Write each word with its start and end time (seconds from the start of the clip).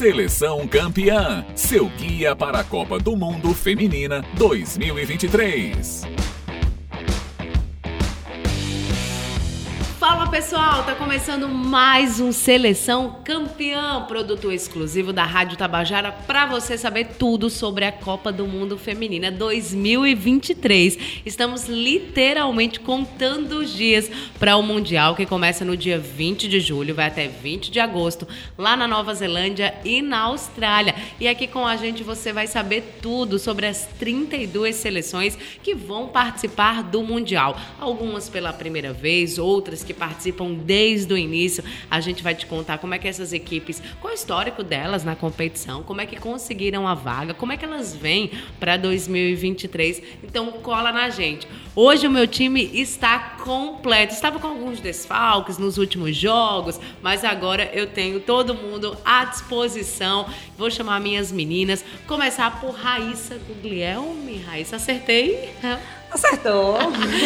Seleção 0.00 0.66
Campeã, 0.66 1.44
seu 1.54 1.86
guia 1.90 2.34
para 2.34 2.60
a 2.60 2.64
Copa 2.64 2.98
do 2.98 3.14
Mundo 3.14 3.52
Feminina 3.52 4.24
2023. 4.38 6.29
Pessoal, 10.30 10.84
tá 10.84 10.94
começando 10.94 11.48
mais 11.48 12.20
um 12.20 12.30
Seleção 12.30 13.16
Campeã, 13.24 14.04
produto 14.06 14.52
exclusivo 14.52 15.12
da 15.12 15.24
Rádio 15.24 15.58
Tabajara 15.58 16.12
para 16.12 16.46
você 16.46 16.78
saber 16.78 17.16
tudo 17.18 17.50
sobre 17.50 17.84
a 17.84 17.90
Copa 17.90 18.30
do 18.30 18.46
Mundo 18.46 18.78
Feminina 18.78 19.32
2023. 19.32 21.22
Estamos 21.26 21.66
literalmente 21.66 22.78
contando 22.78 23.58
os 23.58 23.72
dias 23.72 24.08
para 24.38 24.56
o 24.56 24.62
Mundial 24.62 25.16
que 25.16 25.26
começa 25.26 25.64
no 25.64 25.76
dia 25.76 25.98
20 25.98 26.48
de 26.48 26.60
julho, 26.60 26.94
vai 26.94 27.08
até 27.08 27.26
20 27.26 27.68
de 27.68 27.80
agosto, 27.80 28.26
lá 28.56 28.76
na 28.76 28.86
Nova 28.86 29.12
Zelândia 29.12 29.74
e 29.84 30.00
na 30.00 30.20
Austrália. 30.20 30.94
E 31.18 31.26
aqui 31.26 31.48
com 31.48 31.66
a 31.66 31.74
gente 31.74 32.04
você 32.04 32.32
vai 32.32 32.46
saber 32.46 32.98
tudo 33.02 33.36
sobre 33.36 33.66
as 33.66 33.84
32 33.98 34.76
seleções 34.76 35.36
que 35.60 35.74
vão 35.74 36.06
participar 36.06 36.84
do 36.84 37.02
Mundial. 37.02 37.58
Algumas 37.80 38.28
pela 38.28 38.52
primeira 38.52 38.92
vez, 38.92 39.36
outras 39.36 39.82
que 39.82 39.92
participam 39.92 40.19
desde 40.64 41.12
o 41.12 41.16
início. 41.16 41.64
A 41.90 42.00
gente 42.00 42.22
vai 42.22 42.34
te 42.34 42.46
contar 42.46 42.78
como 42.78 42.94
é 42.94 42.98
que 42.98 43.08
essas 43.08 43.32
equipes, 43.32 43.82
qual 44.00 44.12
é 44.12 44.14
o 44.14 44.18
histórico 44.18 44.62
delas 44.62 45.04
na 45.04 45.16
competição, 45.16 45.82
como 45.82 46.00
é 46.00 46.06
que 46.06 46.16
conseguiram 46.16 46.86
a 46.86 46.94
vaga, 46.94 47.34
como 47.34 47.52
é 47.52 47.56
que 47.56 47.64
elas 47.64 47.94
vêm 47.94 48.30
para 48.58 48.76
2023. 48.76 50.02
Então 50.22 50.50
cola 50.52 50.92
na 50.92 51.08
gente. 51.10 51.46
Hoje 51.74 52.06
o 52.06 52.10
meu 52.10 52.26
time 52.26 52.70
está 52.74 53.18
completo. 53.42 54.12
Estava 54.12 54.38
com 54.38 54.48
alguns 54.48 54.80
desfalques 54.80 55.58
nos 55.58 55.78
últimos 55.78 56.16
jogos, 56.16 56.80
mas 57.02 57.24
agora 57.24 57.70
eu 57.72 57.86
tenho 57.86 58.20
todo 58.20 58.54
mundo 58.54 58.96
à 59.04 59.24
disposição. 59.24 60.26
Vou 60.58 60.70
chamar 60.70 61.00
minhas 61.00 61.30
meninas. 61.30 61.84
Começar 62.06 62.60
por 62.60 62.72
Raíssa 62.72 63.38
Guglielmi. 63.48 64.38
Raíssa, 64.38 64.76
acertei? 64.76 65.50
Acertou. 66.10 66.78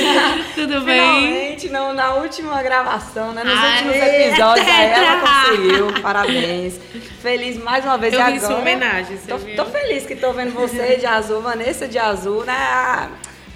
Tudo 0.54 0.82
bem? 0.82 1.00
Finalmente, 1.00 1.68
não, 1.70 1.92
na 1.94 2.14
última 2.14 2.62
gravação, 2.62 3.32
né? 3.32 3.42
Nos 3.42 3.58
Ai, 3.58 3.72
últimos 3.72 3.96
episódios, 3.96 4.68
aí 4.68 4.86
ela 4.92 5.20
conseguiu. 5.20 5.92
Parabéns. 6.02 6.80
Feliz 7.22 7.56
mais 7.56 7.84
uma 7.84 7.96
vez. 7.96 8.12
Eu 8.12 8.20
e 8.20 8.22
agora, 8.22 8.40
sua 8.40 8.58
homenagem, 8.58 9.16
tô, 9.26 9.38
tô 9.38 9.64
feliz 9.64 10.04
que 10.04 10.14
tô 10.14 10.32
vendo 10.32 10.52
você 10.52 10.96
de 10.96 11.06
azul, 11.06 11.40
Vanessa 11.40 11.88
de 11.88 11.98
azul, 11.98 12.44
né? 12.44 12.52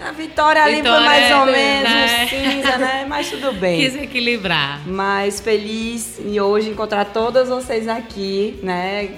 A, 0.00 0.12
vitória 0.16 0.62
ali 0.62 0.80
foi 0.80 0.90
mais 1.00 1.34
ou 1.34 1.46
né? 1.46 1.52
menos 1.52 2.30
cinza, 2.30 2.78
né? 2.78 3.04
Mas 3.06 3.28
tudo 3.28 3.52
bem. 3.52 3.80
Quis 3.80 3.96
equilibrar. 3.96 4.80
Mas 4.86 5.40
feliz 5.40 6.18
e 6.24 6.40
hoje 6.40 6.70
encontrar 6.70 7.04
todas 7.06 7.48
vocês 7.48 7.86
aqui, 7.88 8.58
né? 8.62 9.10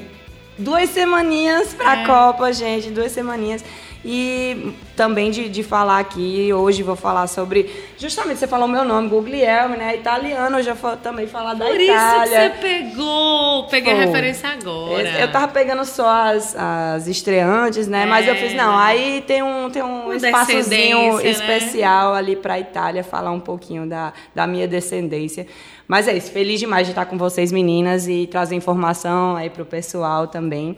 Duas 0.58 0.90
semaninhas 0.90 1.74
pra 1.74 2.02
É. 2.02 2.06
Copa, 2.06 2.52
gente, 2.52 2.90
duas 2.90 3.12
semaninhas. 3.12 3.62
E 4.02 4.72
também 4.96 5.30
de, 5.30 5.48
de 5.50 5.62
falar 5.62 5.98
aqui, 5.98 6.50
hoje 6.54 6.82
vou 6.82 6.96
falar 6.96 7.26
sobre. 7.26 7.70
Justamente 7.98 8.38
você 8.38 8.46
falou 8.46 8.66
meu 8.66 8.82
nome, 8.82 9.10
Guglielmo, 9.10 9.76
né? 9.76 9.94
Italiano, 9.96 10.58
eu 10.58 10.62
já 10.62 10.72
vou 10.72 10.96
também 10.96 11.26
falar 11.26 11.52
da 11.52 11.66
Por 11.66 11.74
isso 11.78 11.84
que 11.86 11.92
Itália. 11.92 12.40
você 12.40 12.60
pegou. 12.60 13.66
Peguei 13.66 13.92
a 13.92 13.96
referência 13.96 14.48
agora. 14.48 15.20
Eu 15.20 15.30
tava 15.30 15.48
pegando 15.48 15.84
só 15.84 16.08
as, 16.08 16.56
as 16.56 17.06
estreantes, 17.08 17.86
né? 17.88 18.06
Mas 18.06 18.26
eu 18.26 18.34
fiz, 18.36 18.54
não, 18.54 18.78
aí 18.78 19.22
tem 19.26 19.42
um, 19.42 19.68
tem 19.68 19.82
um 19.82 20.04
Uma 20.04 20.16
espaçozinho 20.16 21.18
né? 21.18 21.28
especial 21.28 22.14
ali 22.14 22.36
pra 22.36 22.58
Itália, 22.58 23.04
falar 23.04 23.32
um 23.32 23.40
pouquinho 23.40 23.86
da, 23.86 24.14
da 24.34 24.46
minha 24.46 24.66
descendência. 24.66 25.46
Mas 25.86 26.08
é 26.08 26.16
isso, 26.16 26.30
feliz 26.30 26.58
demais 26.58 26.86
de 26.86 26.92
estar 26.92 27.04
com 27.04 27.18
vocês, 27.18 27.52
meninas, 27.52 28.08
e 28.08 28.26
trazer 28.26 28.54
informação 28.54 29.36
aí 29.36 29.50
pro 29.50 29.66
pessoal 29.66 30.26
também. 30.26 30.76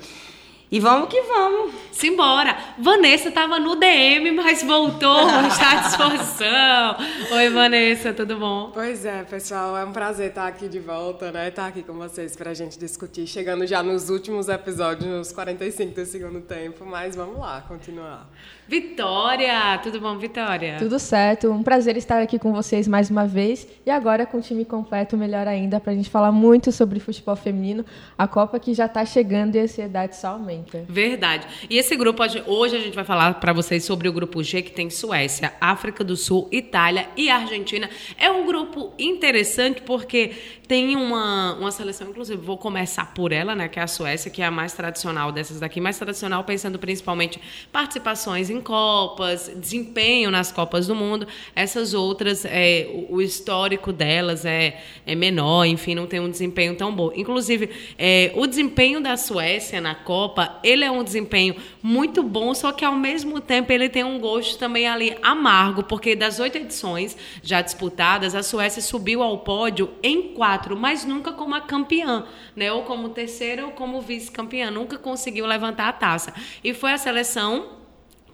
E 0.72 0.80
vamos 0.80 1.10
que 1.10 1.20
vamos. 1.20 1.74
Simbora. 1.92 2.56
Vanessa 2.78 3.30
tava 3.30 3.60
no 3.60 3.76
DM, 3.76 4.30
mas 4.30 4.62
voltou, 4.62 5.28
está 5.46 5.72
à 5.72 5.82
disposição. 5.82 6.96
Oi, 7.30 7.50
Vanessa, 7.50 8.14
tudo 8.14 8.38
bom? 8.38 8.70
Pois 8.72 9.04
é, 9.04 9.22
pessoal, 9.22 9.76
é 9.76 9.84
um 9.84 9.92
prazer 9.92 10.30
estar 10.30 10.46
aqui 10.46 10.68
de 10.68 10.78
volta, 10.78 11.30
né? 11.30 11.48
Estar 11.48 11.66
aqui 11.66 11.82
com 11.82 11.92
vocês 11.92 12.34
pra 12.34 12.54
gente 12.54 12.78
discutir, 12.78 13.26
chegando 13.26 13.66
já 13.66 13.82
nos 13.82 14.08
últimos 14.08 14.48
episódios, 14.48 15.06
nos 15.06 15.30
45 15.30 15.94
do 15.94 16.06
segundo 16.06 16.40
tempo, 16.40 16.86
mas 16.86 17.14
vamos 17.14 17.38
lá, 17.38 17.62
continuar. 17.68 18.26
Vitória, 18.72 19.78
tudo 19.82 20.00
bom, 20.00 20.16
Vitória? 20.16 20.76
Tudo 20.78 20.98
certo, 20.98 21.50
um 21.50 21.62
prazer 21.62 21.94
estar 21.98 22.22
aqui 22.22 22.38
com 22.38 22.54
vocês 22.54 22.88
mais 22.88 23.10
uma 23.10 23.26
vez 23.26 23.68
e 23.84 23.90
agora 23.90 24.24
com 24.24 24.38
o 24.38 24.40
time 24.40 24.64
completo, 24.64 25.14
melhor 25.14 25.46
ainda, 25.46 25.78
para 25.78 25.92
a 25.92 25.94
gente 25.94 26.08
falar 26.08 26.32
muito 26.32 26.72
sobre 26.72 26.98
futebol 26.98 27.36
feminino, 27.36 27.84
a 28.16 28.26
Copa 28.26 28.58
que 28.58 28.72
já 28.72 28.86
está 28.86 29.04
chegando 29.04 29.56
e 29.56 29.60
a 29.60 29.64
ansiedade 29.64 30.16
só 30.16 30.28
aumenta. 30.28 30.86
Verdade. 30.88 31.46
E 31.68 31.76
esse 31.76 31.94
grupo, 31.94 32.22
hoje 32.46 32.74
a 32.74 32.78
gente 32.78 32.94
vai 32.94 33.04
falar 33.04 33.34
para 33.34 33.52
vocês 33.52 33.84
sobre 33.84 34.08
o 34.08 34.12
grupo 34.12 34.42
G, 34.42 34.62
que 34.62 34.72
tem 34.72 34.88
Suécia, 34.88 35.52
África 35.60 36.02
do 36.02 36.16
Sul, 36.16 36.48
Itália 36.50 37.10
e 37.14 37.28
Argentina. 37.28 37.90
É 38.16 38.30
um 38.30 38.46
grupo 38.46 38.94
interessante 38.98 39.82
porque 39.82 40.30
tem 40.66 40.96
uma, 40.96 41.56
uma 41.56 41.70
seleção, 41.70 42.08
inclusive, 42.08 42.40
vou 42.40 42.56
começar 42.56 43.12
por 43.12 43.32
ela, 43.32 43.54
né, 43.54 43.68
que 43.68 43.78
é 43.78 43.82
a 43.82 43.86
Suécia, 43.86 44.30
que 44.30 44.40
é 44.40 44.46
a 44.46 44.50
mais 44.50 44.72
tradicional 44.72 45.30
dessas 45.30 45.60
daqui, 45.60 45.78
mais 45.78 45.98
tradicional 45.98 46.42
pensando 46.44 46.78
principalmente 46.78 47.38
participações 47.70 48.48
em 48.48 48.61
Copas, 48.62 49.50
desempenho 49.56 50.30
nas 50.30 50.52
Copas 50.52 50.86
do 50.86 50.94
Mundo. 50.94 51.26
Essas 51.54 51.92
outras, 51.92 52.44
é, 52.44 52.88
o, 53.10 53.20
histórico 53.20 53.92
delas 53.92 54.44
é, 54.44 54.80
é 55.06 55.14
menor, 55.14 55.64
enfim, 55.64 55.94
não 55.94 56.06
tem 56.06 56.20
um 56.20 56.30
desempenho 56.30 56.74
tão 56.76 56.94
bom. 56.94 57.10
Inclusive, 57.14 57.70
é, 57.98 58.32
o 58.34 58.46
desempenho 58.46 59.00
da 59.00 59.16
Suécia 59.16 59.80
na 59.80 59.94
Copa, 59.94 60.58
ele 60.62 60.84
é 60.84 60.90
um 60.90 61.02
desempenho 61.02 61.56
muito 61.82 62.22
bom, 62.22 62.54
só 62.54 62.72
que 62.72 62.84
ao 62.84 62.94
mesmo 62.94 63.40
tempo 63.40 63.72
ele 63.72 63.88
tem 63.88 64.04
um 64.04 64.18
gosto 64.18 64.58
também 64.58 64.86
ali 64.86 65.16
amargo, 65.22 65.82
porque 65.82 66.14
das 66.14 66.38
oito 66.38 66.56
edições 66.56 67.16
já 67.42 67.60
disputadas, 67.60 68.34
a 68.34 68.42
Suécia 68.42 68.80
subiu 68.80 69.22
ao 69.22 69.38
pódio 69.38 69.90
em 70.02 70.34
quatro, 70.34 70.76
mas 70.76 71.04
nunca 71.04 71.32
como 71.32 71.54
a 71.54 71.60
campeã, 71.60 72.24
né? 72.54 72.72
Ou 72.72 72.82
como 72.82 73.08
terceira 73.08 73.66
ou 73.66 73.72
como 73.72 74.00
vice-campeã, 74.00 74.70
nunca 74.70 74.96
conseguiu 74.96 75.46
levantar 75.46 75.88
a 75.88 75.92
taça. 75.92 76.32
E 76.62 76.72
foi 76.72 76.92
a 76.92 76.98
seleção 76.98 77.81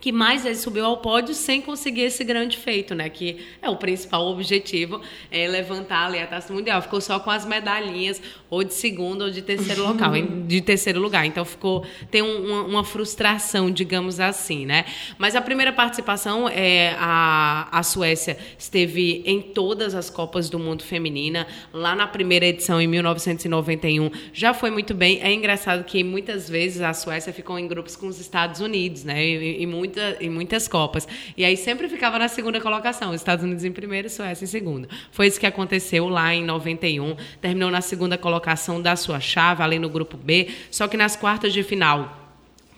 que 0.00 0.12
mais 0.12 0.44
vezes 0.44 0.62
subiu 0.62 0.84
ao 0.86 0.98
pódio 0.98 1.34
sem 1.34 1.60
conseguir 1.60 2.02
esse 2.02 2.22
grande 2.22 2.56
feito, 2.56 2.94
né? 2.94 3.08
Que 3.08 3.38
é 3.60 3.68
o 3.68 3.76
principal 3.76 4.26
objetivo, 4.28 5.00
é 5.30 5.48
levantar 5.48 6.06
ali 6.06 6.18
a 6.18 6.26
taça 6.26 6.52
mundial. 6.52 6.80
Ficou 6.80 7.00
só 7.00 7.18
com 7.18 7.30
as 7.30 7.44
medalhinhas, 7.44 8.22
ou 8.48 8.62
de 8.62 8.72
segundo 8.74 9.22
ou 9.22 9.30
de 9.30 9.42
terceiro 9.42 9.82
local, 9.82 10.12
de 10.46 10.60
terceiro 10.60 11.00
lugar. 11.00 11.26
Então 11.26 11.44
ficou 11.44 11.84
tem 12.10 12.22
um- 12.22 12.46
uma, 12.46 12.62
uma 12.62 12.84
frustração, 12.84 13.70
digamos 13.70 14.20
assim, 14.20 14.64
né? 14.66 14.84
Mas 15.18 15.34
a 15.34 15.40
primeira 15.42 15.72
participação 15.72 16.48
é 16.48 16.94
a, 16.98 17.68
a 17.72 17.82
Suécia 17.82 18.38
esteve 18.58 19.22
em 19.26 19.40
todas 19.40 19.94
as 19.94 20.08
Copas 20.08 20.48
do 20.48 20.58
Mundo 20.58 20.82
feminina. 20.84 21.46
Lá 21.72 21.94
na 21.96 22.06
primeira 22.06 22.46
edição 22.46 22.80
em 22.80 22.86
1991 22.86 24.10
já 24.32 24.54
foi 24.54 24.70
muito 24.70 24.94
bem. 24.94 25.20
É 25.22 25.32
engraçado 25.32 25.84
que 25.84 26.02
muitas 26.04 26.48
vezes 26.48 26.80
a 26.80 26.92
Suécia 26.94 27.32
ficou 27.32 27.58
em 27.58 27.66
grupos 27.66 27.96
com 27.96 28.06
os 28.06 28.20
Estados 28.20 28.60
Unidos, 28.60 29.04
né? 29.04 29.24
E, 29.26 29.62
e 29.62 29.66
muita, 29.88 30.16
em 30.20 30.30
muitas 30.30 30.68
Copas. 30.68 31.08
E 31.36 31.44
aí 31.44 31.56
sempre 31.56 31.88
ficava 31.88 32.18
na 32.18 32.28
segunda 32.28 32.60
colocação, 32.60 33.10
os 33.10 33.16
Estados 33.16 33.44
Unidos 33.44 33.64
em 33.64 33.72
primeiro, 33.72 34.08
Suécia 34.10 34.44
em 34.44 34.48
segundo. 34.48 34.88
Foi 35.10 35.26
isso 35.26 35.40
que 35.40 35.46
aconteceu 35.46 36.08
lá 36.08 36.34
em 36.34 36.44
91. 36.44 37.16
Terminou 37.40 37.70
na 37.70 37.80
segunda 37.80 38.18
colocação 38.18 38.80
da 38.80 38.94
sua 38.96 39.20
chave, 39.20 39.62
ali 39.62 39.78
no 39.78 39.88
grupo 39.88 40.16
B. 40.16 40.48
Só 40.70 40.86
que 40.86 40.96
nas 40.96 41.16
quartas 41.16 41.52
de 41.52 41.62
final 41.62 42.17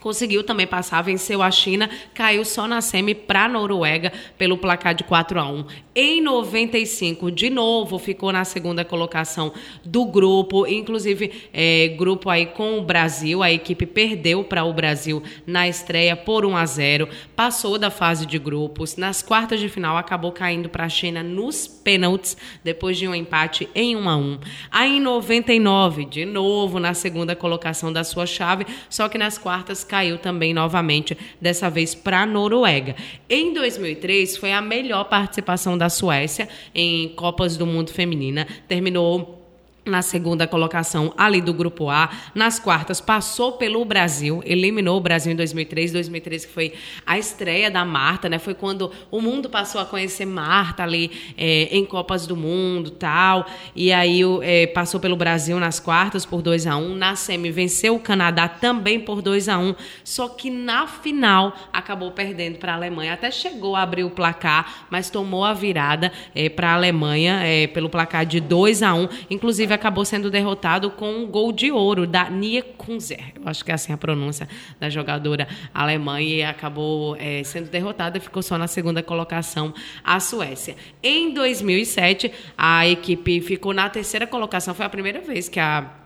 Conseguiu 0.01 0.43
também 0.43 0.65
passar, 0.65 0.99
venceu 1.03 1.43
a 1.43 1.51
China, 1.51 1.87
caiu 2.11 2.43
só 2.43 2.67
na 2.67 2.81
semi 2.81 3.13
para 3.13 3.45
a 3.45 3.47
Noruega 3.47 4.11
pelo 4.35 4.57
placar 4.57 4.95
de 4.95 5.03
4 5.03 5.39
a 5.39 5.47
1. 5.47 5.65
Em 5.95 6.21
95, 6.21 7.29
de 7.29 7.51
novo, 7.51 7.99
ficou 7.99 8.31
na 8.31 8.43
segunda 8.43 8.83
colocação 8.83 9.53
do 9.85 10.03
grupo, 10.05 10.65
inclusive 10.65 11.49
é, 11.53 11.89
grupo 11.89 12.31
aí 12.31 12.47
com 12.47 12.79
o 12.79 12.81
Brasil. 12.81 13.43
A 13.43 13.51
equipe 13.51 13.85
perdeu 13.85 14.43
para 14.43 14.63
o 14.63 14.73
Brasil 14.73 15.21
na 15.45 15.67
estreia 15.67 16.15
por 16.15 16.45
1 16.45 16.57
a 16.57 16.65
0, 16.65 17.07
passou 17.35 17.77
da 17.77 17.91
fase 17.91 18.25
de 18.25 18.39
grupos. 18.39 18.95
Nas 18.95 19.21
quartas 19.21 19.59
de 19.59 19.69
final, 19.69 19.97
acabou 19.97 20.31
caindo 20.31 20.67
para 20.67 20.85
a 20.85 20.89
China 20.89 21.21
nos 21.21 21.67
pênaltis, 21.67 22.35
depois 22.63 22.97
de 22.97 23.07
um 23.07 23.13
empate 23.13 23.69
em 23.75 23.95
1 23.95 24.09
a 24.09 24.17
1. 24.17 24.39
Aí 24.71 24.97
em 24.97 24.99
99, 24.99 26.05
de 26.05 26.25
novo 26.25 26.79
na 26.79 26.95
segunda 26.95 27.35
colocação 27.35 27.93
da 27.93 28.03
sua 28.03 28.25
chave, 28.25 28.65
só 28.89 29.07
que 29.07 29.19
nas 29.19 29.37
quartas 29.37 29.83
caiu 29.91 30.17
também 30.17 30.53
novamente, 30.53 31.17
dessa 31.41 31.69
vez 31.69 31.93
para 31.93 32.21
a 32.21 32.25
Noruega. 32.25 32.95
Em 33.29 33.53
2003 33.53 34.37
foi 34.37 34.53
a 34.53 34.61
melhor 34.61 35.03
participação 35.03 35.77
da 35.77 35.89
Suécia 35.89 36.47
em 36.73 37.09
Copas 37.09 37.57
do 37.57 37.65
Mundo 37.65 37.91
Feminina, 37.91 38.47
terminou 38.69 39.40
na 39.83 40.03
segunda 40.03 40.45
colocação 40.45 41.11
ali 41.17 41.41
do 41.41 41.53
grupo 41.53 41.89
A. 41.89 42.09
Nas 42.35 42.59
quartas 42.59 43.01
passou 43.01 43.53
pelo 43.53 43.83
Brasil, 43.83 44.41
eliminou 44.45 44.97
o 44.97 45.01
Brasil 45.01 45.31
em 45.31 45.35
2003, 45.35 45.91
2003 45.91 46.45
que 46.45 46.51
foi 46.51 46.73
a 47.05 47.17
estreia 47.17 47.71
da 47.71 47.83
Marta, 47.83 48.29
né? 48.29 48.37
Foi 48.37 48.53
quando 48.53 48.91
o 49.09 49.19
mundo 49.19 49.49
passou 49.49 49.81
a 49.81 49.85
conhecer 49.85 50.25
Marta 50.25 50.83
ali 50.83 51.11
é, 51.35 51.75
em 51.75 51.83
Copas 51.83 52.27
do 52.27 52.37
Mundo, 52.37 52.91
tal. 52.91 53.47
E 53.75 53.91
aí 53.91 54.21
é, 54.43 54.67
passou 54.67 54.99
pelo 54.99 55.15
Brasil 55.15 55.59
nas 55.59 55.79
quartas 55.79 56.25
por 56.27 56.43
2 56.43 56.67
a 56.67 56.77
1, 56.77 56.95
na 56.95 57.15
semi 57.15 57.49
venceu 57.49 57.95
o 57.95 57.99
Canadá 57.99 58.47
também 58.47 58.99
por 58.99 59.21
2 59.21 59.49
a 59.49 59.57
1, 59.57 59.75
só 60.03 60.29
que 60.29 60.51
na 60.51 60.85
final 60.85 61.55
acabou 61.73 62.11
perdendo 62.11 62.59
para 62.59 62.73
a 62.73 62.75
Alemanha. 62.75 63.13
Até 63.13 63.31
chegou 63.31 63.75
a 63.75 63.81
abrir 63.81 64.03
o 64.03 64.11
placar, 64.11 64.85
mas 64.91 65.09
tomou 65.09 65.43
a 65.43 65.53
virada 65.53 66.11
é, 66.35 66.49
para 66.49 66.69
a 66.69 66.75
Alemanha 66.75 67.41
pelo 67.73 67.89
placar 67.89 68.25
de 68.25 68.39
2 68.39 68.83
a 68.83 68.93
1, 68.93 69.07
inclusive 69.29 69.70
acabou 69.73 70.03
sendo 70.05 70.29
derrotado 70.29 70.91
com 70.91 71.11
um 71.11 71.27
gol 71.27 71.51
de 71.51 71.71
ouro 71.71 72.07
da 72.07 72.29
Nia 72.29 72.63
Kunzer. 72.63 73.33
Eu 73.35 73.43
acho 73.45 73.63
que 73.63 73.71
é 73.71 73.73
assim 73.73 73.93
a 73.93 73.97
pronúncia 73.97 74.47
da 74.79 74.89
jogadora 74.89 75.47
alemã 75.73 76.21
e 76.21 76.43
acabou 76.43 77.15
é, 77.17 77.43
sendo 77.43 77.69
derrotada 77.69 78.17
e 78.17 78.21
ficou 78.21 78.41
só 78.41 78.57
na 78.57 78.67
segunda 78.67 79.03
colocação 79.03 79.73
a 80.03 80.19
Suécia. 80.19 80.75
Em 81.01 81.33
2007, 81.33 82.31
a 82.57 82.87
equipe 82.87 83.41
ficou 83.41 83.73
na 83.73 83.89
terceira 83.89 84.27
colocação. 84.27 84.73
Foi 84.73 84.85
a 84.85 84.89
primeira 84.89 85.21
vez 85.21 85.47
que 85.47 85.59
a 85.59 86.00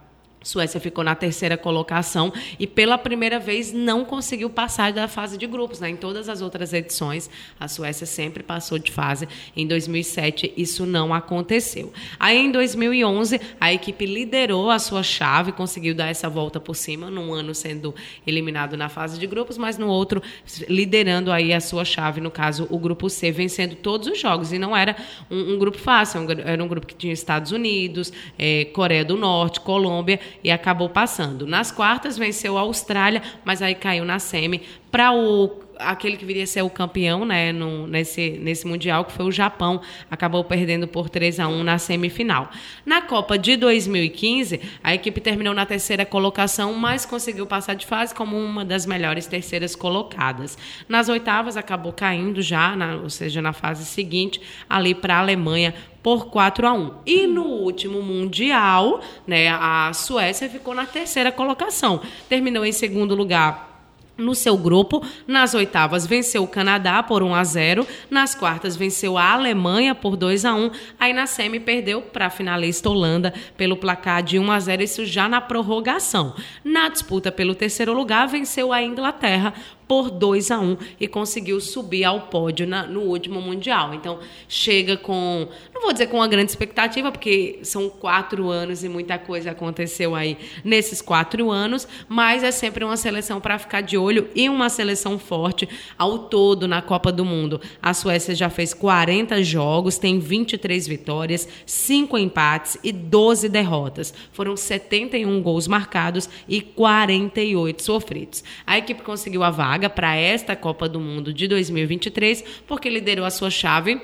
Suécia 0.45 0.79
ficou 0.79 1.03
na 1.03 1.15
terceira 1.15 1.57
colocação 1.57 2.31
e 2.59 2.67
pela 2.67 2.99
primeira 2.99 3.39
vez 3.39 3.73
não 3.73 4.05
conseguiu 4.05 4.47
passar 4.47 4.93
da 4.93 5.07
fase 5.07 5.39
de 5.39 5.47
grupos. 5.47 5.79
Né? 5.79 5.89
Em 5.89 5.95
todas 5.95 6.29
as 6.29 6.39
outras 6.39 6.71
edições, 6.71 7.27
a 7.59 7.67
Suécia 7.67 8.05
sempre 8.05 8.43
passou 8.43 8.77
de 8.77 8.91
fase. 8.91 9.27
Em 9.57 9.65
2007, 9.65 10.53
isso 10.55 10.85
não 10.85 11.11
aconteceu. 11.15 11.91
Aí, 12.19 12.37
em 12.37 12.51
2011, 12.51 13.41
a 13.59 13.73
equipe 13.73 14.05
liderou 14.05 14.69
a 14.69 14.77
sua 14.77 15.01
chave, 15.01 15.51
conseguiu 15.51 15.95
dar 15.95 16.09
essa 16.09 16.29
volta 16.29 16.59
por 16.59 16.75
cima, 16.75 17.09
num 17.09 17.33
ano 17.33 17.55
sendo 17.55 17.95
eliminado 18.27 18.77
na 18.77 18.87
fase 18.87 19.17
de 19.17 19.25
grupos, 19.25 19.57
mas 19.57 19.79
no 19.79 19.87
outro 19.87 20.21
liderando 20.69 21.31
aí 21.31 21.53
a 21.53 21.59
sua 21.59 21.83
chave, 21.83 22.21
no 22.21 22.29
caso, 22.29 22.67
o 22.69 22.77
grupo 22.77 23.09
C, 23.09 23.31
vencendo 23.31 23.75
todos 23.75 24.07
os 24.07 24.19
jogos. 24.19 24.53
E 24.53 24.59
não 24.59 24.77
era 24.77 24.95
um, 25.31 25.55
um 25.55 25.57
grupo 25.57 25.79
fácil, 25.79 26.23
era 26.45 26.63
um 26.63 26.67
grupo 26.67 26.85
que 26.85 26.93
tinha 26.93 27.11
Estados 27.11 27.51
Unidos, 27.51 28.13
é, 28.37 28.65
Coreia 28.65 29.03
do 29.03 29.17
Norte, 29.17 29.59
Colômbia 29.59 30.19
e 30.43 30.51
acabou 30.51 30.89
passando. 30.89 31.45
Nas 31.47 31.71
quartas 31.71 32.17
venceu 32.17 32.57
a 32.57 32.61
Austrália, 32.61 33.21
mas 33.43 33.61
aí 33.61 33.75
caiu 33.75 34.05
na 34.05 34.19
semi 34.19 34.63
para 34.91 35.11
o 35.11 35.64
aquele 35.77 36.17
que 36.17 36.25
viria 36.25 36.43
a 36.43 36.47
ser 36.47 36.61
o 36.61 36.69
campeão 36.69 37.25
né, 37.25 37.51
no, 37.51 37.87
nesse, 37.87 38.31
nesse 38.31 38.67
Mundial, 38.67 39.05
que 39.05 39.11
foi 39.11 39.25
o 39.25 39.31
Japão, 39.31 39.81
acabou 40.09 40.43
perdendo 40.43 40.87
por 40.87 41.09
3 41.09 41.39
a 41.39 41.47
1 41.47 41.63
na 41.63 41.77
semifinal. 41.77 42.49
Na 42.85 43.01
Copa 43.01 43.37
de 43.37 43.55
2015, 43.55 44.61
a 44.83 44.93
equipe 44.93 45.21
terminou 45.21 45.53
na 45.53 45.65
terceira 45.65 46.05
colocação, 46.05 46.73
mas 46.73 47.05
conseguiu 47.05 47.45
passar 47.45 47.75
de 47.75 47.85
fase 47.85 48.13
como 48.13 48.37
uma 48.37 48.65
das 48.65 48.85
melhores 48.85 49.27
terceiras 49.27 49.75
colocadas. 49.75 50.57
Nas 50.87 51.09
oitavas, 51.09 51.57
acabou 51.57 51.93
caindo 51.93 52.41
já, 52.41 52.75
na, 52.75 52.95
ou 52.95 53.09
seja, 53.09 53.41
na 53.41 53.53
fase 53.53 53.85
seguinte, 53.85 54.41
ali 54.69 54.95
para 54.95 55.15
a 55.15 55.19
Alemanha, 55.19 55.73
por 56.01 56.27
4 56.27 56.67
a 56.67 56.73
1. 56.73 56.91
E 57.05 57.25
no 57.25 57.45
último 57.45 58.01
mundial, 58.01 59.01
né, 59.25 59.47
a 59.49 59.91
Suécia 59.93 60.47
ficou 60.47 60.75
na 60.75 60.85
terceira 60.85 61.31
colocação. 61.31 61.99
Terminou 62.29 62.63
em 62.63 62.71
segundo 62.71 63.15
lugar 63.15 63.74
no 64.17 64.33
seu 64.33 64.57
grupo. 64.57 65.03
Nas 65.27 65.53
oitavas 65.53 66.05
venceu 66.05 66.43
o 66.43 66.47
Canadá 66.47 67.03
por 67.03 67.23
1 67.23 67.35
a 67.35 67.43
0, 67.43 67.87
nas 68.09 68.35
quartas 68.35 68.75
venceu 68.75 69.17
a 69.17 69.31
Alemanha 69.31 69.93
por 69.93 70.15
2 70.15 70.45
a 70.45 70.53
1, 70.53 70.71
aí 70.99 71.13
na 71.13 71.27
semi 71.27 71.59
perdeu 71.59 72.01
para 72.01 72.27
a 72.27 72.29
finalista 72.29 72.89
Holanda 72.89 73.33
pelo 73.57 73.77
placar 73.77 74.23
de 74.23 74.39
1 74.39 74.51
a 74.51 74.59
0, 74.59 74.83
isso 74.83 75.05
já 75.05 75.27
na 75.27 75.41
prorrogação. 75.41 76.35
Na 76.63 76.89
disputa 76.89 77.31
pelo 77.31 77.55
terceiro 77.55 77.93
lugar 77.93 78.27
venceu 78.27 78.71
a 78.71 78.81
Inglaterra 78.81 79.53
por 79.87 80.09
2 80.09 80.51
a 80.51 80.59
1 80.59 80.77
e 80.99 81.07
conseguiu 81.07 81.59
subir 81.61 82.03
ao 82.03 82.21
pódio 82.21 82.67
na, 82.67 82.85
no 82.85 83.01
último 83.01 83.41
Mundial. 83.41 83.93
Então, 83.93 84.19
chega 84.47 84.97
com, 84.97 85.47
não 85.73 85.81
vou 85.81 85.93
dizer 85.93 86.07
com 86.07 86.17
uma 86.17 86.27
grande 86.27 86.51
expectativa, 86.51 87.11
porque 87.11 87.59
são 87.63 87.89
quatro 87.89 88.49
anos 88.49 88.83
e 88.83 88.89
muita 88.89 89.17
coisa 89.17 89.51
aconteceu 89.51 90.15
aí 90.15 90.37
nesses 90.63 91.01
quatro 91.01 91.51
anos, 91.51 91.87
mas 92.07 92.43
é 92.43 92.51
sempre 92.51 92.83
uma 92.83 92.97
seleção 92.97 93.39
para 93.39 93.59
ficar 93.59 93.81
de 93.81 93.97
olho 93.97 94.29
e 94.35 94.49
uma 94.49 94.69
seleção 94.69 95.19
forte 95.19 95.67
ao 95.97 96.19
todo 96.19 96.67
na 96.67 96.81
Copa 96.81 97.11
do 97.11 97.23
Mundo. 97.23 97.61
A 97.81 97.93
Suécia 97.93 98.33
já 98.33 98.49
fez 98.49 98.73
40 98.73 99.43
jogos, 99.43 99.97
tem 99.97 100.19
23 100.19 100.87
vitórias, 100.87 101.47
5 101.65 102.17
empates 102.17 102.77
e 102.83 102.91
12 102.91 103.49
derrotas. 103.49 104.13
Foram 104.31 104.57
71 104.57 105.41
gols 105.41 105.67
marcados 105.67 106.29
e 106.47 106.61
48 106.61 107.83
sofridos. 107.83 108.43
A 108.65 108.77
equipe 108.77 109.01
conseguiu 109.01 109.43
a 109.43 109.49
vaga 109.49 109.74
vaga 109.75 109.89
para 109.89 110.15
esta 110.15 110.55
Copa 110.55 110.87
do 110.87 111.01
Mundo 111.01 111.33
de 111.33 111.49
2023, 111.49 112.45
porque 112.65 112.89
liderou 112.89 113.25
a 113.25 113.29
sua 113.29 113.49
chave 113.49 114.01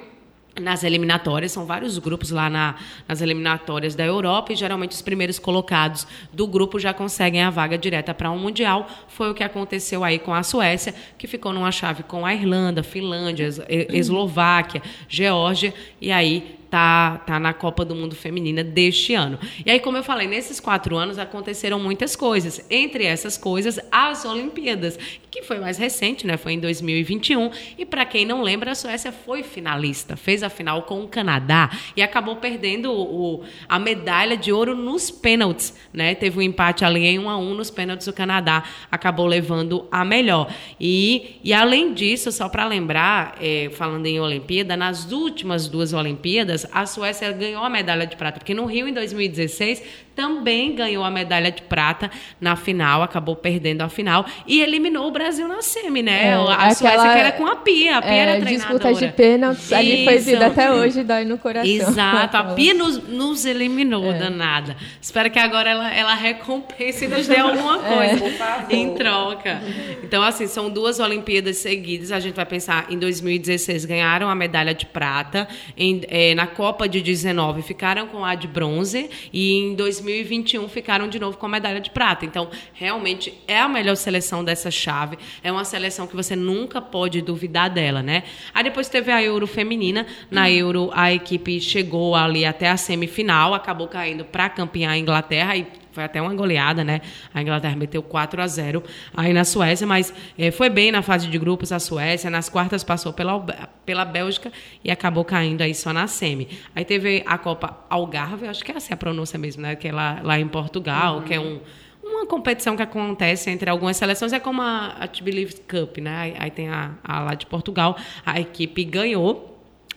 nas 0.60 0.84
eliminatórias, 0.84 1.54
são 1.54 1.66
vários 1.66 1.98
grupos 1.98 2.30
lá 2.30 2.50
na, 2.50 2.76
nas 3.08 3.22
eliminatórias 3.22 3.96
da 3.96 4.04
Europa 4.04 4.52
e 4.52 4.56
geralmente 4.58 4.92
os 4.92 5.02
primeiros 5.02 5.40
colocados 5.40 6.06
do 6.34 6.46
grupo 6.46 6.78
já 6.78 6.94
conseguem 6.94 7.42
a 7.42 7.50
vaga 7.50 7.78
direta 7.78 8.14
para 8.14 8.30
um 8.30 8.38
Mundial. 8.38 8.86
Foi 9.08 9.32
o 9.32 9.34
que 9.34 9.46
aconteceu 9.46 10.04
aí 10.04 10.20
com 10.20 10.34
a 10.34 10.44
Suécia, 10.44 10.94
que 11.18 11.26
ficou 11.26 11.54
numa 11.54 11.72
chave 11.72 12.04
com 12.04 12.26
a 12.26 12.34
Irlanda, 12.34 12.84
Finlândia, 12.84 13.48
Eslováquia, 13.70 14.82
Geórgia, 15.08 15.74
e 16.02 16.12
aí 16.12 16.60
tá, 16.72 17.18
tá 17.28 17.38
na 17.38 17.54
Copa 17.54 17.84
do 17.84 17.94
Mundo 17.94 18.16
Feminina 18.16 18.64
deste 18.64 19.14
ano. 19.14 19.38
E 19.66 19.70
aí, 19.70 19.80
como 19.80 19.98
eu 19.98 20.04
falei, 20.04 20.26
nesses 20.26 20.60
quatro 20.60 20.96
anos 20.96 21.20
aconteceram 21.20 21.78
muitas 21.78 22.16
coisas. 22.16 22.66
Entre 22.70 23.04
essas 23.04 23.38
coisas, 23.38 23.78
as 23.92 24.24
Olimpíadas, 24.24 24.98
que 25.30 25.44
foi 25.44 25.60
mais 25.60 25.78
recente, 25.78 26.26
né? 26.26 26.38
Foi 26.38 26.54
em 26.54 26.60
2021. 26.60 27.52
E 27.78 27.86
para 27.86 28.06
quem 28.06 28.26
não 28.26 28.42
lembra, 28.42 28.72
a 28.72 28.76
Suécia 28.76 29.12
foi 29.12 29.44
finalista, 29.44 30.16
fez 30.16 30.44
a 30.44 30.50
final 30.50 30.84
com 30.84 31.04
o 31.04 31.08
Canadá 31.10 31.70
e 31.96 32.02
acabou 32.02 32.38
perdendo 32.38 32.92
o, 32.92 33.44
a 33.68 33.78
medalha 33.78 34.38
de 34.38 34.52
ouro 34.54 34.76
nos 34.76 35.12
pênaltis, 35.12 35.78
né? 35.94 36.16
Teve 36.16 36.40
um 36.40 36.42
empate 36.42 36.86
ali 36.86 37.06
em 37.06 37.20
1 37.20 37.30
a 37.30 37.38
1 37.38 37.54
nos 37.54 37.70
pênaltis 37.70 38.08
o 38.08 38.14
Canadá 38.14 38.64
acabou 38.90 39.28
levando 39.28 39.88
a 39.92 40.06
melhor. 40.06 40.50
E, 40.80 41.40
e 41.44 41.54
além 41.54 41.94
disso, 41.94 42.32
só 42.32 42.48
para 42.48 42.66
lembrar, 42.66 43.36
é, 43.42 43.70
falando 43.74 44.06
em 44.06 44.20
Olimpíada, 44.22 44.78
nas 44.78 45.12
últimas 45.12 45.68
duas 45.68 45.92
Olimpíadas 45.92 46.61
a 46.72 46.86
Suécia 46.86 47.32
ganhou 47.32 47.64
a 47.64 47.70
medalha 47.70 48.06
de 48.06 48.16
prata, 48.16 48.40
porque 48.40 48.54
no 48.54 48.66
Rio, 48.66 48.88
em 48.88 48.94
2016, 48.94 49.84
também 50.16 50.76
ganhou 50.76 51.04
a 51.04 51.10
medalha 51.10 51.52
de 51.52 51.62
prata 51.64 52.12
na 52.40 52.56
final, 52.56 53.02
acabou 53.02 53.36
perdendo 53.36 53.82
a 53.82 53.90
final 53.90 54.26
e 54.46 54.62
eliminou 54.62 55.08
o 55.08 55.12
Brasil 55.12 55.48
na 55.48 55.62
semi, 55.62 56.02
né? 56.02 56.28
É, 56.28 56.34
a 56.34 56.54
aquela, 56.54 56.76
Suécia 56.76 57.14
que 57.14 57.20
era 57.20 57.32
com 57.32 57.48
a 57.48 57.56
Pia, 57.56 57.98
a 57.98 58.02
Pia 58.02 58.12
é, 58.12 58.18
era 58.18 58.42
treinadora. 58.42 58.80
disputa 58.80 58.94
de 58.94 59.14
pênaltis, 59.14 59.74
ali 59.74 60.06
foi 60.06 60.18
vida 60.18 60.48
até 60.48 60.72
hoje, 60.72 61.04
dói 61.04 61.26
no 61.26 61.38
coração. 61.38 61.72
Exato, 61.72 62.38
a 62.38 62.44
Pia 62.54 62.74
nos, 62.74 63.08
nos 63.08 63.46
eliminou, 63.46 64.12
é. 64.12 64.20
danada. 64.20 64.76
Espero 65.02 65.32
que 65.32 65.40
agora 65.40 65.70
ela, 65.70 65.94
ela 65.94 66.14
recompense 66.14 67.06
e 67.06 67.08
nos 67.08 67.28
dê 67.28 67.38
alguma 67.38 67.78
é. 67.78 68.18
coisa 68.18 68.66
é. 68.70 68.76
em 68.76 68.94
troca. 68.94 69.62
Então, 70.04 70.22
assim, 70.22 70.46
são 70.46 70.70
duas 70.70 71.00
Olimpíadas 71.00 71.58
seguidas, 71.58 72.12
a 72.12 72.20
gente 72.20 72.36
vai 72.36 72.46
pensar, 72.46 72.88
em 72.90 73.00
2016 73.00 73.86
ganharam 73.86 74.30
a 74.30 74.36
medalha 74.36 74.74
de 74.74 74.86
prata, 74.86 75.48
em, 75.76 76.02
é, 76.08 76.36
na 76.36 76.48
Copa 76.48 76.88
de 76.88 77.02
19 77.02 77.62
ficaram 77.62 78.08
com 78.08 78.26
a 78.26 78.36
de 78.36 78.48
bronze 78.48 79.10
e 79.32 79.54
em 79.58 79.76
2000 79.76 80.01
2021 80.02 80.68
ficaram 80.68 81.08
de 81.08 81.20
novo 81.20 81.38
com 81.38 81.46
a 81.46 81.50
medalha 81.50 81.80
de 81.80 81.90
prata. 81.90 82.26
Então, 82.26 82.50
realmente 82.74 83.34
é 83.48 83.60
a 83.60 83.70
melhor 83.70 83.96
seleção 83.96 84.44
dessa 84.44 84.72
chave. 84.72 85.18
É 85.44 85.52
uma 85.52 85.64
seleção 85.64 86.08
que 86.08 86.16
você 86.16 86.36
nunca 86.36 86.82
pode 86.82 87.22
duvidar 87.22 87.70
dela, 87.70 88.02
né? 88.02 88.24
Aí 88.54 88.64
depois 88.64 88.90
teve 88.90 89.12
a 89.12 89.22
Euro 89.22 89.48
feminina. 89.48 90.06
Na 90.30 90.50
Euro, 90.50 90.90
a 90.94 91.14
equipe 91.14 91.60
chegou 91.60 92.16
ali 92.16 92.46
até 92.46 92.70
a 92.70 92.78
semifinal, 92.78 93.54
acabou 93.54 93.88
caindo 93.88 94.26
para 94.26 94.50
campeã 94.50 94.98
Inglaterra 94.98 95.56
e 95.56 95.81
foi 95.92 96.04
até 96.04 96.22
uma 96.22 96.34
goleada, 96.34 96.84
né? 96.84 97.02
A 97.34 97.42
Inglaterra 97.42 97.76
meteu 97.76 98.02
4 98.02 98.42
a 98.42 98.48
0 98.48 98.84
aí 99.16 99.34
na 99.34 99.44
Suécia, 99.44 99.86
mas 99.86 100.14
é, 100.38 100.52
foi 100.52 100.70
bem 100.70 100.92
na 100.92 101.02
fase 101.02 101.28
de 101.28 101.38
grupos 101.38 101.72
a 101.72 101.80
Suécia. 101.80 102.30
Nas 102.30 102.50
quartas 102.50 102.84
passou 102.84 103.14
pela, 103.14 103.40
pela 103.86 104.06
Bélgica 104.06 104.52
e 104.84 104.92
acabou 104.92 105.26
caindo 105.26 105.62
aí 105.62 105.74
só 105.76 105.92
na 105.92 106.08
semi. 106.08 106.48
Aí 106.76 106.86
teve 106.86 107.24
a 107.26 107.38
Copa 107.38 107.78
Algarve, 107.90 108.48
acho 108.48 108.64
que 108.64 108.72
é 108.72 108.76
essa 108.76 108.94
a 108.94 108.98
pronúncia 108.98 109.38
mesmo, 109.40 109.62
né? 109.62 109.76
Que 109.76 109.88
é 109.88 109.92
lá, 109.92 110.20
lá 110.24 110.40
em 110.40 110.48
Portugal, 110.48 111.18
uhum. 111.18 111.22
que 111.24 111.34
é 111.34 111.40
um 111.40 111.60
uma 112.04 112.26
competição 112.26 112.76
que 112.76 112.82
acontece 112.82 113.50
entre 113.50 113.70
algumas 113.70 113.96
seleções, 113.96 114.34
é 114.34 114.40
como 114.40 114.62
a, 114.62 114.98
a 115.00 115.24
Believe 115.24 115.56
Cup, 115.62 115.98
né? 115.98 116.18
Aí, 116.18 116.36
aí 116.38 116.52
tem 116.52 116.68
a, 116.68 116.92
a 117.04 117.20
lá 117.22 117.34
de 117.36 117.46
Portugal, 117.46 117.96
a 118.26 118.40
equipe 118.40 118.84
ganhou 118.84 119.51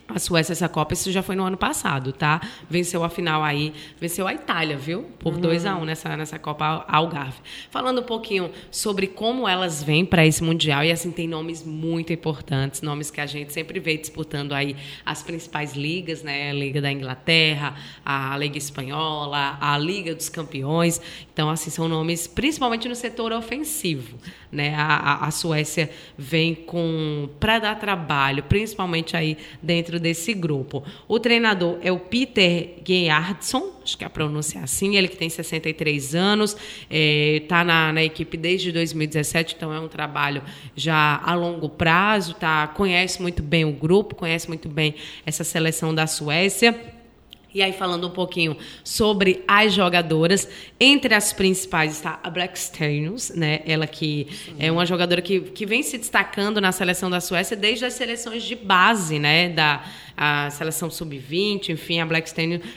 a 0.06 0.18
Suécia 0.18 0.52
essa 0.52 0.68
Copa, 0.68 0.92
isso 0.92 1.10
já 1.10 1.22
foi 1.22 1.34
no 1.34 1.44
ano 1.44 1.56
passado, 1.56 2.12
tá? 2.12 2.40
Venceu 2.68 3.02
a 3.02 3.08
final 3.08 3.42
aí, 3.42 3.72
venceu 3.98 4.26
a 4.26 4.34
Itália, 4.34 4.76
viu? 4.76 5.04
Por 5.18 5.38
2 5.38 5.64
a 5.64 5.76
1 5.76 5.80
um 5.80 5.84
nessa, 5.84 6.14
nessa 6.16 6.38
Copa 6.38 6.84
Algarve. 6.86 7.38
Falando 7.70 8.02
um 8.02 8.04
pouquinho 8.04 8.50
sobre 8.70 9.06
como 9.06 9.48
elas 9.48 9.82
vêm 9.82 10.04
para 10.04 10.26
esse 10.26 10.44
Mundial, 10.44 10.84
e 10.84 10.92
assim, 10.92 11.10
tem 11.10 11.26
nomes 11.26 11.64
muito 11.64 12.12
importantes, 12.12 12.82
nomes 12.82 13.10
que 13.10 13.20
a 13.20 13.26
gente 13.26 13.52
sempre 13.52 13.80
vê 13.80 13.96
disputando 13.96 14.52
aí 14.52 14.76
as 15.06 15.22
principais 15.22 15.74
ligas, 15.74 16.22
né? 16.22 16.50
A 16.50 16.52
Liga 16.52 16.82
da 16.82 16.92
Inglaterra, 16.92 17.74
a 18.04 18.36
Liga 18.36 18.58
Espanhola, 18.58 19.56
a 19.58 19.78
Liga 19.78 20.14
dos 20.14 20.28
Campeões. 20.28 21.00
Então, 21.32 21.48
assim, 21.48 21.70
são 21.70 21.88
nomes 21.88 22.26
principalmente 22.26 22.88
no 22.88 22.94
setor 22.94 23.32
ofensivo, 23.32 24.18
né? 24.52 24.74
A, 24.74 24.96
a, 24.96 25.26
a 25.26 25.30
Suécia 25.30 25.90
vem 26.16 26.54
com 26.54 27.28
para 27.40 27.58
dar 27.58 27.78
trabalho, 27.78 28.42
principalmente 28.42 29.16
aí 29.16 29.38
dentro 29.62 29.98
desse 30.04 30.34
grupo. 30.34 30.84
O 31.08 31.18
treinador 31.18 31.78
é 31.80 31.90
o 31.90 31.98
Peter 31.98 32.76
Gerhardsson, 32.86 33.72
acho 33.82 33.96
que 33.96 34.04
a 34.04 34.10
pronúncia 34.10 34.58
é 34.58 34.62
assim, 34.62 34.96
ele 34.96 35.08
que 35.08 35.16
tem 35.16 35.30
63 35.30 36.14
anos, 36.14 36.54
está 36.90 37.60
é, 37.60 37.64
na, 37.64 37.92
na, 37.92 38.04
equipe 38.04 38.36
desde 38.36 38.70
2017, 38.70 39.54
então 39.56 39.72
é 39.72 39.80
um 39.80 39.88
trabalho 39.88 40.42
já 40.76 41.20
a 41.24 41.34
longo 41.34 41.70
prazo, 41.70 42.34
tá? 42.34 42.68
conhece 42.68 43.20
muito 43.22 43.42
bem 43.42 43.64
o 43.64 43.72
grupo, 43.72 44.14
conhece 44.14 44.46
muito 44.46 44.68
bem 44.68 44.94
essa 45.24 45.42
seleção 45.42 45.94
da 45.94 46.06
Suécia. 46.06 46.78
E 47.54 47.62
aí, 47.62 47.72
falando 47.72 48.08
um 48.08 48.10
pouquinho 48.10 48.56
sobre 48.82 49.44
as 49.46 49.72
jogadoras, 49.72 50.48
entre 50.80 51.14
as 51.14 51.32
principais 51.32 51.92
está 51.92 52.18
a 52.20 52.28
Black 52.28 52.58
né? 53.36 53.60
Ela 53.64 53.86
que 53.86 54.26
Sim. 54.44 54.56
é 54.58 54.72
uma 54.72 54.84
jogadora 54.84 55.22
que, 55.22 55.40
que 55.40 55.64
vem 55.64 55.82
se 55.82 55.96
destacando 55.96 56.60
na 56.60 56.72
seleção 56.72 57.08
da 57.08 57.20
Suécia 57.20 57.56
desde 57.56 57.84
as 57.84 57.94
seleções 57.94 58.42
de 58.42 58.56
base, 58.56 59.20
né? 59.20 59.50
Da 59.50 59.84
a 60.16 60.48
seleção 60.50 60.90
sub-20, 60.90 61.70
enfim, 61.70 62.00
a 62.00 62.06
Black 62.06 62.32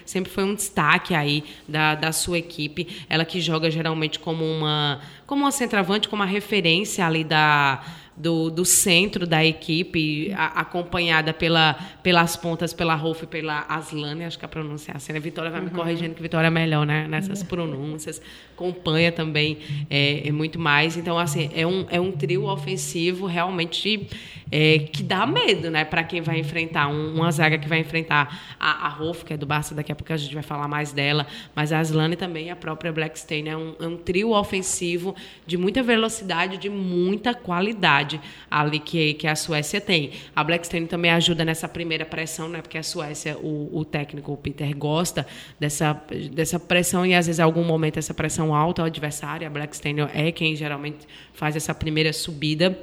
sempre 0.06 0.32
foi 0.32 0.44
um 0.44 0.56
destaque 0.56 1.14
aí 1.14 1.44
da, 1.68 1.94
da 1.94 2.12
sua 2.12 2.40
equipe. 2.40 3.06
Ela 3.08 3.24
que 3.26 3.40
joga 3.40 3.70
geralmente 3.70 4.20
como 4.20 4.44
uma, 4.44 5.00
como 5.26 5.44
uma 5.44 5.52
centroavante, 5.52 6.10
como 6.10 6.24
uma 6.24 6.30
referência 6.30 7.06
ali 7.06 7.24
da 7.24 7.84
do, 8.18 8.50
do 8.50 8.66
centro 8.66 9.28
da 9.28 9.46
equipe, 9.46 10.34
a, 10.36 10.62
acompanhada 10.62 11.32
pela, 11.32 11.74
pelas 12.02 12.36
pontas, 12.36 12.74
pela 12.74 12.96
Rolf 12.96 13.24
e 13.24 13.28
pela 13.28 13.66
Aslane, 13.70 14.26
acho 14.26 14.40
que 14.40 14.46
a 14.46 14.48
pronúncia 14.48 14.92
é 14.92 14.98
assim, 14.98 15.14
né? 15.14 15.20
Vitória 15.20 15.52
vai 15.52 15.60
uhum. 15.60 15.68
me 15.68 15.72
corrigindo 15.72 16.16
que 16.16 16.22
Vitória 16.22 16.48
é 16.48 16.50
melhor 16.50 16.86
né? 16.86 17.08
nessas 17.08 17.42
uhum. 17.42 17.48
pronúncias, 17.48 18.20
acompanha 18.54 19.12
também 19.12 19.60
é, 19.90 20.28
é, 20.28 20.32
muito 20.32 20.60
mais. 20.60 20.98
Então, 20.98 21.20
assim, 21.20 21.52
é 21.54 21.68
um, 21.68 21.86
é 21.92 22.02
um 22.02 22.12
trio 22.12 22.46
ofensivo 22.46 23.28
realmente 23.28 24.08
é, 24.52 24.80
que 24.80 25.04
dá 25.04 25.26
medo 25.28 25.70
né? 25.70 25.86
para 25.86 26.04
quem 26.04 26.22
vai 26.22 26.40
enfrentar, 26.40 26.88
um, 26.88 27.16
uma 27.16 27.32
zaga 27.32 27.58
que 27.60 27.68
vai 27.68 27.80
enfrentar 27.80 28.56
a, 28.60 28.88
a 28.88 28.90
Rolf, 28.90 29.24
que 29.24 29.34
é 29.34 29.38
do 29.38 29.46
Barça, 29.46 29.76
daqui 29.76 29.92
a 29.92 29.96
pouco 29.96 30.12
a 30.12 30.18
gente 30.18 30.34
vai 30.34 30.44
falar 30.44 30.68
mais 30.68 30.92
dela, 30.92 31.28
mas 31.54 31.72
a 31.72 31.80
Aslane 31.80 32.16
também, 32.16 32.50
a 32.50 32.56
própria 32.56 32.92
Blackstein, 32.92 33.48
é 33.50 33.56
um, 33.56 33.76
é 33.80 33.88
um 33.88 33.98
trio 33.98 34.32
ofensivo 34.32 35.16
de 35.46 35.56
muita 35.56 35.84
velocidade, 35.84 36.58
de 36.58 36.70
muita 36.70 37.36
qualidade 37.36 38.07
qualidade 38.08 38.22
ali 38.50 38.80
que, 38.80 39.14
que 39.16 39.28
a 39.28 39.36
Suécia 39.36 39.82
tem. 39.82 40.12
A 40.36 40.44
Blackstone 40.44 40.88
também 40.88 41.12
ajuda 41.12 41.44
nessa 41.44 41.68
primeira 41.68 42.06
pressão, 42.06 42.48
né? 42.48 42.62
Porque 42.62 42.78
a 42.78 42.84
Suécia, 42.84 43.38
o, 43.38 43.70
o 43.78 43.84
técnico, 43.84 44.32
o 44.32 44.38
Peter, 44.38 44.76
gosta 44.76 45.28
dessa, 45.60 46.02
dessa 46.32 46.60
pressão 46.60 47.06
e 47.06 47.14
às 47.14 47.28
vezes 47.28 47.40
em 47.40 47.44
algum 47.44 47.64
momento 47.64 48.00
essa 48.00 48.14
pressão 48.14 48.56
alta 48.56 48.82
ao 48.82 48.86
adversário. 48.88 49.46
A 49.46 49.50
Blackstone 49.50 50.02
é 50.14 50.32
quem 50.32 50.56
geralmente 50.56 51.06
faz 51.34 51.56
essa 51.56 51.76
primeira 51.76 52.14
subida. 52.14 52.78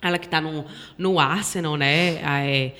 Ela 0.00 0.18
que 0.18 0.26
está 0.26 0.40
no, 0.40 0.64
no 0.98 1.20
Arsenal, 1.20 1.76
né? 1.76 2.14
É, 2.16 2.72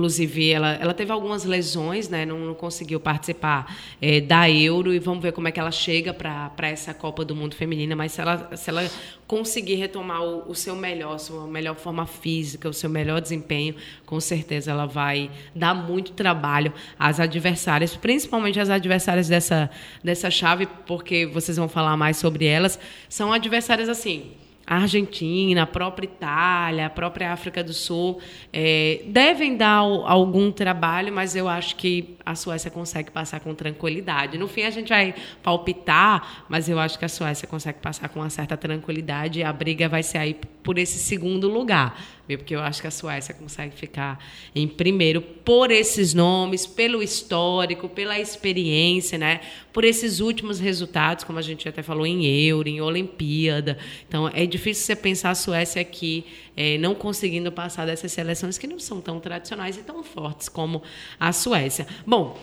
Inclusive, 0.00 0.50
ela, 0.50 0.72
ela 0.76 0.94
teve 0.94 1.12
algumas 1.12 1.44
lesões, 1.44 2.08
né? 2.08 2.24
não, 2.24 2.38
não 2.38 2.54
conseguiu 2.54 2.98
participar 2.98 3.76
é, 4.00 4.18
da 4.18 4.50
Euro 4.50 4.94
e 4.94 4.98
vamos 4.98 5.22
ver 5.22 5.30
como 5.30 5.46
é 5.46 5.52
que 5.52 5.60
ela 5.60 5.70
chega 5.70 6.14
para 6.14 6.68
essa 6.68 6.94
Copa 6.94 7.22
do 7.22 7.36
Mundo 7.36 7.54
Feminina. 7.54 7.94
Mas 7.94 8.12
se 8.12 8.20
ela, 8.22 8.56
se 8.56 8.70
ela 8.70 8.90
conseguir 9.26 9.74
retomar 9.74 10.22
o, 10.22 10.50
o 10.50 10.54
seu 10.54 10.74
melhor, 10.74 11.18
sua 11.18 11.46
melhor 11.46 11.76
forma 11.76 12.06
física, 12.06 12.66
o 12.66 12.72
seu 12.72 12.88
melhor 12.88 13.20
desempenho, 13.20 13.74
com 14.06 14.18
certeza 14.18 14.70
ela 14.70 14.86
vai 14.86 15.30
dar 15.54 15.74
muito 15.74 16.12
trabalho 16.12 16.72
às 16.98 17.20
adversárias, 17.20 17.94
principalmente 17.94 18.58
às 18.58 18.70
adversárias 18.70 19.28
dessa, 19.28 19.68
dessa 20.02 20.30
chave, 20.30 20.66
porque 20.86 21.26
vocês 21.26 21.58
vão 21.58 21.68
falar 21.68 21.94
mais 21.98 22.16
sobre 22.16 22.46
elas. 22.46 22.80
São 23.06 23.34
adversárias 23.34 23.90
assim 23.90 24.32
a 24.70 24.76
Argentina, 24.76 25.64
a 25.64 25.66
própria 25.66 26.06
Itália, 26.06 26.86
a 26.86 26.90
própria 26.90 27.32
África 27.32 27.64
do 27.64 27.72
Sul 27.72 28.20
é, 28.52 29.02
devem 29.08 29.56
dar 29.56 29.78
algum 29.78 30.52
trabalho, 30.52 31.12
mas 31.12 31.34
eu 31.34 31.48
acho 31.48 31.74
que 31.74 32.16
a 32.24 32.36
Suécia 32.36 32.70
consegue 32.70 33.10
passar 33.10 33.40
com 33.40 33.52
tranquilidade. 33.52 34.38
No 34.38 34.46
fim, 34.46 34.62
a 34.62 34.70
gente 34.70 34.90
vai 34.90 35.12
palpitar, 35.42 36.44
mas 36.48 36.68
eu 36.68 36.78
acho 36.78 36.96
que 37.00 37.04
a 37.04 37.08
Suécia 37.08 37.48
consegue 37.48 37.80
passar 37.80 38.08
com 38.10 38.20
uma 38.20 38.30
certa 38.30 38.56
tranquilidade 38.56 39.40
e 39.40 39.42
a 39.42 39.52
briga 39.52 39.88
vai 39.88 40.04
ser 40.04 40.18
aí 40.18 40.36
por 40.62 40.78
esse 40.78 40.98
segundo 40.98 41.48
lugar 41.48 42.00
porque 42.36 42.54
eu 42.54 42.60
acho 42.60 42.80
que 42.80 42.86
a 42.86 42.90
Suécia 42.90 43.34
consegue 43.34 43.74
ficar 43.76 44.18
em 44.54 44.66
primeiro 44.66 45.20
por 45.20 45.70
esses 45.70 46.14
nomes, 46.14 46.66
pelo 46.66 47.02
histórico, 47.02 47.88
pela 47.88 48.18
experiência, 48.18 49.18
né? 49.18 49.40
por 49.72 49.84
esses 49.84 50.20
últimos 50.20 50.58
resultados, 50.58 51.24
como 51.24 51.38
a 51.38 51.42
gente 51.42 51.68
até 51.68 51.82
falou 51.82 52.06
em 52.06 52.26
Euro, 52.26 52.68
em 52.68 52.80
Olimpíada. 52.80 53.78
Então, 54.08 54.28
é 54.32 54.44
difícil 54.46 54.84
você 54.84 54.96
pensar 54.96 55.30
a 55.30 55.34
Suécia 55.34 55.80
aqui 55.80 56.24
é, 56.56 56.76
não 56.78 56.94
conseguindo 56.94 57.50
passar 57.52 57.86
dessas 57.86 58.12
seleções 58.12 58.58
que 58.58 58.66
não 58.66 58.78
são 58.78 59.00
tão 59.00 59.20
tradicionais 59.20 59.76
e 59.76 59.82
tão 59.82 60.02
fortes 60.02 60.48
como 60.48 60.82
a 61.18 61.32
Suécia. 61.32 61.86
Bom, 62.06 62.36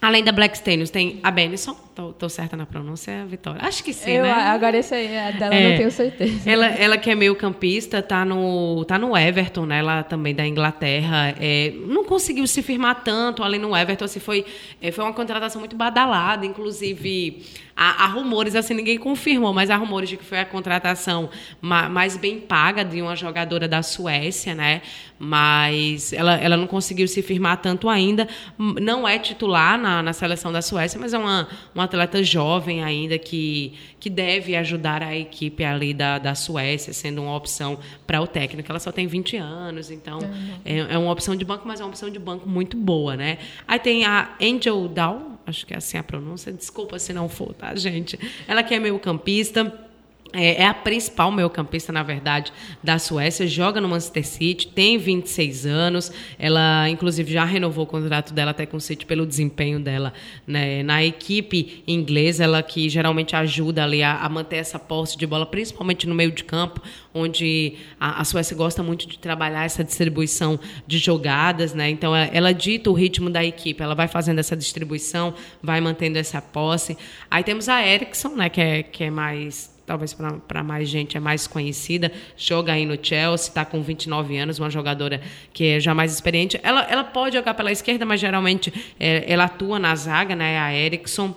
Além 0.00 0.22
da 0.22 0.30
Black 0.30 0.62
tem 0.62 1.18
a 1.24 1.30
Benison. 1.30 1.76
Tô, 1.98 2.12
tô, 2.12 2.28
certa 2.28 2.56
na 2.56 2.64
pronúncia, 2.64 3.26
Vitória? 3.26 3.60
Acho 3.60 3.82
que 3.82 3.92
sim, 3.92 4.12
eu, 4.12 4.22
né? 4.22 4.30
Agora 4.30 4.76
esse 4.76 4.94
aí, 4.94 5.18
a 5.18 5.32
dela 5.32 5.52
é, 5.52 5.70
não 5.70 5.76
tenho 5.78 5.90
certeza. 5.90 6.48
Ela, 6.48 6.66
ela 6.66 6.96
que 6.96 7.10
é 7.10 7.14
meio 7.16 7.34
campista, 7.34 8.00
tá 8.00 8.24
no, 8.24 8.84
tá 8.84 8.96
no 8.96 9.16
Everton, 9.16 9.66
né? 9.66 9.80
Ela 9.80 10.04
também 10.04 10.32
da 10.32 10.46
Inglaterra. 10.46 11.34
É, 11.40 11.72
não 11.88 12.04
conseguiu 12.04 12.46
se 12.46 12.62
firmar 12.62 13.02
tanto 13.02 13.42
ali 13.42 13.58
no 13.58 13.76
Everton. 13.76 14.04
Assim, 14.04 14.20
foi, 14.20 14.46
é, 14.80 14.92
foi 14.92 15.02
uma 15.02 15.12
contratação 15.12 15.58
muito 15.58 15.74
badalada. 15.74 16.46
Inclusive, 16.46 17.44
há, 17.74 18.04
há, 18.04 18.06
rumores, 18.06 18.54
assim, 18.54 18.74
ninguém 18.74 18.96
confirmou, 18.96 19.52
mas 19.52 19.68
há 19.68 19.76
rumores 19.76 20.08
de 20.08 20.16
que 20.16 20.24
foi 20.24 20.38
a 20.38 20.44
contratação 20.44 21.28
mais 21.60 22.16
bem 22.16 22.38
paga 22.38 22.84
de 22.84 23.02
uma 23.02 23.16
jogadora 23.16 23.66
da 23.66 23.82
Suécia, 23.82 24.54
né? 24.54 24.82
Mas 25.18 26.12
ela, 26.12 26.36
ela 26.36 26.56
não 26.56 26.68
conseguiu 26.68 27.08
se 27.08 27.22
firmar 27.22 27.56
tanto 27.56 27.88
ainda. 27.88 28.28
Não 28.56 29.06
é 29.06 29.18
titular 29.18 29.76
na, 29.76 30.00
na 30.00 30.12
seleção 30.12 30.52
da 30.52 30.62
Suécia, 30.62 31.00
mas 31.00 31.12
é 31.12 31.18
uma, 31.18 31.48
uma 31.74 31.87
atleta 31.88 32.22
jovem 32.22 32.84
ainda 32.84 33.18
que, 33.18 33.74
que 33.98 34.08
deve 34.10 34.54
ajudar 34.56 35.02
a 35.02 35.16
equipe 35.16 35.64
ali 35.64 35.92
da, 35.92 36.18
da 36.18 36.34
Suécia, 36.34 36.92
sendo 36.92 37.22
uma 37.22 37.34
opção 37.34 37.78
para 38.06 38.20
o 38.20 38.26
técnico. 38.26 38.70
Ela 38.70 38.78
só 38.78 38.92
tem 38.92 39.06
20 39.06 39.36
anos, 39.36 39.90
então 39.90 40.18
é, 40.64 40.78
é, 40.78 40.98
uma 40.98 41.10
opção 41.10 41.34
de 41.34 41.44
banco, 41.44 41.66
mas 41.66 41.80
é 41.80 41.84
uma 41.84 41.90
opção 41.90 42.10
de 42.10 42.18
banco 42.18 42.48
muito 42.48 42.76
boa, 42.76 43.16
né? 43.16 43.38
Aí 43.66 43.78
tem 43.78 44.04
a 44.04 44.36
Angel 44.40 44.88
Dow, 44.88 45.38
acho 45.46 45.66
que 45.66 45.74
é 45.74 45.78
assim 45.78 45.98
a 45.98 46.02
pronúncia, 46.02 46.52
desculpa 46.52 46.98
se 46.98 47.12
não 47.12 47.28
for, 47.28 47.54
tá, 47.54 47.74
gente? 47.74 48.18
Ela 48.46 48.62
que 48.62 48.74
é 48.74 48.78
meio 48.78 48.98
campista 48.98 49.87
é, 50.32 50.62
é, 50.62 50.66
a 50.66 50.74
principal 50.74 51.32
meio-campista, 51.32 51.90
na 51.90 52.02
verdade, 52.02 52.52
da 52.84 52.98
Suécia. 52.98 53.46
Joga 53.46 53.80
no 53.80 53.88
Manchester 53.88 54.26
City, 54.26 54.66
tem 54.66 54.98
26 54.98 55.64
anos. 55.64 56.12
Ela, 56.38 56.88
inclusive, 56.90 57.32
já 57.32 57.44
renovou 57.44 57.84
o 57.84 57.86
contrato 57.86 58.34
dela 58.34 58.50
até 58.50 58.66
com 58.66 58.76
o 58.76 58.80
City 58.80 59.06
pelo 59.06 59.26
desempenho 59.26 59.80
dela 59.80 60.12
né, 60.46 60.82
na 60.82 61.02
equipe 61.02 61.82
inglesa. 61.86 62.44
Ela 62.44 62.62
que 62.62 62.90
geralmente 62.90 63.34
ajuda 63.34 63.82
ali 63.84 64.02
a, 64.02 64.18
a, 64.18 64.28
manter 64.28 64.56
essa 64.56 64.78
posse 64.78 65.16
de 65.16 65.26
bola, 65.26 65.46
principalmente 65.46 66.06
no 66.06 66.14
meio 66.14 66.30
de 66.30 66.44
campo, 66.44 66.82
onde 67.14 67.76
a, 67.98 68.20
a, 68.20 68.24
Suécia 68.24 68.54
gosta 68.54 68.82
muito 68.82 69.08
de 69.08 69.18
trabalhar 69.18 69.64
essa 69.64 69.82
distribuição 69.82 70.60
de 70.86 70.98
jogadas. 70.98 71.72
Né? 71.72 71.88
Então, 71.88 72.14
ela, 72.14 72.30
ela 72.34 72.52
dita 72.52 72.90
o 72.90 72.92
ritmo 72.92 73.30
da 73.30 73.42
equipe. 73.42 73.82
Ela 73.82 73.94
vai 73.94 74.08
fazendo 74.08 74.40
essa 74.40 74.54
distribuição, 74.54 75.32
vai 75.62 75.80
mantendo 75.80 76.18
essa 76.18 76.42
posse. 76.42 76.98
Aí 77.30 77.42
temos 77.42 77.66
a 77.66 77.86
Eriksson, 77.86 78.36
né, 78.36 78.50
que, 78.50 78.60
é, 78.60 78.82
que 78.82 79.04
é 79.04 79.10
mais 79.10 79.77
talvez 79.88 80.14
para 80.46 80.62
mais 80.62 80.86
gente 80.86 81.16
é 81.16 81.20
mais 81.20 81.46
conhecida, 81.46 82.12
joga 82.36 82.74
aí 82.74 82.84
no 82.84 82.94
Chelsea, 83.02 83.48
está 83.48 83.64
com 83.64 83.80
29 83.82 84.36
anos, 84.36 84.58
uma 84.58 84.68
jogadora 84.68 85.18
que 85.50 85.64
é 85.64 85.80
já 85.80 85.94
mais 85.94 86.12
experiente. 86.12 86.60
Ela, 86.62 86.82
ela 86.90 87.02
pode 87.02 87.36
jogar 87.36 87.54
pela 87.54 87.72
esquerda, 87.72 88.04
mas 88.04 88.20
geralmente 88.20 88.70
é, 89.00 89.24
ela 89.26 89.44
atua 89.44 89.78
na 89.78 89.96
zaga, 89.96 90.36
né? 90.36 90.58
A 90.58 90.74
Erickson. 90.74 91.34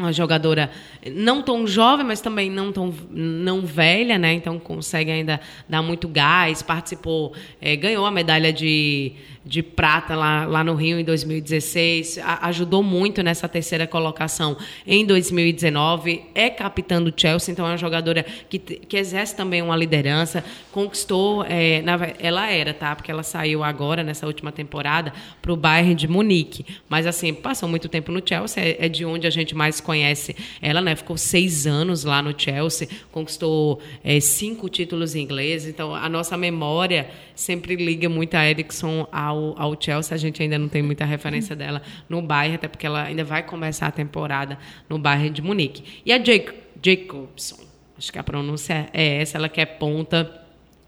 Uma 0.00 0.12
jogadora 0.12 0.70
não 1.12 1.42
tão 1.42 1.66
jovem, 1.66 2.04
mas 2.04 2.20
também 2.20 2.50
não 2.50 2.72
tão 2.72 2.92
não 3.10 3.60
velha, 3.62 4.18
né? 4.18 4.32
Então 4.32 4.58
consegue 4.58 5.10
ainda 5.10 5.40
dar 5.68 5.82
muito 5.82 6.08
gás. 6.08 6.62
Participou, 6.62 7.32
é, 7.60 7.76
ganhou 7.76 8.04
a 8.04 8.10
medalha 8.10 8.52
de, 8.52 9.12
de 9.44 9.62
prata 9.62 10.14
lá, 10.14 10.44
lá 10.44 10.62
no 10.62 10.74
Rio 10.74 10.98
em 10.98 11.04
2016, 11.04 12.18
a, 12.18 12.48
ajudou 12.48 12.82
muito 12.82 13.22
nessa 13.22 13.48
terceira 13.48 13.86
colocação 13.86 14.56
em 14.86 15.04
2019. 15.04 16.22
É 16.34 16.50
capitã 16.50 17.02
do 17.02 17.12
Chelsea, 17.16 17.52
então 17.52 17.66
é 17.66 17.70
uma 17.70 17.76
jogadora 17.76 18.24
que, 18.48 18.58
que 18.58 18.96
exerce 18.96 19.34
também 19.34 19.62
uma 19.62 19.76
liderança. 19.76 20.44
Conquistou, 20.72 21.44
é, 21.44 21.82
na, 21.82 21.98
ela 22.18 22.50
era, 22.50 22.74
tá? 22.74 22.94
Porque 22.94 23.10
ela 23.10 23.22
saiu 23.22 23.64
agora 23.64 24.02
nessa 24.02 24.26
última 24.26 24.52
temporada 24.52 25.12
para 25.40 25.52
o 25.52 25.56
Bayern 25.56 25.94
de 25.94 26.08
Munique, 26.08 26.64
mas 26.88 27.06
assim 27.06 27.32
passou 27.32 27.68
muito 27.68 27.88
tempo 27.88 28.12
no 28.12 28.22
Chelsea, 28.24 28.62
é, 28.62 28.86
é 28.86 28.88
de 28.88 29.04
onde 29.04 29.26
a 29.26 29.30
gente 29.30 29.54
mais 29.54 29.80
conhece 29.90 30.36
ela, 30.62 30.80
né? 30.80 30.94
Ficou 30.94 31.16
seis 31.16 31.66
anos 31.66 32.04
lá 32.04 32.22
no 32.22 32.32
Chelsea, 32.38 32.88
conquistou 33.10 33.80
é, 34.04 34.20
cinco 34.20 34.68
títulos 34.68 35.16
ingleses. 35.16 35.68
Então, 35.68 35.92
a 35.92 36.08
nossa 36.08 36.36
memória 36.36 37.10
sempre 37.34 37.74
liga 37.74 38.08
muito 38.08 38.36
a 38.36 38.48
Erickson 38.48 39.08
ao, 39.10 39.60
ao 39.60 39.76
Chelsea. 39.80 40.14
A 40.14 40.18
gente 40.18 40.40
ainda 40.40 40.56
não 40.58 40.68
tem 40.68 40.80
muita 40.80 41.04
referência 41.04 41.56
dela 41.56 41.82
no 42.08 42.22
Bayern, 42.22 42.54
até 42.54 42.68
porque 42.68 42.86
ela 42.86 43.02
ainda 43.02 43.24
vai 43.24 43.42
começar 43.42 43.88
a 43.88 43.90
temporada 43.90 44.56
no 44.88 44.96
Bayern 44.96 45.30
de 45.30 45.42
Munique. 45.42 45.82
E 46.06 46.12
a 46.12 46.18
Jake, 46.18 46.52
Jacobson, 46.80 47.58
acho 47.98 48.12
que 48.12 48.18
a 48.18 48.22
pronúncia 48.22 48.88
é 48.92 49.20
essa, 49.22 49.38
ela 49.38 49.48
que 49.48 49.60
é 49.60 49.66
ponta 49.66 50.40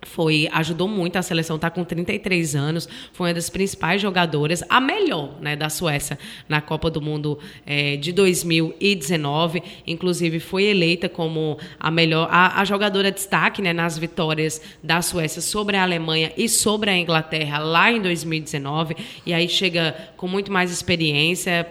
foi 0.02 0.49
ajudou 0.52 0.88
muito 0.88 1.16
a 1.16 1.23
seleção 1.23 1.56
está 1.56 1.71
com 1.71 1.85
33 1.85 2.54
anos 2.54 2.88
foi 3.12 3.28
uma 3.28 3.35
das 3.35 3.49
principais 3.49 4.00
jogadoras 4.00 4.62
a 4.68 4.80
melhor 4.80 5.40
né 5.40 5.56
da 5.56 5.68
Suécia 5.68 6.18
na 6.49 6.61
Copa 6.61 6.90
do 6.90 7.00
Mundo 7.00 7.38
é, 7.64 7.97
de 7.97 8.12
2019 8.12 9.62
inclusive 9.87 10.40
foi 10.40 10.64
eleita 10.64 11.09
como 11.09 11.59
a 11.78 11.90
melhor 11.90 12.28
a, 12.30 12.61
a, 12.61 12.64
jogadora 12.64 13.11
destaque 13.11 13.62
né 13.62 13.73
nas 13.73 13.97
vitórias 13.97 14.61
da 14.82 15.00
Suécia 15.02 15.40
sobre 15.40 15.76
a 15.76 15.82
Alemanha 15.82 16.32
e 16.37 16.49
sobre 16.49 16.90
a 16.90 16.97
Inglaterra 16.97 17.59
lá 17.59 17.90
em 17.90 18.00
2019 18.00 18.97
e 19.25 19.32
aí 19.32 19.49
chega 19.49 19.94
com 20.16 20.26
muito 20.26 20.50
mais 20.50 20.71
experiência 20.71 21.66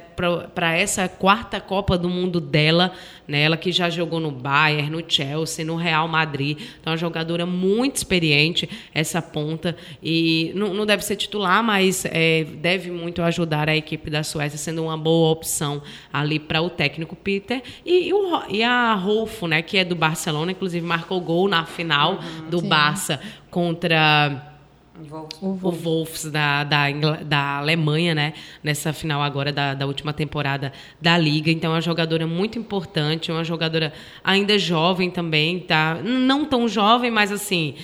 para 0.53 0.75
essa 0.77 1.07
quarta 1.07 1.59
Copa 1.59 1.97
do 1.97 2.09
Mundo 2.09 2.39
dela, 2.39 2.93
né? 3.27 3.41
Ela 3.41 3.57
que 3.57 3.71
já 3.71 3.89
jogou 3.89 4.19
no 4.19 4.31
Bayern, 4.31 4.89
no 4.89 5.03
Chelsea, 5.07 5.63
no 5.63 5.75
Real 5.75 6.07
Madrid. 6.07 6.57
Então, 6.59 6.87
é 6.87 6.89
uma 6.91 6.97
jogadora 6.97 7.45
muito 7.45 7.97
experiente, 7.97 8.69
essa 8.93 9.21
ponta. 9.21 9.75
E 10.03 10.51
não, 10.55 10.73
não 10.73 10.85
deve 10.85 11.03
ser 11.03 11.15
titular, 11.15 11.63
mas 11.63 12.05
é, 12.05 12.43
deve 12.43 12.91
muito 12.91 13.21
ajudar 13.21 13.69
a 13.69 13.75
equipe 13.75 14.09
da 14.09 14.23
Suécia, 14.23 14.57
sendo 14.57 14.83
uma 14.83 14.97
boa 14.97 15.31
opção 15.31 15.81
ali 16.11 16.39
para 16.39 16.61
o 16.61 16.69
técnico 16.69 17.15
Peter. 17.15 17.61
E, 17.85 18.09
e, 18.09 18.13
o, 18.13 18.43
e 18.49 18.63
a 18.63 18.93
Rolfo, 18.93 19.47
né? 19.47 19.61
Que 19.61 19.77
é 19.77 19.85
do 19.85 19.95
Barcelona, 19.95 20.51
inclusive 20.51 20.85
marcou 20.85 21.21
gol 21.21 21.47
na 21.47 21.65
final 21.65 22.13
uhum, 22.13 22.49
do 22.49 22.59
sim. 22.59 22.67
Barça 22.67 23.19
contra 23.49 24.50
o 25.41 25.71
Wolves 25.71 26.25
da, 26.25 26.63
da, 26.63 26.89
da 27.23 27.57
Alemanha, 27.57 28.13
né? 28.13 28.33
Nessa 28.63 28.93
final 28.93 29.21
agora 29.21 29.51
da, 29.51 29.73
da 29.73 29.85
última 29.85 30.13
temporada 30.13 30.71
da 30.99 31.17
Liga. 31.17 31.51
Então, 31.51 31.71
é 31.71 31.75
uma 31.75 31.81
jogadora 31.81 32.27
muito 32.27 32.59
importante, 32.59 33.31
uma 33.31 33.43
jogadora 33.43 33.93
ainda 34.23 34.57
jovem 34.57 35.09
também, 35.09 35.59
tá? 35.59 35.99
Não 36.03 36.45
tão 36.45 36.67
jovem, 36.67 37.09
mas 37.09 37.31
assim, 37.31 37.75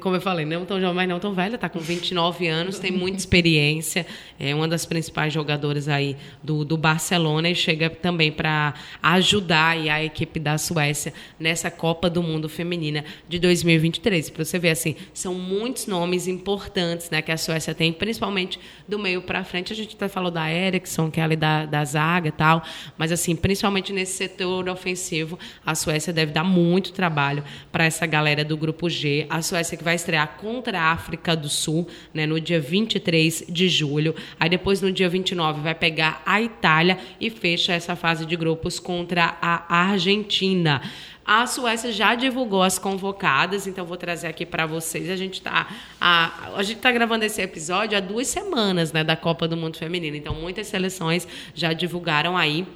como 0.00 0.14
eu 0.14 0.20
falei, 0.20 0.46
não 0.46 0.64
tão 0.64 0.80
jovem, 0.80 0.94
mas 0.94 1.08
não 1.08 1.18
tão 1.18 1.34
velha, 1.34 1.56
está 1.56 1.68
com 1.68 1.80
29 1.80 2.46
anos, 2.46 2.78
tem 2.78 2.92
muita 2.92 3.18
experiência, 3.18 4.06
é 4.38 4.54
uma 4.54 4.68
das 4.68 4.86
principais 4.86 5.32
jogadoras 5.32 5.88
aí 5.88 6.16
do, 6.42 6.64
do 6.64 6.76
Barcelona 6.76 7.50
e 7.50 7.54
chega 7.54 7.90
também 7.90 8.30
para 8.30 8.74
ajudar 9.02 9.70
a 9.70 10.04
equipe 10.04 10.38
da 10.38 10.56
Suécia 10.56 11.12
nessa 11.38 11.70
Copa 11.70 12.08
do 12.08 12.22
Mundo 12.22 12.48
Feminina 12.48 13.04
de 13.28 13.40
2023. 13.40 14.30
Para 14.30 14.44
você 14.44 14.58
ver, 14.58 14.70
assim, 14.70 14.94
são 15.12 15.34
muitos 15.34 15.86
nomes 15.86 16.28
importantes 16.28 17.10
né, 17.10 17.20
que 17.20 17.32
a 17.32 17.36
Suécia 17.36 17.74
tem, 17.74 17.92
principalmente 17.92 18.60
do 18.86 18.98
meio 18.98 19.22
para 19.22 19.42
frente. 19.42 19.72
A 19.72 19.76
gente 19.76 19.96
até 19.96 20.08
falou 20.08 20.30
da 20.30 20.52
Eriksson, 20.52 21.10
que 21.10 21.18
é 21.18 21.24
ali 21.24 21.36
da, 21.36 21.66
da 21.66 21.84
zaga 21.84 22.28
e 22.28 22.32
tal, 22.32 22.62
mas 22.96 23.10
assim, 23.10 23.34
principalmente 23.34 23.92
nesse 23.92 24.12
setor 24.12 24.68
ofensivo, 24.68 25.36
a 25.66 25.74
Suécia 25.74 26.12
deve 26.12 26.30
dar 26.30 26.44
muito 26.44 26.92
trabalho 26.92 27.42
para 27.72 27.84
essa 27.84 28.06
galera 28.06 28.44
do 28.44 28.56
grupo 28.56 28.88
G. 28.88 29.26
A 29.28 29.42
Suécia 29.42 29.71
que 29.76 29.84
vai 29.84 29.94
estrear 29.94 30.36
contra 30.38 30.80
a 30.80 30.92
África 30.92 31.36
do 31.36 31.48
Sul, 31.48 31.88
né, 32.12 32.26
no 32.26 32.40
dia 32.40 32.60
23 32.60 33.44
de 33.48 33.68
julho. 33.68 34.14
Aí 34.38 34.48
depois, 34.48 34.80
no 34.80 34.92
dia 34.92 35.08
29, 35.08 35.60
vai 35.60 35.74
pegar 35.74 36.22
a 36.24 36.40
Itália 36.40 36.98
e 37.20 37.30
fecha 37.30 37.72
essa 37.72 37.96
fase 37.96 38.26
de 38.26 38.36
grupos 38.36 38.78
contra 38.78 39.36
a 39.40 39.64
Argentina. 39.68 40.82
A 41.24 41.46
Suécia 41.46 41.92
já 41.92 42.14
divulgou 42.16 42.62
as 42.62 42.78
convocadas, 42.78 43.66
então 43.66 43.86
vou 43.86 43.96
trazer 43.96 44.26
aqui 44.26 44.44
para 44.44 44.66
vocês. 44.66 45.08
A 45.08 45.16
gente 45.16 45.34
está 45.34 45.68
a, 46.00 46.50
a 46.56 46.62
gente 46.62 46.80
tá 46.80 46.90
gravando 46.90 47.24
esse 47.24 47.40
episódio 47.40 47.96
há 47.96 48.00
duas 48.00 48.26
semanas, 48.26 48.92
né, 48.92 49.04
da 49.04 49.14
Copa 49.14 49.46
do 49.46 49.56
Mundo 49.56 49.76
Feminino. 49.76 50.16
Então 50.16 50.34
muitas 50.34 50.66
seleções 50.66 51.26
já 51.54 51.72
divulgaram 51.72 52.36
aí 52.36 52.66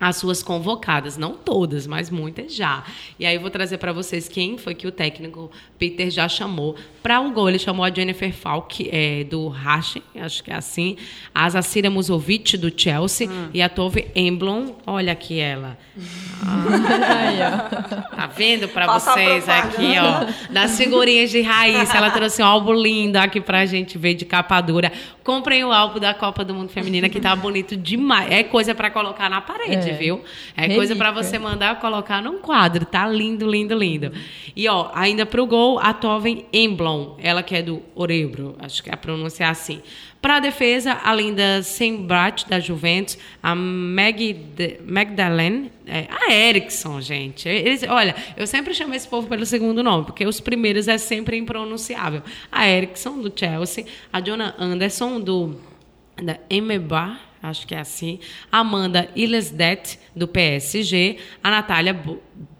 as 0.00 0.16
suas 0.16 0.42
convocadas, 0.42 1.18
não 1.18 1.34
todas, 1.34 1.86
mas 1.86 2.08
muitas 2.08 2.54
já. 2.54 2.82
E 3.18 3.26
aí 3.26 3.34
eu 3.34 3.40
vou 3.40 3.50
trazer 3.50 3.76
para 3.76 3.92
vocês 3.92 4.28
quem 4.28 4.56
foi 4.56 4.74
que 4.74 4.86
o 4.86 4.92
técnico 4.92 5.50
Peter 5.78 6.10
já 6.10 6.26
chamou 6.26 6.74
para 7.02 7.20
o 7.20 7.30
gol. 7.30 7.50
Ele 7.50 7.58
chamou 7.58 7.84
a 7.84 7.90
Jennifer 7.90 8.32
Falk 8.32 8.88
é, 8.90 9.24
do 9.24 9.48
Racing, 9.48 10.02
acho 10.16 10.42
que 10.42 10.50
é 10.50 10.54
assim, 10.54 10.96
a 11.34 11.48
Zacira 11.50 11.90
Musovic 11.90 12.56
do 12.56 12.72
Chelsea 12.74 13.28
hum. 13.28 13.50
e 13.52 13.60
a 13.60 13.68
Tove 13.68 14.08
Emblom, 14.14 14.74
olha 14.86 15.12
aqui 15.12 15.38
ela. 15.38 15.76
Ah, 16.42 18.08
tá 18.16 18.26
vendo 18.26 18.68
para 18.68 18.98
vocês 18.98 19.46
aqui, 19.48 19.94
ó, 19.98 20.50
das 20.50 20.78
figurinhas 20.78 21.30
de 21.30 21.42
raiz. 21.42 21.94
Ela 21.94 22.10
trouxe 22.10 22.42
um 22.42 22.46
álbum 22.46 22.72
lindo 22.72 23.18
aqui 23.18 23.40
pra 23.40 23.66
gente 23.66 23.98
ver 23.98 24.14
de 24.14 24.24
capa 24.24 24.60
dura. 24.62 24.90
Comprem 25.22 25.62
o 25.64 25.72
álbum 25.72 26.00
da 26.00 26.14
Copa 26.14 26.42
do 26.42 26.54
Mundo 26.54 26.70
Feminina 26.70 27.08
que 27.08 27.20
tá 27.20 27.36
bonito 27.36 27.76
demais. 27.76 28.30
É 28.30 28.42
coisa 28.42 28.74
para 28.74 28.90
colocar 28.90 29.28
na 29.28 29.40
parede. 29.40 29.89
É 29.89 29.89
é. 29.90 29.94
viu? 29.94 30.22
É 30.56 30.62
Relíquia. 30.62 30.76
coisa 30.76 30.96
para 30.96 31.10
você 31.10 31.38
mandar 31.38 31.78
colocar 31.80 32.22
num 32.22 32.38
quadro. 32.38 32.84
Tá 32.84 33.08
lindo, 33.08 33.48
lindo, 33.48 33.74
lindo. 33.74 34.12
E 34.54 34.68
ó, 34.68 34.90
ainda 34.94 35.24
pro 35.26 35.46
gol, 35.46 35.78
a 35.78 35.92
Toven 35.92 36.46
Emblom, 36.52 37.16
ela 37.18 37.42
que 37.42 37.54
é 37.54 37.62
do 37.62 37.82
Orebro, 37.94 38.56
acho 38.58 38.82
que 38.82 38.90
é 38.90 38.94
a 38.94 38.96
pronúncia 38.96 39.44
é 39.44 39.46
assim. 39.48 39.80
Para 40.20 40.36
a 40.36 40.40
defesa, 40.40 40.92
além 41.02 41.32
da 41.32 41.62
Sembrat 41.62 42.46
da 42.46 42.60
Juventus, 42.60 43.16
a 43.42 43.54
Mag 43.54 44.36
Magdalene, 44.84 45.72
é, 45.86 46.06
a 46.10 46.30
Erickson, 46.30 47.00
gente. 47.00 47.48
Eles, 47.48 47.82
olha, 47.84 48.14
eu 48.36 48.46
sempre 48.46 48.74
chamo 48.74 48.94
esse 48.94 49.08
povo 49.08 49.28
pelo 49.28 49.46
segundo 49.46 49.82
nome, 49.82 50.04
porque 50.04 50.26
os 50.26 50.38
primeiros 50.38 50.88
é 50.88 50.98
sempre 50.98 51.38
impronunciável. 51.38 52.22
A 52.52 52.68
Erickson, 52.68 53.18
do 53.18 53.32
Chelsea, 53.34 53.86
a 54.12 54.20
Jonah 54.20 54.54
Anderson, 54.58 55.20
do 55.20 55.58
da 56.22 56.38
Emeba, 56.50 57.18
acho 57.42 57.66
que 57.66 57.74
é 57.74 57.80
assim, 57.80 58.18
Amanda 58.50 59.08
Ilesdet, 59.14 59.98
do 60.14 60.28
PSG, 60.28 61.18
a 61.42 61.50
Natália 61.50 61.98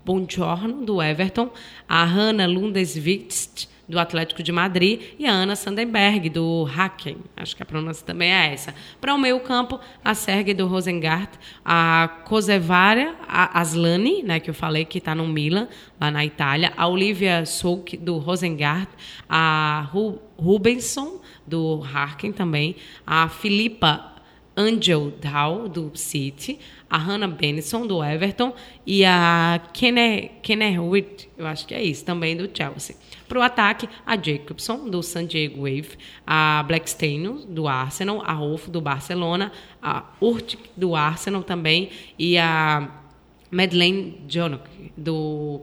Bongiorno, 0.04 0.84
do 0.84 1.02
Everton, 1.02 1.50
a 1.88 2.04
Hanna 2.04 2.46
Lundesvist, 2.46 3.68
do 3.90 3.98
Atlético 3.98 4.42
de 4.42 4.52
Madrid, 4.52 5.00
e 5.18 5.26
a 5.26 5.32
Ana 5.32 5.56
Sandenberg, 5.56 6.30
do 6.30 6.64
Hacken. 6.64 7.18
Acho 7.36 7.56
que 7.56 7.62
a 7.62 7.66
pronúncia 7.66 8.06
também 8.06 8.32
é 8.32 8.52
essa. 8.52 8.72
Para 9.00 9.12
o 9.14 9.18
meio 9.18 9.40
campo, 9.40 9.80
a 10.04 10.14
Sergei 10.14 10.54
do 10.54 10.66
Rosengart, 10.66 11.30
a 11.64 12.08
Kosevaria, 12.24 13.16
a 13.26 13.60
Aslani, 13.60 14.22
né, 14.22 14.38
que 14.38 14.48
eu 14.48 14.54
falei 14.54 14.84
que 14.84 14.98
está 14.98 15.14
no 15.14 15.26
Milan, 15.26 15.68
lá 16.00 16.10
na 16.10 16.24
Itália, 16.24 16.72
a 16.76 16.86
Olivia 16.86 17.44
Souk, 17.44 17.96
do 17.96 18.18
Rosengart, 18.18 18.88
a 19.28 19.88
Ru 19.92 20.20
Rubenson, 20.38 21.20
do 21.46 21.82
Harken 21.92 22.32
também, 22.32 22.76
a 23.06 23.28
Filipa 23.28 24.09
Angel 24.56 25.12
Dow, 25.20 25.68
do 25.68 25.92
City, 25.94 26.58
a 26.88 26.98
Hannah 26.98 27.28
Benson, 27.28 27.86
do 27.86 28.02
Everton, 28.02 28.52
e 28.86 29.04
a 29.04 29.60
Kenner 29.72 30.82
Witt, 30.82 31.28
eu 31.38 31.46
acho 31.46 31.66
que 31.66 31.74
é 31.74 31.82
isso, 31.82 32.04
também 32.04 32.36
do 32.36 32.50
Chelsea. 32.52 32.96
Para 33.28 33.38
o 33.38 33.42
ataque, 33.42 33.88
a 34.04 34.16
Jacobson, 34.16 34.88
do 34.88 35.02
San 35.02 35.24
Diego 35.26 35.62
Wave, 35.62 35.96
a 36.26 36.64
Blackstone, 36.66 37.46
do 37.48 37.68
Arsenal, 37.68 38.22
a 38.24 38.32
Rolf, 38.32 38.68
do 38.68 38.80
Barcelona, 38.80 39.52
a 39.80 40.04
Urtic, 40.20 40.58
do 40.76 40.96
Arsenal 40.96 41.42
também, 41.42 41.90
e 42.18 42.36
a 42.36 42.90
Madeleine 43.50 44.20
Jonok, 44.28 44.68
do 44.96 45.62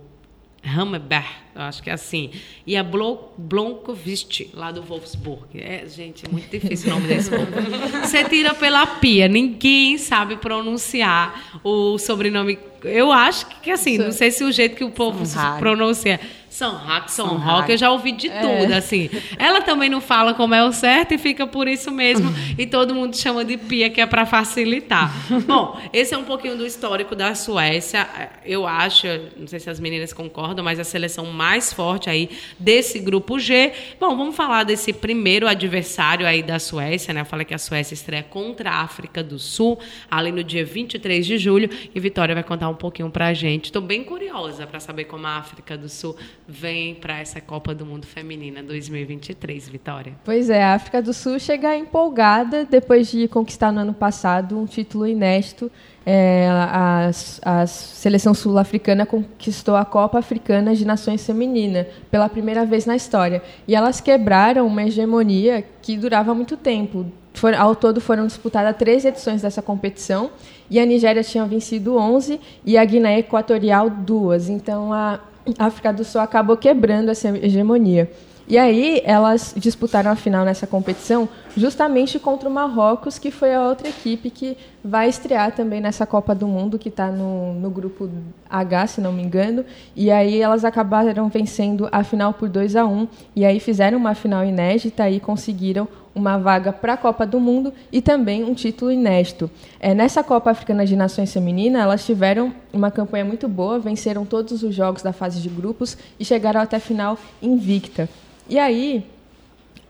Hammerberg, 0.64 1.28
acho 1.56 1.82
que 1.82 1.90
é 1.90 1.94
assim. 1.94 2.32
E 2.66 2.76
a 2.76 2.84
Blomqvist, 2.84 4.50
lá 4.54 4.72
do 4.72 4.82
Wolfsburg. 4.82 5.48
É, 5.56 5.86
gente, 5.88 6.26
é 6.26 6.30
muito 6.30 6.50
difícil 6.50 6.92
o 6.92 6.96
nome 6.96 7.08
desse 7.08 7.30
povo. 7.30 7.48
Você 8.04 8.24
tira 8.26 8.54
pela 8.54 8.86
pia, 8.86 9.28
ninguém 9.28 9.98
sabe 9.98 10.36
pronunciar 10.38 11.60
o 11.64 11.98
sobrenome. 11.98 12.60
Eu 12.84 13.12
acho 13.12 13.48
que, 13.62 13.72
assim, 13.72 13.98
não 13.98 14.12
sei 14.12 14.32
se 14.32 14.44
o 14.44 14.52
jeito 14.52 14.76
que 14.76 14.84
o 14.84 14.92
povo 14.92 15.24
pronuncia 15.60 16.20
São 16.50 16.76
Rock, 16.76 17.12
São 17.12 17.38
Rock, 17.38 17.72
eu 17.72 17.78
já 17.78 17.92
ouvi 17.92 18.14
de 18.14 18.30
é. 18.30 18.40
tudo, 18.40 18.74
assim. 18.74 19.10
Ela 19.38 19.62
também 19.62 19.90
não 19.90 20.02
fala 20.02 20.34
como 20.34 20.56
é 20.56 20.64
o 20.64 20.72
certo 20.72 21.14
e 21.14 21.18
fica 21.18 21.46
por 21.46 21.68
isso 21.68 21.92
mesmo. 21.92 22.34
e 22.58 22.66
todo 22.66 22.96
mundo 22.96 23.16
chama 23.16 23.46
de 23.46 23.58
Pia, 23.58 23.90
que 23.90 24.02
é 24.02 24.06
para 24.06 24.26
facilitar. 24.26 25.14
Bom, 25.46 25.80
esse 25.94 26.14
é 26.14 26.18
um 26.18 26.24
pouquinho 26.24 26.58
do 26.58 26.66
histórico 26.66 27.16
da 27.16 27.36
Suécia. 27.36 28.08
Eu 28.46 28.66
acho, 28.66 29.06
não 29.38 29.46
sei 29.46 29.60
se 29.60 29.70
as 29.70 29.80
meninas 29.80 30.14
concordam, 30.14 30.64
mas 30.64 30.80
a 30.80 30.84
seleção 30.84 31.26
mais 31.26 31.72
forte 31.72 32.10
aí 32.10 32.30
desse 32.58 32.98
grupo 33.00 33.38
G. 33.38 33.74
Bom, 34.00 34.16
vamos 34.18 34.36
falar 34.36 34.64
desse 34.64 34.92
primeiro 34.94 35.48
adversário 35.48 36.26
aí 36.26 36.42
da 36.42 36.60
Suécia, 36.60 37.14
né? 37.14 37.22
Eu 37.22 37.26
falei 37.26 37.46
que 37.46 37.54
a 37.54 37.60
Suécia 37.60 37.94
estreia 37.94 38.24
contra 38.24 38.72
a 38.72 38.82
África 38.82 39.22
do 39.22 39.38
Sul, 39.38 39.78
ali 40.10 40.32
no 40.32 40.44
dia 40.44 40.66
23 40.66 41.26
de 41.26 41.38
julho. 41.38 41.70
E 41.94 42.00
Vitória 42.00 42.34
vai 42.34 42.44
contar 42.44 42.70
um 42.70 42.76
pouquinho 42.76 43.10
pra 43.10 43.34
gente. 43.34 43.66
Estou 43.66 43.82
bem 43.82 44.04
curiosa 44.04 44.66
para 44.66 44.80
saber 44.80 45.04
como 45.06 45.28
a 45.28 45.38
África 45.38 45.78
do 45.78 45.90
Sul 45.90 46.16
vem 46.48 46.96
para 46.96 47.20
essa 47.20 47.42
Copa 47.42 47.76
do 47.76 47.86
Mundo 47.86 48.06
Feminina 48.06 48.64
2023, 48.64 49.68
Vitória? 49.68 50.14
Pois 50.24 50.50
é, 50.50 50.64
a 50.64 50.76
África 50.76 51.02
do 51.02 51.14
Sul 51.14 51.38
chega 51.40 51.76
empolgada 51.76 52.64
depois 52.64 53.12
de 53.12 53.28
conquistar 53.28 53.72
no 53.72 53.82
ano 53.82 53.94
passado 53.94 54.58
um 54.58 54.66
título 54.66 55.06
inédito. 55.06 55.70
É, 56.06 56.48
a, 56.50 57.12
a, 57.44 57.68
seleção 57.68 58.34
sul-africana 58.34 59.06
conquistou 59.06 59.76
a 59.76 59.84
Copa 59.84 60.20
Africana 60.20 60.74
de 60.74 60.86
Nações 60.86 61.26
Feminina 61.26 61.86
pela 62.10 62.30
primeira 62.30 62.66
vez 62.66 62.86
na 62.86 62.96
história. 62.96 63.44
E 63.68 63.76
elas 63.76 64.00
quebraram 64.00 64.66
uma 64.66 64.84
hegemonia 64.84 65.66
que 65.82 65.98
durava 65.98 66.34
muito 66.34 66.56
tempo. 66.56 67.06
For, 67.34 67.54
ao 67.54 67.76
todo 67.76 68.00
foram 68.00 68.26
disputadas 68.26 68.76
três 68.78 69.04
edições 69.04 69.42
dessa 69.42 69.62
competição 69.62 70.32
e 70.72 70.80
a 70.80 70.86
Nigéria 70.86 71.24
tinha 71.24 71.46
vencido 71.46 71.96
11 71.96 72.40
e 72.66 72.78
a 72.78 72.86
Guiné 72.86 73.20
Equatorial 73.20 73.90
duas. 73.90 74.50
Então 74.50 74.92
a 74.94 75.20
a 75.58 75.66
África 75.66 75.92
do 75.94 76.04
Sul 76.04 76.22
acabou 76.22 76.58
quebrando 76.58 77.10
essa 77.10 77.30
hegemonia. 77.30 78.10
E 78.48 78.58
aí 78.58 79.02
elas 79.04 79.54
disputaram 79.58 80.10
a 80.10 80.16
final 80.16 80.46
nessa 80.46 80.66
competição 80.66 81.28
justamente 81.58 82.20
contra 82.20 82.48
o 82.48 82.52
Marrocos, 82.52 83.18
que 83.18 83.32
foi 83.32 83.54
a 83.54 83.68
outra 83.68 83.90
equipe 83.90 84.30
que 84.30 84.56
vai 84.84 85.10
estrear 85.10 85.52
também 85.52 85.82
nessa 85.82 86.06
Copa 86.06 86.36
do 86.36 86.48
Mundo, 86.48 86.78
que 86.78 86.88
está 86.88 87.12
no, 87.12 87.56
no 87.56 87.72
grupo 87.72 88.08
H, 88.48 88.88
se 88.88 89.02
não 89.02 89.12
me 89.12 89.24
engano. 89.24 89.66
E 89.96 90.12
aí 90.12 90.40
elas 90.40 90.64
acabaram 90.64 91.28
vencendo 91.30 91.90
a 91.92 92.04
final 92.04 92.32
por 92.32 92.48
2 92.48 92.76
a 92.76 92.86
1 92.86 93.08
e 93.36 93.44
aí 93.44 93.60
fizeram 93.60 93.98
uma 93.98 94.14
final 94.14 94.46
inédita 94.46 95.10
e 95.10 95.20
conseguiram 95.20 95.88
uma 96.14 96.38
vaga 96.38 96.72
para 96.72 96.94
a 96.94 96.98
Copa 96.98 97.26
do 97.26 97.40
Mundo 97.40 97.74
e 97.92 98.02
também 98.04 98.44
um 98.44 98.54
título 98.54 98.92
inédito. 98.92 99.50
É, 99.80 99.96
nessa 99.96 100.24
Copa 100.24 100.52
Africana 100.52 100.86
de 100.86 100.96
Nações 100.96 101.34
Feminina, 101.34 101.82
elas 101.82 102.06
tiveram 102.06 102.54
uma 102.72 102.92
campanha 102.92 103.26
muito 103.26 103.48
boa, 103.48 103.80
venceram 103.80 104.26
todos 104.26 104.62
os 104.62 104.76
jogos 104.76 105.02
da 105.02 105.12
fase 105.12 105.42
de 105.42 105.50
grupos 105.50 105.98
e 106.20 106.26
chegaram 106.26 106.62
até 106.62 106.78
a 106.78 106.80
final 106.80 107.18
invicta. 107.42 108.08
E 108.48 108.58
aí, 108.58 109.06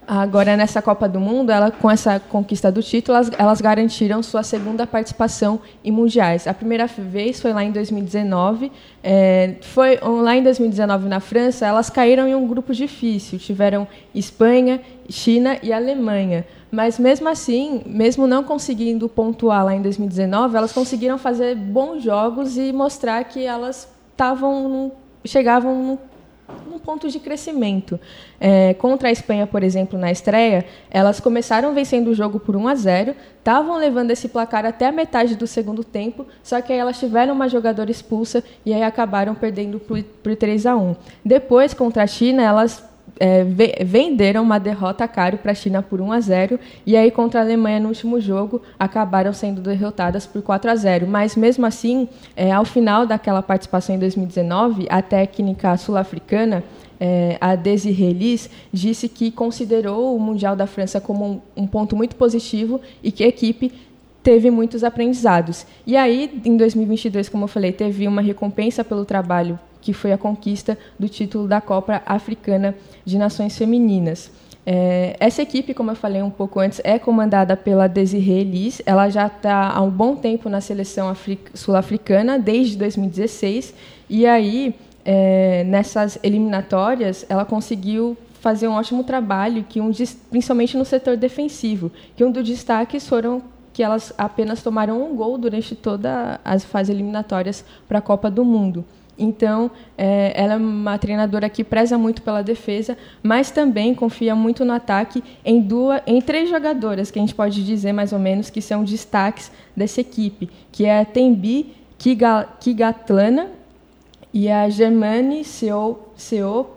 Agora, 0.09 0.55
nessa 0.55 0.81
Copa 0.81 1.09
do 1.09 1.19
Mundo, 1.19 1.51
ela, 1.51 1.69
com 1.69 1.91
essa 1.91 2.17
conquista 2.17 2.71
do 2.71 2.81
título, 2.81 3.17
elas, 3.17 3.31
elas, 3.37 3.59
garantiram 3.59 4.23
sua 4.23 4.41
segunda 4.41 4.87
participação 4.87 5.59
em 5.83 5.91
mundiais. 5.91 6.47
A 6.47 6.53
primeira 6.53 6.87
vez 6.87 7.41
foi 7.41 7.51
lá 7.51 7.61
em 7.61 7.73
2019. 7.73 8.71
É, 9.03 9.55
foi 9.59 9.99
lá 10.01 10.33
em 10.33 10.41
2019 10.41 11.09
na 11.09 11.19
França, 11.19 11.65
elas 11.65 11.89
caíram 11.89 12.25
em 12.25 12.33
um 12.33 12.47
grupo 12.47 12.73
difícil. 12.73 13.37
Tiveram 13.37 13.85
Espanha, 14.15 14.79
China 15.09 15.57
e 15.61 15.73
Alemanha. 15.73 16.47
Mas 16.71 16.97
mesmo 16.97 17.27
assim, 17.27 17.81
mesmo 17.85 18.25
não 18.25 18.45
conseguindo 18.45 19.09
pontuar 19.09 19.65
lá 19.65 19.75
em 19.75 19.81
2019, 19.81 20.55
elas 20.55 20.71
conseguiram 20.71 21.17
fazer 21.17 21.53
bons 21.53 22.01
jogos 22.01 22.57
e 22.57 22.71
mostrar 22.71 23.25
que 23.25 23.43
elas 23.43 23.89
estavam 24.13 24.89
chegavam 25.25 25.99
num 26.69 26.79
ponto 26.79 27.09
de 27.09 27.19
crescimento. 27.19 27.99
É, 28.39 28.73
contra 28.75 29.09
a 29.09 29.11
Espanha, 29.11 29.45
por 29.47 29.63
exemplo, 29.63 29.97
na 29.97 30.11
estreia, 30.11 30.65
elas 30.89 31.19
começaram 31.19 31.73
vencendo 31.73 32.09
o 32.09 32.15
jogo 32.15 32.39
por 32.39 32.55
1 32.55 32.67
a 32.67 32.75
0, 32.75 33.15
estavam 33.37 33.77
levando 33.77 34.11
esse 34.11 34.27
placar 34.27 34.65
até 34.65 34.85
a 34.87 34.91
metade 34.91 35.35
do 35.35 35.47
segundo 35.47 35.83
tempo, 35.83 36.25
só 36.43 36.61
que 36.61 36.71
aí 36.73 36.79
elas 36.79 36.99
tiveram 36.99 37.33
uma 37.33 37.49
jogadora 37.49 37.91
expulsa 37.91 38.43
e 38.65 38.73
aí 38.73 38.83
acabaram 38.83 39.35
perdendo 39.35 39.79
por, 39.79 40.01
por 40.03 40.35
3 40.35 40.65
a 40.65 40.75
1. 40.75 40.95
Depois, 41.23 41.73
contra 41.73 42.03
a 42.03 42.07
China, 42.07 42.43
elas 42.43 42.83
é, 43.19 43.43
venderam 43.83 44.43
uma 44.43 44.59
derrota 44.59 45.07
caro 45.07 45.37
para 45.37 45.51
a 45.51 45.55
China 45.55 45.81
por 45.81 46.01
1 46.01 46.11
a 46.11 46.19
0 46.19 46.59
e 46.85 46.95
aí 46.95 47.11
contra 47.11 47.39
a 47.39 47.43
Alemanha 47.43 47.79
no 47.79 47.89
último 47.89 48.19
jogo 48.19 48.61
acabaram 48.79 49.33
sendo 49.33 49.61
derrotadas 49.61 50.25
por 50.25 50.41
4 50.41 50.71
a 50.71 50.75
0. 50.75 51.07
Mas 51.07 51.35
mesmo 51.35 51.65
assim, 51.65 52.07
é, 52.35 52.51
ao 52.51 52.65
final 52.65 53.05
daquela 53.05 53.41
participação 53.41 53.95
em 53.95 53.99
2019, 53.99 54.87
a 54.89 55.01
técnica 55.01 55.75
sul-africana 55.77 56.63
é, 56.99 57.37
a 57.39 57.55
Desiree 57.55 58.13
Liz 58.13 58.49
disse 58.73 59.07
que 59.07 59.31
considerou 59.31 60.15
o 60.15 60.19
Mundial 60.19 60.55
da 60.55 60.65
França 60.65 60.99
como 60.99 61.25
um, 61.55 61.63
um 61.63 61.67
ponto 61.67 61.95
muito 61.95 62.15
positivo 62.15 62.81
e 63.03 63.11
que 63.11 63.23
a 63.23 63.27
equipe 63.27 63.71
teve 64.23 64.51
muitos 64.51 64.83
aprendizados. 64.83 65.65
E 65.85 65.95
aí, 65.95 66.41
em 66.43 66.57
2022, 66.57 67.29
como 67.29 67.45
eu 67.45 67.47
falei, 67.47 67.71
teve 67.71 68.07
uma 68.07 68.21
recompensa 68.21 68.83
pelo 68.83 69.05
trabalho 69.05 69.57
que 69.81 69.93
foi 69.93 70.11
a 70.11 70.17
conquista 70.17 70.77
do 70.97 71.07
título 71.07 71.47
da 71.47 71.61
Copa 71.61 72.01
Africana 72.05 72.75
de 73.05 73.17
Nações 73.17 73.57
Femininas. 73.57 74.31
É, 74.69 75.15
essa 75.19 75.41
equipe, 75.41 75.73
como 75.73 75.91
eu 75.91 75.95
falei 75.95 76.21
um 76.21 76.29
pouco 76.29 76.59
antes, 76.59 76.81
é 76.83 76.99
comandada 76.99 77.55
pela 77.55 77.87
Desiree 77.87 78.43
Liz. 78.43 78.81
Ela 78.85 79.09
já 79.09 79.27
está 79.27 79.71
há 79.71 79.81
um 79.81 79.89
bom 79.89 80.15
tempo 80.15 80.49
na 80.49 80.59
seleção 80.59 81.15
sul-africana, 81.53 82.37
desde 82.37 82.75
2016. 82.77 83.73
E 84.09 84.25
aí, 84.25 84.75
é, 85.05 85.63
nessas 85.63 86.19
eliminatórias, 86.21 87.25
ela 87.29 87.45
conseguiu 87.45 88.17
fazer 88.41 88.67
um 88.67 88.73
ótimo 88.73 89.05
trabalho, 89.05 89.65
que 89.67 89.79
um, 89.79 89.89
principalmente 90.29 90.77
no 90.77 90.83
setor 90.83 91.15
defensivo, 91.15 91.89
que 92.15 92.23
um 92.25 92.31
dos 92.31 92.45
destaques 92.45 93.07
foram 93.07 93.41
que 93.71 93.83
elas 93.83 94.11
apenas 94.17 94.63
tomaram 94.63 95.01
um 95.01 95.15
gol 95.15 95.37
durante 95.37 95.75
todas 95.75 96.39
as 96.43 96.65
fases 96.65 96.93
eliminatórias 96.93 97.63
para 97.87 97.99
a 97.99 98.01
Copa 98.01 98.29
do 98.29 98.43
Mundo. 98.43 98.83
Então, 99.17 99.71
é, 99.97 100.31
ela 100.35 100.53
é 100.53 100.57
uma 100.57 100.97
treinadora 100.97 101.49
que 101.49 101.63
preza 101.63 101.97
muito 101.97 102.21
pela 102.21 102.41
defesa, 102.41 102.97
mas 103.23 103.49
também 103.49 103.95
confia 103.95 104.35
muito 104.35 104.63
no 104.63 104.73
ataque 104.73 105.23
em, 105.43 105.59
duas, 105.59 106.01
em 106.05 106.21
três 106.21 106.49
jogadoras, 106.49 107.09
que 107.09 107.17
a 107.17 107.21
gente 107.21 107.33
pode 107.33 107.65
dizer 107.65 107.93
mais 107.93 108.13
ou 108.13 108.19
menos 108.19 108.49
que 108.49 108.61
são 108.61 108.83
destaques 108.83 109.51
dessa 109.75 110.01
equipe, 110.01 110.49
que 110.71 110.85
é 110.85 110.99
a 110.99 111.05
Tembi 111.05 111.73
Kigatlana 112.59 113.49
e 114.33 114.49
a 114.49 114.69
Germane 114.69 115.43
Seo, 115.43 115.99
Seo, 116.15 116.67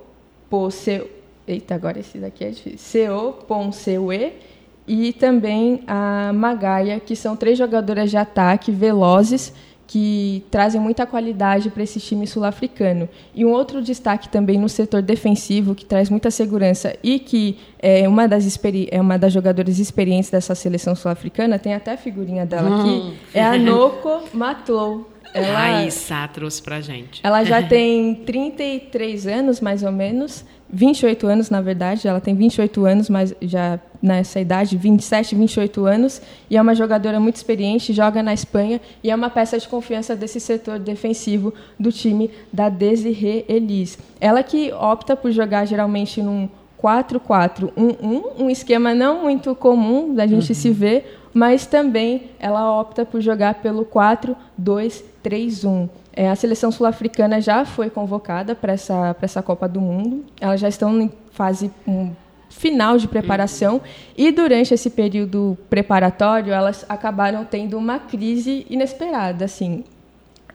po, 0.48 0.70
Seo, 0.70 1.06
eita, 1.46 1.74
agora 1.74 1.98
esse 1.98 2.18
daqui 2.18 2.44
é 2.44 2.50
difícil, 2.50 2.78
Seo 2.78 3.32
Ponseue 3.46 4.32
e 4.86 5.12
também 5.12 5.82
a 5.86 6.32
Magaia, 6.32 6.98
que 6.98 7.14
são 7.14 7.36
três 7.36 7.58
jogadoras 7.58 8.10
de 8.10 8.16
ataque 8.16 8.72
velozes, 8.72 9.52
que 9.90 10.44
trazem 10.52 10.80
muita 10.80 11.04
qualidade 11.04 11.68
para 11.68 11.82
esse 11.82 11.98
time 11.98 12.24
sul-africano. 12.24 13.08
E 13.34 13.44
um 13.44 13.50
outro 13.50 13.82
destaque 13.82 14.28
também 14.28 14.56
no 14.56 14.68
setor 14.68 15.02
defensivo, 15.02 15.74
que 15.74 15.84
traz 15.84 16.08
muita 16.08 16.30
segurança 16.30 16.94
e 17.02 17.18
que 17.18 17.58
é 17.80 18.08
uma 18.08 18.28
das, 18.28 18.46
é 18.88 19.00
uma 19.00 19.18
das 19.18 19.32
jogadoras 19.32 19.80
experientes 19.80 20.30
dessa 20.30 20.54
seleção 20.54 20.94
sul-africana, 20.94 21.58
tem 21.58 21.74
até 21.74 21.92
a 21.92 21.96
figurinha 21.96 22.46
dela 22.46 22.82
aqui, 22.82 22.88
hum. 22.88 23.14
é 23.34 23.42
a 23.42 23.58
Noko 23.58 24.28
Matlou. 24.32 25.09
Ela, 25.32 25.46
Raíssa 25.46 26.28
trouxe 26.32 26.62
pra 26.62 26.80
gente. 26.80 27.20
Ela 27.22 27.44
já 27.44 27.62
tem 27.66 28.14
33 28.14 29.26
anos, 29.26 29.60
mais 29.60 29.82
ou 29.82 29.92
menos. 29.92 30.44
28 30.72 31.26
anos, 31.26 31.50
na 31.50 31.60
verdade. 31.60 32.06
Ela 32.06 32.20
tem 32.20 32.34
28 32.34 32.84
anos, 32.84 33.08
mas 33.08 33.34
já 33.42 33.78
nessa 34.02 34.40
idade, 34.40 34.76
27, 34.76 35.34
28 35.34 35.84
anos. 35.84 36.22
E 36.48 36.56
é 36.56 36.62
uma 36.62 36.74
jogadora 36.74 37.20
muito 37.20 37.36
experiente, 37.36 37.92
joga 37.92 38.22
na 38.22 38.32
Espanha 38.32 38.80
e 39.02 39.10
é 39.10 39.14
uma 39.14 39.30
peça 39.30 39.58
de 39.58 39.68
confiança 39.68 40.16
desse 40.16 40.40
setor 40.40 40.78
defensivo 40.78 41.52
do 41.78 41.92
time 41.92 42.30
da 42.52 42.68
Desiree 42.68 43.44
Elis. 43.48 43.98
Ela 44.20 44.42
que 44.42 44.72
opta 44.72 45.16
por 45.16 45.30
jogar 45.32 45.64
geralmente 45.64 46.22
num 46.22 46.48
4-4-1-1, 46.82 48.22
um 48.38 48.48
esquema 48.48 48.94
não 48.94 49.22
muito 49.22 49.54
comum 49.54 50.14
da 50.14 50.26
gente 50.26 50.48
uhum. 50.48 50.54
se 50.54 50.70
ver, 50.70 51.19
mas 51.32 51.66
também 51.66 52.30
ela 52.38 52.80
opta 52.80 53.04
por 53.04 53.20
jogar 53.20 53.54
pelo 53.54 53.84
4-2-3-1. 53.84 55.88
É, 56.12 56.28
a 56.28 56.36
seleção 56.36 56.72
sul-africana 56.72 57.40
já 57.40 57.64
foi 57.64 57.88
convocada 57.88 58.54
para 58.54 58.72
essa, 58.72 59.16
essa 59.22 59.42
Copa 59.42 59.68
do 59.68 59.80
Mundo. 59.80 60.24
Elas 60.40 60.60
já 60.60 60.68
estão 60.68 61.00
em 61.00 61.10
fase 61.30 61.70
um, 61.86 62.10
final 62.50 62.98
de 62.98 63.06
preparação 63.06 63.74
uhum. 63.74 63.80
e 64.18 64.32
durante 64.32 64.74
esse 64.74 64.90
período 64.90 65.56
preparatório 65.70 66.52
elas 66.52 66.84
acabaram 66.88 67.44
tendo 67.44 67.78
uma 67.78 67.98
crise 67.98 68.66
inesperada. 68.68 69.44
Assim, 69.44 69.84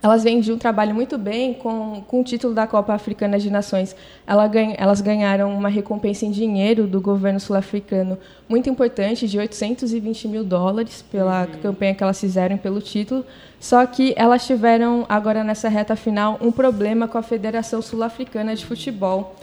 elas 0.05 0.23
vêm 0.23 0.39
de 0.39 0.53
um 0.53 0.57
trabalho 0.59 0.93
muito 0.93 1.17
bem 1.17 1.55
com, 1.55 2.03
com 2.07 2.21
o 2.21 2.23
título 2.23 2.53
da 2.53 2.67
Copa 2.67 2.93
Africana 2.93 3.39
de 3.39 3.49
Nações. 3.49 3.95
Ela 4.27 4.47
ganha, 4.47 4.75
elas 4.77 5.01
ganharam 5.01 5.51
uma 5.51 5.67
recompensa 5.67 6.27
em 6.27 6.29
dinheiro 6.29 6.85
do 6.85 7.01
governo 7.01 7.39
sul-africano 7.39 8.15
muito 8.47 8.69
importante, 8.69 9.27
de 9.27 9.39
820 9.39 10.27
mil 10.27 10.43
dólares, 10.43 11.03
pela 11.11 11.41
uhum. 11.41 11.59
campanha 11.59 11.95
que 11.95 12.03
elas 12.03 12.19
fizeram 12.19 12.55
pelo 12.55 12.81
título. 12.81 13.25
Só 13.59 13.83
que 13.87 14.13
elas 14.15 14.45
tiveram, 14.45 15.07
agora 15.09 15.43
nessa 15.43 15.69
reta 15.69 15.95
final, 15.95 16.37
um 16.39 16.51
problema 16.51 17.07
com 17.07 17.17
a 17.17 17.23
Federação 17.23 17.81
Sul-Africana 17.81 18.55
de 18.55 18.63
Futebol. 18.63 19.35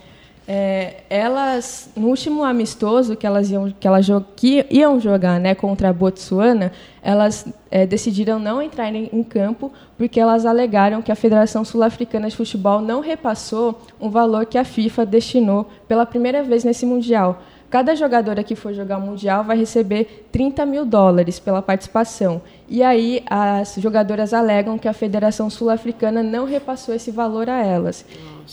É, 0.47 1.05
elas, 1.09 1.89
no 1.97 2.09
último 2.09 2.43
amistoso 2.43 3.15
que 3.15 3.25
elas 3.25 3.49
iam, 3.49 3.73
que 3.79 3.87
elas 3.87 4.07
que 4.35 4.67
iam 4.71 4.99
jogar 4.99 5.39
né, 5.39 5.55
contra 5.55 5.91
a 5.91 5.93
Botsuana, 5.93 6.73
elas 7.01 7.47
é, 7.71 7.87
decidiram 7.87 8.41
não 8.41 8.61
entrar 8.61 8.93
em, 8.93 9.09
em, 9.13 9.23
campo 9.23 9.73
porque 9.97 10.19
elas 10.19 10.45
alegaram 10.45 11.01
que 11.01 11.13
a 11.13 11.15
Federação 11.15 11.65
Sul-Africana 11.65 12.29
de 12.29 12.37
Futebol 12.37 12.81
não 12.81 13.01
repassou 13.01 13.81
um 14.01 14.11
valor 14.11 14.45
que 14.45 14.59
a 14.59 14.65
FIFA 14.65 15.07
destinou 15.07 15.71
pela 15.87 16.05
primeira 16.05 16.43
vez 16.43 16.65
nesse 16.65 16.85
Mundial. 16.85 17.41
Cada 17.73 17.95
jogadora 17.95 18.45
que 18.45 18.55
for 18.55 18.75
jogar 18.75 18.99
o 18.99 19.01
Mundial 19.01 19.45
vai 19.45 19.57
receber 19.57 20.29
30 20.31 20.67
mil 20.67 20.85
dólares 20.85 21.39
pela 21.39 21.63
participação. 21.63 22.43
E 22.69 22.83
aí 22.83 23.23
as 23.31 23.77
jogadoras 23.77 24.35
alegam 24.35 24.77
que 24.77 24.87
a 24.87 24.93
Federação 24.93 25.49
Sul-Africana 25.49 26.23
não 26.23 26.45
repassou 26.45 26.95
esse 26.95 27.11
valor 27.11 27.49
a 27.49 27.65
elas. 27.65 28.05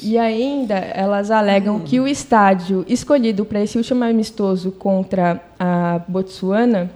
E 0.02 0.18
ainda 0.18 0.76
elas 0.76 1.32
alegam 1.32 1.78
hum. 1.78 1.80
que 1.80 2.00
o 2.00 2.08
estádio 2.08 2.86
escolhido 2.88 3.46
para 3.46 3.62
esse 3.62 3.78
último 3.78 4.04
amistoso 4.04 4.72
contra 4.72 5.42
a 5.60 6.02
Botsuana 6.08 6.90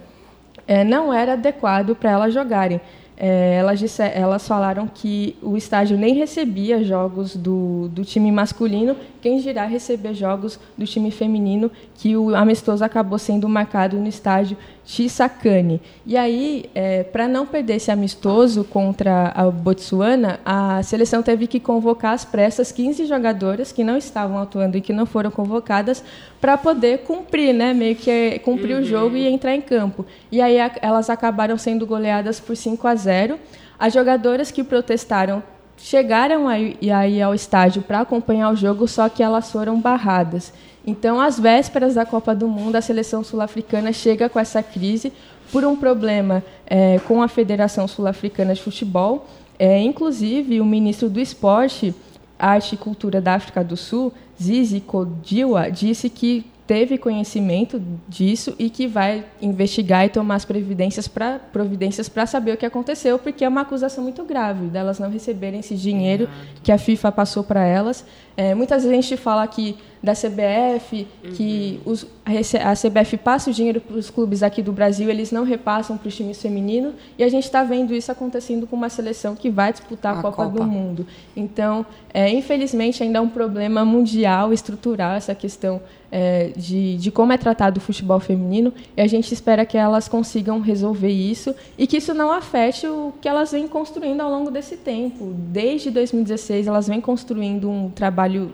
é, 0.66 0.84
não 0.84 1.12
era 1.12 1.34
adequado 1.34 1.94
para 1.94 2.10
elas 2.10 2.32
jogarem. 2.32 2.80
É, 3.16 3.56
elas, 3.58 3.78
disser, 3.78 4.12
elas 4.14 4.46
falaram 4.46 4.88
que 4.92 5.36
o 5.40 5.56
estádio 5.56 5.96
nem 5.96 6.14
recebia 6.14 6.82
jogos 6.82 7.36
do, 7.36 7.88
do 7.88 8.04
time 8.04 8.32
masculino, 8.32 8.96
quem 9.24 9.38
dirá 9.38 9.64
receber 9.64 10.12
jogos 10.12 10.60
do 10.76 10.84
time 10.84 11.10
feminino, 11.10 11.70
que 11.94 12.14
o 12.14 12.36
amistoso 12.36 12.84
acabou 12.84 13.18
sendo 13.18 13.48
marcado 13.48 13.96
no 13.96 14.06
estádio 14.06 14.54
Chisakane. 14.84 15.80
E 16.04 16.14
aí, 16.14 16.66
é, 16.74 17.04
para 17.04 17.26
não 17.26 17.46
perder 17.46 17.76
esse 17.76 17.90
amistoso 17.90 18.64
contra 18.64 19.32
a 19.34 19.50
Botsuana, 19.50 20.40
a 20.44 20.82
seleção 20.82 21.22
teve 21.22 21.46
que 21.46 21.58
convocar 21.58 22.12
às 22.12 22.22
pressas 22.22 22.70
15 22.70 23.06
jogadoras 23.06 23.72
que 23.72 23.82
não 23.82 23.96
estavam 23.96 24.36
atuando 24.36 24.76
e 24.76 24.82
que 24.82 24.92
não 24.92 25.06
foram 25.06 25.30
convocadas 25.30 26.04
para 26.38 26.58
poder 26.58 26.98
cumprir, 26.98 27.54
né, 27.54 27.72
meio 27.72 27.96
que 27.96 28.38
cumprir 28.40 28.76
uhum. 28.76 28.82
o 28.82 28.84
jogo 28.84 29.16
e 29.16 29.26
entrar 29.26 29.54
em 29.54 29.62
campo. 29.62 30.04
E 30.30 30.42
aí 30.42 30.60
a, 30.60 30.70
elas 30.82 31.08
acabaram 31.08 31.56
sendo 31.56 31.86
goleadas 31.86 32.40
por 32.40 32.54
5 32.54 32.86
a 32.86 32.94
0. 32.94 33.38
As 33.78 33.94
jogadoras 33.94 34.50
que 34.50 34.62
protestaram 34.62 35.42
chegaram 35.76 36.48
aí, 36.48 36.76
aí 36.90 37.20
ao 37.20 37.34
estádio 37.34 37.82
para 37.82 38.00
acompanhar 38.00 38.50
o 38.50 38.56
jogo, 38.56 38.86
só 38.88 39.08
que 39.08 39.22
elas 39.22 39.50
foram 39.50 39.80
barradas. 39.80 40.52
Então, 40.86 41.20
às 41.20 41.38
vésperas 41.38 41.94
da 41.94 42.04
Copa 42.04 42.34
do 42.34 42.46
Mundo, 42.46 42.76
a 42.76 42.80
seleção 42.80 43.24
sul-africana 43.24 43.92
chega 43.92 44.28
com 44.28 44.38
essa 44.38 44.62
crise 44.62 45.12
por 45.50 45.64
um 45.64 45.76
problema 45.76 46.42
é, 46.66 46.98
com 47.00 47.22
a 47.22 47.28
Federação 47.28 47.86
Sul-Africana 47.88 48.54
de 48.54 48.60
Futebol. 48.60 49.26
É, 49.58 49.80
inclusive, 49.80 50.60
o 50.60 50.64
ministro 50.64 51.08
do 51.08 51.20
Esporte, 51.20 51.94
Arte 52.38 52.74
e 52.74 52.78
Cultura 52.78 53.20
da 53.20 53.34
África 53.34 53.62
do 53.62 53.76
Sul, 53.76 54.12
Zizi 54.40 54.80
Kodiwa, 54.80 55.70
disse 55.70 56.10
que 56.10 56.44
teve 56.66 56.96
conhecimento 56.96 57.80
disso 58.08 58.54
e 58.58 58.70
que 58.70 58.86
vai 58.86 59.24
investigar 59.40 60.06
e 60.06 60.08
tomar 60.08 60.36
as 60.36 60.44
providências 60.44 61.06
para 61.06 61.38
providências 61.38 62.08
para 62.08 62.26
saber 62.26 62.52
o 62.52 62.56
que 62.56 62.64
aconteceu, 62.64 63.18
porque 63.18 63.44
é 63.44 63.48
uma 63.48 63.60
acusação 63.60 64.02
muito 64.02 64.24
grave 64.24 64.66
delas 64.66 64.98
não 64.98 65.10
receberem 65.10 65.60
esse 65.60 65.74
dinheiro 65.74 66.28
que 66.62 66.72
a 66.72 66.78
FIFA 66.78 67.12
passou 67.12 67.44
para 67.44 67.64
elas. 67.64 68.04
É, 68.36 68.54
muitas 68.54 68.82
vezes 68.82 68.98
a 68.98 69.00
gente 69.00 69.16
fala 69.16 69.42
aqui 69.42 69.76
da 70.02 70.12
CBF, 70.12 71.06
uhum. 71.24 71.30
que 71.32 71.80
os, 71.84 72.06
a 72.26 72.74
CBF 72.74 73.16
passa 73.16 73.50
o 73.50 73.52
dinheiro 73.52 73.80
para 73.80 73.96
os 73.96 74.10
clubes 74.10 74.42
aqui 74.42 74.60
do 74.60 74.72
Brasil, 74.72 75.08
eles 75.08 75.30
não 75.30 75.44
repassam 75.44 75.96
para 75.96 76.08
os 76.08 76.16
times 76.16 76.42
femininos, 76.42 76.94
e 77.16 77.22
a 77.22 77.28
gente 77.28 77.44
está 77.44 77.62
vendo 77.62 77.94
isso 77.94 78.10
acontecendo 78.10 78.66
com 78.66 78.76
uma 78.76 78.88
seleção 78.88 79.34
que 79.34 79.48
vai 79.48 79.72
disputar 79.72 80.16
a, 80.16 80.18
a 80.18 80.22
Copa, 80.22 80.44
Copa, 80.44 80.58
do 80.58 80.64
Mundo. 80.64 81.06
Então, 81.34 81.86
é, 82.12 82.28
infelizmente, 82.28 83.02
ainda 83.02 83.18
é 83.18 83.20
um 83.20 83.28
problema 83.28 83.84
mundial, 83.84 84.52
estrutural, 84.52 85.16
essa 85.16 85.34
questão 85.34 85.80
é, 86.16 86.52
de, 86.56 86.96
de 86.96 87.10
como 87.10 87.32
é 87.32 87.36
tratado 87.36 87.78
o 87.78 87.80
futebol 87.80 88.20
feminino, 88.20 88.72
e 88.96 89.02
a 89.02 89.06
gente 89.08 89.34
espera 89.34 89.66
que 89.66 89.76
elas 89.76 90.06
consigam 90.06 90.60
resolver 90.60 91.10
isso 91.10 91.52
e 91.76 91.88
que 91.88 91.96
isso 91.96 92.14
não 92.14 92.30
afete 92.30 92.86
o 92.86 93.12
que 93.20 93.28
elas 93.28 93.50
vêm 93.50 93.66
construindo 93.66 94.20
ao 94.20 94.30
longo 94.30 94.48
desse 94.48 94.76
tempo. 94.76 95.34
Desde 95.36 95.90
2016, 95.90 96.68
elas 96.68 96.86
vêm 96.86 97.00
construindo 97.00 97.68
um 97.68 97.90
trabalho 97.90 98.52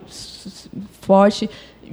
forte, 1.01 1.47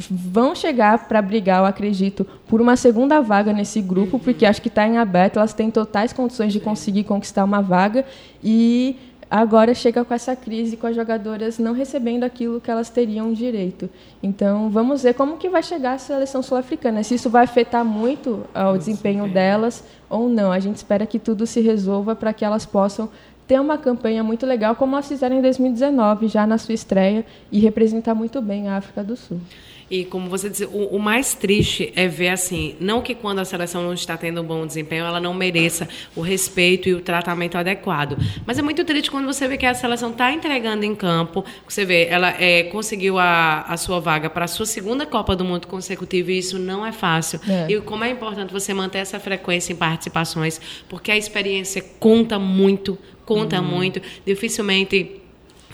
vão 0.08 0.54
chegar 0.54 1.06
para 1.06 1.20
brigar, 1.20 1.60
eu 1.60 1.66
acredito, 1.66 2.26
por 2.46 2.62
uma 2.62 2.74
segunda 2.74 3.20
vaga 3.20 3.52
nesse 3.52 3.82
grupo, 3.82 4.18
porque 4.18 4.46
acho 4.46 4.62
que 4.62 4.68
está 4.68 4.88
em 4.88 4.96
aberto, 4.96 5.36
elas 5.36 5.52
têm 5.52 5.70
totais 5.70 6.14
condições 6.14 6.50
de 6.50 6.60
conseguir 6.60 7.04
conquistar 7.04 7.44
uma 7.44 7.60
vaga 7.60 8.06
e 8.42 8.96
agora 9.30 9.74
chega 9.74 10.04
com 10.04 10.14
essa 10.14 10.34
crise 10.34 10.76
com 10.76 10.86
as 10.86 10.96
jogadoras 10.96 11.58
não 11.58 11.72
recebendo 11.72 12.24
aquilo 12.24 12.60
que 12.60 12.70
elas 12.70 12.88
teriam 12.88 13.32
direito. 13.32 13.88
Então, 14.22 14.70
vamos 14.70 15.02
ver 15.02 15.14
como 15.14 15.36
que 15.36 15.48
vai 15.48 15.62
chegar 15.62 15.92
a 15.92 15.98
seleção 15.98 16.42
sul-africana, 16.42 17.02
se 17.02 17.14
isso 17.14 17.28
vai 17.28 17.44
afetar 17.44 17.84
muito 17.84 18.44
o 18.54 18.78
desempenho 18.78 19.28
delas 19.28 19.84
ou 20.08 20.28
não. 20.28 20.50
A 20.50 20.58
gente 20.58 20.76
espera 20.76 21.06
que 21.06 21.18
tudo 21.18 21.46
se 21.46 21.60
resolva 21.60 22.16
para 22.16 22.32
que 22.32 22.44
elas 22.44 22.64
possam 22.64 23.08
ter 23.46 23.58
uma 23.58 23.78
campanha 23.78 24.22
muito 24.22 24.44
legal, 24.44 24.76
como 24.76 24.94
elas 24.94 25.08
fizeram 25.08 25.36
em 25.36 25.40
2019, 25.40 26.28
já 26.28 26.46
na 26.46 26.58
sua 26.58 26.74
estreia, 26.74 27.24
e 27.50 27.58
representar 27.58 28.14
muito 28.14 28.42
bem 28.42 28.68
a 28.68 28.76
África 28.76 29.02
do 29.02 29.16
Sul. 29.16 29.40
E 29.90 30.04
como 30.04 30.28
você 30.28 30.50
disse, 30.50 30.64
o, 30.66 30.96
o, 30.96 30.98
mais 30.98 31.34
triste 31.34 31.92
é 31.96 32.06
ver 32.06 32.28
assim, 32.28 32.76
não 32.78 33.00
que 33.00 33.14
quando 33.14 33.38
a 33.38 33.44
seleção 33.44 33.82
não 33.82 33.94
está 33.94 34.16
tendo 34.16 34.40
um 34.42 34.44
bom 34.44 34.66
desempenho, 34.66 35.04
ela 35.04 35.20
não 35.20 35.32
mereça 35.32 35.88
o 36.14 36.20
respeito 36.20 36.88
e 36.88 36.94
o 36.94 37.00
tratamento 37.00 37.56
adequado. 37.56 38.18
Mas 38.46 38.58
é 38.58 38.62
muito 38.62 38.84
triste 38.84 39.10
quando 39.10 39.26
você 39.26 39.48
vê 39.48 39.56
que 39.56 39.64
a 39.64 39.74
seleção 39.74 40.10
está 40.10 40.30
entregando 40.32 40.84
em 40.84 40.94
campo, 40.94 41.44
você 41.66 41.84
vê, 41.84 42.06
ela 42.06 42.34
é, 42.38 42.64
conseguiu 42.64 43.18
a, 43.18 43.62
a 43.62 43.76
sua 43.76 43.98
vaga 43.98 44.28
para 44.28 44.44
a 44.44 44.48
sua 44.48 44.66
segunda 44.66 45.06
Copa 45.06 45.34
do 45.34 45.44
Mundo 45.44 45.66
consecutiva 45.66 46.32
e 46.32 46.38
isso 46.38 46.58
não 46.58 46.84
é 46.84 46.92
fácil. 46.92 47.40
É. 47.48 47.72
E 47.72 47.80
como 47.80 48.04
é 48.04 48.10
importante 48.10 48.52
você 48.52 48.74
manter 48.74 48.98
essa 48.98 49.18
frequência 49.18 49.72
em 49.72 49.76
participações, 49.76 50.60
porque 50.88 51.10
a 51.10 51.16
experiência 51.16 51.82
conta 51.98 52.38
muito 52.38 52.98
conta 53.28 53.60
uhum. 53.60 53.66
muito. 53.66 54.00
Dificilmente 54.24 55.20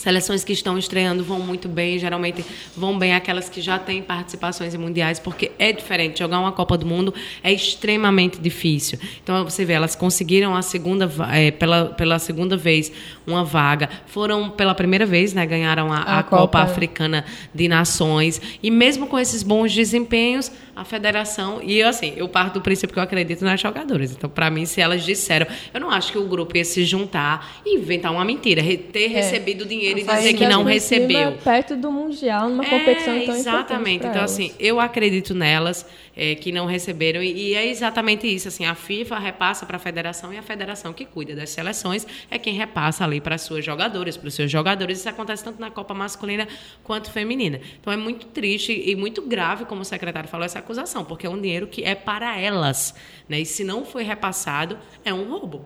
Seleções 0.04 0.44
que 0.44 0.52
estão 0.52 0.76
estreando 0.76 1.24
vão 1.24 1.40
muito 1.40 1.66
bem, 1.66 1.98
geralmente 1.98 2.44
vão 2.76 2.98
bem 2.98 3.14
aquelas 3.14 3.48
que 3.48 3.62
já 3.62 3.78
têm 3.78 4.02
participações 4.02 4.74
em 4.74 4.76
mundiais, 4.76 5.18
porque 5.18 5.52
é 5.58 5.72
diferente. 5.72 6.18
Jogar 6.18 6.40
uma 6.40 6.52
Copa 6.52 6.76
do 6.76 6.84
Mundo 6.84 7.14
é 7.42 7.50
extremamente 7.50 8.38
difícil. 8.38 8.98
Então 9.22 9.42
você 9.42 9.64
vê, 9.64 9.72
elas 9.72 9.96
conseguiram 9.96 10.54
a 10.54 10.60
segunda 10.60 11.10
é, 11.32 11.50
pela, 11.50 11.86
pela 11.86 12.18
segunda 12.18 12.54
vez 12.54 12.92
uma 13.26 13.44
vaga, 13.46 13.88
foram 14.06 14.50
pela 14.50 14.74
primeira 14.74 15.06
vez, 15.06 15.32
né, 15.32 15.46
ganharam 15.46 15.90
a, 15.90 15.96
a, 15.96 16.18
a 16.18 16.22
Copa, 16.22 16.42
Copa 16.42 16.58
Africana 16.60 17.24
de 17.54 17.66
Nações 17.66 18.42
e 18.62 18.70
mesmo 18.70 19.06
com 19.06 19.18
esses 19.18 19.42
bons 19.42 19.72
desempenhos, 19.72 20.52
a 20.74 20.84
federação 20.84 21.60
e 21.62 21.78
eu 21.78 21.88
assim, 21.88 22.12
eu 22.16 22.28
parto 22.28 22.54
do 22.54 22.60
princípio 22.60 22.92
que 22.92 22.98
eu 22.98 23.02
acredito 23.02 23.44
nas 23.44 23.60
jogadoras. 23.60 24.12
Então 24.12 24.28
para 24.28 24.50
mim, 24.50 24.66
se 24.66 24.80
elas 24.80 25.04
disseram, 25.04 25.46
eu 25.72 25.80
não 25.80 25.90
acho 25.90 26.12
que 26.12 26.18
o 26.18 26.26
grupo 26.26 26.56
ia 26.56 26.64
se 26.64 26.84
juntar 26.84 27.60
e 27.64 27.76
inventar 27.76 28.12
uma 28.12 28.24
mentira, 28.24 28.62
ter 28.62 29.04
é. 29.04 29.08
recebido 29.08 29.64
dinheiro 29.64 29.98
e 29.98 30.02
dizer 30.02 30.34
que 30.34 30.46
não 30.46 30.64
recebeu. 30.64 31.32
Perto 31.44 31.76
do 31.76 31.90
Mundial, 31.90 32.48
numa 32.48 32.64
é, 32.64 32.70
competição 32.70 33.20
tão 33.24 33.34
Exatamente. 33.34 34.06
Então, 34.06 34.18
elas. 34.18 34.32
assim, 34.32 34.52
eu 34.58 34.80
acredito 34.80 35.34
nelas 35.34 35.86
é, 36.16 36.34
que 36.34 36.52
não 36.52 36.66
receberam. 36.66 37.22
E, 37.22 37.50
e, 37.50 37.54
é 37.54 37.66
exatamente 37.66 38.26
isso. 38.26 38.48
Assim, 38.48 38.64
a 38.64 38.74
FIFA 38.74 39.18
repassa 39.18 39.66
para 39.66 39.76
a 39.76 39.80
federação 39.80 40.32
e 40.32 40.38
a 40.38 40.42
federação 40.42 40.92
que 40.92 41.04
cuida 41.04 41.34
das 41.34 41.50
seleções 41.50 42.06
é 42.30 42.38
quem 42.38 42.54
repassa 42.54 43.04
ali 43.04 43.20
para 43.20 43.34
as 43.34 43.42
suas 43.42 43.64
jogadoras, 43.64 44.16
para 44.16 44.28
os 44.28 44.34
seus 44.34 44.50
jogadores. 44.50 44.98
Isso 44.98 45.08
acontece 45.08 45.44
tanto 45.44 45.60
na 45.60 45.70
Copa 45.70 45.94
masculina 45.94 46.46
quanto 46.82 47.10
feminina. 47.10 47.60
Então 47.80 47.92
é 47.92 47.96
muito 47.96 48.26
triste 48.26 48.72
e 48.72 48.94
muito 48.94 49.22
grave, 49.22 49.64
como 49.64 49.82
o 49.82 49.84
secretário 49.84 50.28
falou, 50.28 50.44
essa 50.44 50.58
acusação, 50.58 51.04
porque 51.04 51.26
é 51.26 51.30
um 51.30 51.40
dinheiro 51.40 51.66
que 51.66 51.82
é 51.82 51.94
para 51.94 52.38
elas. 52.38 52.94
Né? 53.28 53.40
E 53.40 53.46
se 53.46 53.64
não 53.64 53.84
foi 53.84 54.02
repassado, 54.02 54.78
é 55.04 55.12
um 55.12 55.28
roubo. 55.28 55.64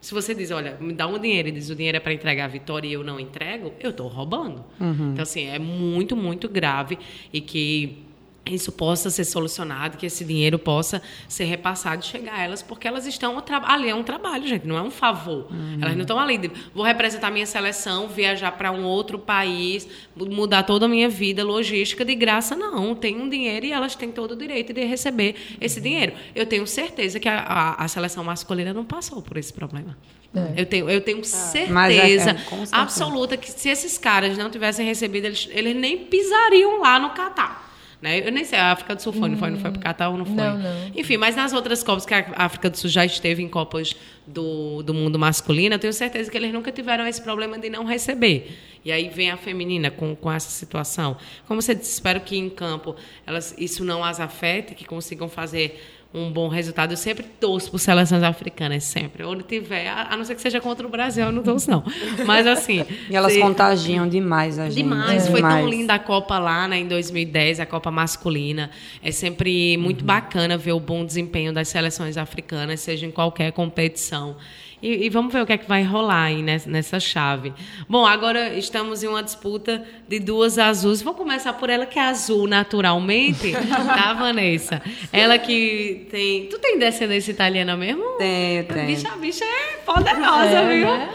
Se 0.00 0.12
você 0.12 0.34
diz, 0.34 0.50
olha, 0.50 0.76
me 0.80 0.92
dá 0.92 1.06
um 1.06 1.16
dinheiro 1.16 1.48
e 1.48 1.52
diz 1.52 1.70
o 1.70 1.76
dinheiro 1.76 1.96
é 1.96 2.00
para 2.00 2.12
entregar 2.12 2.46
a 2.46 2.48
vitória 2.48 2.88
e 2.88 2.92
eu 2.92 3.04
não 3.04 3.20
entrego, 3.20 3.72
eu 3.78 3.90
estou 3.90 4.08
roubando. 4.08 4.64
Uhum. 4.80 5.12
Então, 5.12 5.22
assim, 5.22 5.46
é 5.46 5.60
muito, 5.60 6.16
muito 6.16 6.48
grave 6.48 6.98
e 7.32 7.40
que 7.40 8.04
isso 8.44 8.72
possa 8.72 9.08
ser 9.08 9.24
solucionado, 9.24 9.96
que 9.96 10.06
esse 10.06 10.24
dinheiro 10.24 10.58
possa 10.58 11.00
ser 11.28 11.44
repassado 11.44 12.02
e 12.02 12.06
chegar 12.06 12.34
a 12.34 12.42
elas, 12.42 12.60
porque 12.60 12.88
elas 12.88 13.06
estão 13.06 13.42
ali 13.66 13.88
é 13.88 13.94
um 13.94 14.02
trabalho, 14.02 14.46
gente, 14.46 14.66
não 14.66 14.76
é 14.76 14.82
um 14.82 14.90
favor. 14.90 15.46
Uhum. 15.50 15.78
Elas 15.80 15.94
não 15.94 16.02
estão 16.02 16.18
ali 16.18 16.38
de, 16.38 16.50
vou 16.74 16.84
representar 16.84 17.30
minha 17.30 17.46
seleção, 17.46 18.08
viajar 18.08 18.52
para 18.52 18.72
um 18.72 18.84
outro 18.84 19.18
país, 19.18 19.86
mudar 20.16 20.64
toda 20.64 20.86
a 20.86 20.88
minha 20.88 21.08
vida 21.08 21.44
logística 21.44 22.04
de 22.04 22.14
graça, 22.14 22.56
não. 22.56 22.94
Tem 22.94 23.16
um 23.16 23.28
dinheiro 23.28 23.66
e 23.66 23.72
elas 23.72 23.94
têm 23.94 24.10
todo 24.10 24.32
o 24.32 24.36
direito 24.36 24.72
de 24.72 24.84
receber 24.84 25.36
esse 25.60 25.80
dinheiro. 25.80 26.12
Eu 26.34 26.44
tenho 26.44 26.66
certeza 26.66 27.20
que 27.20 27.28
a, 27.28 27.38
a, 27.38 27.84
a 27.84 27.88
seleção 27.88 28.24
masculina 28.24 28.74
não 28.74 28.84
passou 28.84 29.22
por 29.22 29.36
esse 29.36 29.52
problema. 29.52 29.96
É. 30.34 30.62
Eu 30.62 30.66
tenho, 30.66 30.90
eu 30.90 31.00
tenho 31.00 31.22
certeza 31.24 32.30
é, 32.30 32.34
é, 32.34 32.66
absoluta 32.72 33.36
que 33.36 33.50
se 33.50 33.68
esses 33.68 33.98
caras 33.98 34.36
não 34.36 34.50
tivessem 34.50 34.84
recebido, 34.84 35.26
eles, 35.26 35.48
eles 35.52 35.76
nem 35.76 36.06
pisariam 36.06 36.80
lá 36.80 36.98
no 36.98 37.10
Catar. 37.10 37.71
Né? 38.02 38.26
Eu 38.26 38.32
nem 38.32 38.44
sei, 38.44 38.58
a 38.58 38.72
África 38.72 38.96
do 38.96 39.00
Sul 39.00 39.12
foi, 39.12 39.28
hum. 39.28 39.32
não 39.32 39.38
foi? 39.38 39.50
Não 39.50 39.58
foi 39.60 39.70
para 39.70 39.78
o 39.78 39.82
Catar 39.82 40.08
ou 40.08 40.18
não 40.18 40.26
foi? 40.26 40.34
Não, 40.34 40.58
não. 40.58 40.90
Enfim, 40.92 41.16
mas 41.16 41.36
nas 41.36 41.52
outras 41.52 41.84
Copas 41.84 42.04
que 42.04 42.12
a 42.12 42.32
África 42.34 42.68
do 42.68 42.76
Sul 42.76 42.90
já 42.90 43.06
esteve 43.06 43.44
em 43.44 43.48
Copas 43.48 43.94
do, 44.26 44.82
do 44.82 44.92
mundo 44.92 45.20
masculino, 45.20 45.76
eu 45.76 45.78
tenho 45.78 45.92
certeza 45.92 46.28
que 46.28 46.36
eles 46.36 46.52
nunca 46.52 46.72
tiveram 46.72 47.06
esse 47.06 47.22
problema 47.22 47.56
de 47.60 47.70
não 47.70 47.84
receber. 47.84 48.58
E 48.84 48.90
aí 48.90 49.08
vem 49.08 49.30
a 49.30 49.36
feminina 49.36 49.88
com, 49.88 50.16
com 50.16 50.32
essa 50.32 50.50
situação. 50.50 51.16
Como 51.46 51.62
você 51.62 51.76
disse, 51.76 51.92
espero 51.92 52.20
que 52.20 52.36
em 52.36 52.50
campo 52.50 52.96
elas, 53.24 53.54
isso 53.56 53.84
não 53.84 54.02
as 54.02 54.18
afete, 54.18 54.74
que 54.74 54.84
consigam 54.84 55.28
fazer 55.28 55.80
um 56.14 56.30
bom 56.30 56.48
resultado. 56.48 56.92
Eu 56.92 56.96
sempre 56.96 57.24
torço 57.24 57.70
por 57.70 57.78
seleções 57.78 58.22
africanas, 58.22 58.84
sempre. 58.84 59.24
Onde 59.24 59.42
tiver, 59.44 59.88
a 59.88 60.16
não 60.16 60.24
ser 60.24 60.34
que 60.34 60.42
seja 60.42 60.60
contra 60.60 60.86
o 60.86 60.90
Brasil, 60.90 61.24
eu 61.24 61.32
não 61.32 61.42
torço, 61.42 61.70
não. 61.70 61.82
Mas 62.26 62.46
assim. 62.46 62.84
e 63.08 63.16
elas 63.16 63.32
se... 63.32 63.40
contagiam 63.40 64.08
demais 64.08 64.58
a 64.58 64.68
gente. 64.68 64.76
Demais. 64.76 65.26
É. 65.26 65.30
Foi 65.30 65.40
demais. 65.40 65.60
tão 65.60 65.68
linda 65.68 65.94
a 65.94 65.98
Copa 65.98 66.38
lá, 66.38 66.68
né, 66.68 66.78
em 66.78 66.86
2010, 66.86 67.60
a 67.60 67.66
Copa 67.66 67.90
masculina. 67.90 68.70
É 69.02 69.10
sempre 69.10 69.76
muito 69.76 70.00
uhum. 70.00 70.06
bacana 70.06 70.58
ver 70.58 70.72
o 70.72 70.80
bom 70.80 71.04
desempenho 71.04 71.52
das 71.52 71.68
seleções 71.68 72.16
africanas, 72.16 72.80
seja 72.80 73.06
em 73.06 73.10
qualquer 73.10 73.52
competição. 73.52 74.36
E, 74.82 75.06
e, 75.06 75.08
vamos 75.08 75.32
ver 75.32 75.42
o 75.42 75.46
que 75.46 75.52
é 75.52 75.56
que 75.56 75.68
vai 75.68 75.84
rolar 75.84 76.24
aí 76.24 76.42
nessa, 76.42 76.68
nessa 76.68 76.98
chave. 76.98 77.52
Bom, 77.88 78.04
agora 78.04 78.52
estamos 78.54 79.04
em 79.04 79.06
uma 79.06 79.22
disputa 79.22 79.84
de 80.08 80.18
duas 80.18 80.58
azuis. 80.58 81.00
Vou 81.00 81.14
começar 81.14 81.52
por 81.52 81.70
ela, 81.70 81.86
que 81.86 82.00
é 82.00 82.02
azul 82.02 82.48
naturalmente, 82.48 83.52
tá, 83.86 84.12
Vanessa? 84.14 84.82
Ela 85.12 85.38
que 85.38 86.08
tem. 86.10 86.46
Tu 86.46 86.58
tem 86.58 86.78
descendência 86.80 87.30
italiana 87.30 87.76
mesmo? 87.76 88.02
Tenho, 88.18 88.64
tenho. 88.64 88.86
Bicha, 88.86 89.08
a 89.08 89.16
bicha 89.16 89.44
é 89.44 89.76
poderosa, 89.86 90.48
é, 90.48 90.74
viu? 90.74 90.88
Né? 90.88 91.08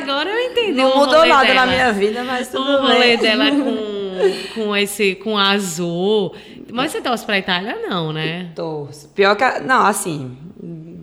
Agora 0.00 0.30
eu 0.30 0.50
entendi. 0.50 0.72
Não 0.72 0.96
mudou 0.96 1.26
nada 1.26 1.44
dela. 1.44 1.66
na 1.66 1.72
minha 1.72 1.92
vida, 1.92 2.22
mas 2.22 2.48
tudo 2.48 2.70
o 2.70 2.82
rolê 2.82 3.16
bem. 3.16 3.18
dela 3.18 3.50
com, 3.50 4.54
com 4.54 4.76
esse 4.76 5.16
com 5.16 5.36
azul. 5.36 6.34
Mas 6.70 6.92
você 6.92 7.00
torce 7.00 7.26
pra 7.26 7.38
Itália, 7.38 7.78
não, 7.88 8.12
né? 8.12 8.50
Torço. 8.54 9.08
Pior 9.08 9.34
que. 9.34 9.60
Não, 9.60 9.84
assim, 9.84 10.36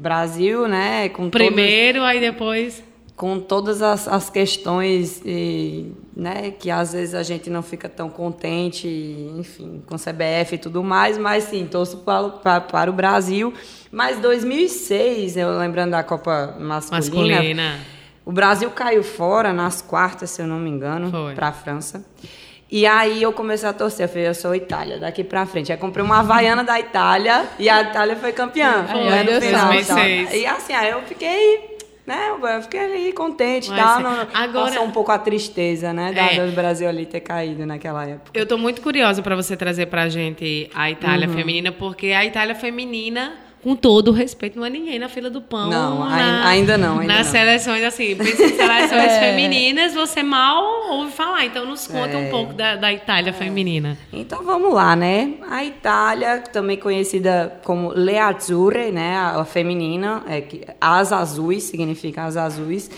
Brasil, 0.05 0.67
né? 0.67 1.09
Com 1.09 1.31
Primeiro, 1.31 1.97
todas, 1.97 2.11
aí 2.11 2.19
depois. 2.19 2.83
Com 3.15 3.39
todas 3.39 3.81
as, 3.81 4.07
as 4.07 4.29
questões, 4.29 5.19
e, 5.25 5.91
né? 6.15 6.51
Que 6.51 6.69
às 6.69 6.93
vezes 6.93 7.15
a 7.15 7.23
gente 7.23 7.49
não 7.49 7.63
fica 7.63 7.89
tão 7.89 8.07
contente, 8.07 8.87
enfim, 8.87 9.81
com 9.87 9.95
CBF 9.95 10.53
e 10.53 10.57
tudo 10.59 10.83
mais, 10.83 11.17
mas 11.17 11.45
sim, 11.45 11.65
torço 11.65 11.97
para, 11.97 12.29
para, 12.29 12.61
para 12.61 12.89
o 12.91 12.93
Brasil. 12.93 13.51
Mas 13.91 14.19
2006, 14.19 15.37
eu 15.37 15.57
lembrando 15.57 15.91
da 15.91 16.03
Copa 16.03 16.55
Masculina, 16.59 17.35
masculina. 17.35 17.79
O 18.23 18.31
Brasil 18.31 18.69
caiu 18.69 19.03
fora 19.03 19.51
nas 19.53 19.81
quartas, 19.81 20.29
se 20.29 20.41
eu 20.41 20.45
não 20.45 20.59
me 20.59 20.69
engano, 20.69 21.11
para 21.33 21.47
a 21.47 21.51
França. 21.51 22.05
E 22.75 22.85
aí 22.85 23.23
eu 23.23 23.31
comecei 23.31 23.69
a 23.69 23.71
torcer, 23.71 24.03
eu 24.03 24.09
falei, 24.09 24.27
eu 24.27 24.33
sou 24.33 24.53
Itália, 24.53 24.99
daqui 24.99 25.23
pra 25.23 25.45
frente. 25.45 25.71
Aí 25.71 25.77
comprei 25.77 26.03
uma 26.03 26.19
Havaiana 26.19 26.61
da 26.61 26.77
Itália 26.77 27.45
e 27.57 27.69
a 27.69 27.81
Itália 27.81 28.17
foi 28.17 28.33
campeã. 28.33 28.85
Foi, 28.91 29.01
né, 29.05 29.23
no 29.23 29.41
final, 29.41 29.73
então. 29.73 29.97
E 29.97 30.45
assim, 30.45 30.73
aí 30.73 30.91
eu 30.91 31.01
fiquei, 31.03 31.77
né, 32.05 32.31
eu 32.31 32.61
fiquei 32.63 32.81
ali 32.81 33.13
contente 33.13 33.71
e 33.71 33.75
tal. 33.77 34.01
Não, 34.01 34.27
Agora, 34.33 34.65
passou 34.65 34.83
um 34.83 34.91
pouco 34.91 35.09
a 35.09 35.17
tristeza, 35.17 35.93
né, 35.93 36.11
da, 36.11 36.33
é, 36.33 36.45
do 36.45 36.51
Brasil 36.51 36.89
ali 36.89 37.05
ter 37.05 37.21
caído 37.21 37.65
naquela 37.65 38.05
época. 38.05 38.31
Eu 38.33 38.45
tô 38.45 38.57
muito 38.57 38.81
curiosa 38.81 39.21
para 39.21 39.38
você 39.38 39.55
trazer 39.55 39.85
pra 39.85 40.09
gente 40.09 40.69
a 40.75 40.91
Itália 40.91 41.29
uhum. 41.29 41.33
feminina, 41.33 41.71
porque 41.71 42.07
a 42.07 42.25
Itália 42.25 42.55
feminina 42.55 43.35
com 43.63 43.73
todo 43.73 44.09
o 44.09 44.11
respeito, 44.11 44.59
não 44.59 44.65
é 44.65 44.69
ninguém 44.69 44.99
na 44.99 45.09
fila 45.09 45.27
do 45.27 45.41
pão. 45.41 45.71
Não, 45.71 46.07
na, 46.07 46.47
ainda 46.47 46.77
não. 46.77 46.99
Ainda 46.99 47.13
nas 47.13 47.25
não. 47.25 47.31
seleções, 47.31 47.83
assim, 47.83 48.11
em 48.11 48.15
seleções 48.17 48.91
é. 49.13 49.19
femininas, 49.21 49.93
você 49.95 50.21
mal 50.21 50.74
ouve 50.91 51.12
falar. 51.12 51.45
Então, 51.45 51.65
nos 51.65 51.88
conta 51.88 52.13
é. 52.13 52.17
um 52.17 52.30
pouco 52.30 52.54
da, 52.54 52.76
da 52.76 52.93
Itália 52.93 53.30
é. 53.30 53.34
feminina. 53.34 53.98
Então, 54.12 54.43
vamos 54.43 54.74
lá, 54.74 54.95
né? 54.95 55.36
A 55.50 55.63
Itália, 55.63 56.39
também 56.39 56.78
conhecida 56.78 57.60
como 57.63 57.93
Le 57.93 58.17
Azzurre, 58.17 58.91
né? 58.91 59.17
A, 59.17 59.41
a 59.41 59.45
feminina, 59.45 60.24
é 60.28 60.41
que 60.41 60.62
as 60.80 61.12
azuis, 61.12 61.63
significa 61.63 62.24
as 62.24 62.38
azuis 62.38 62.89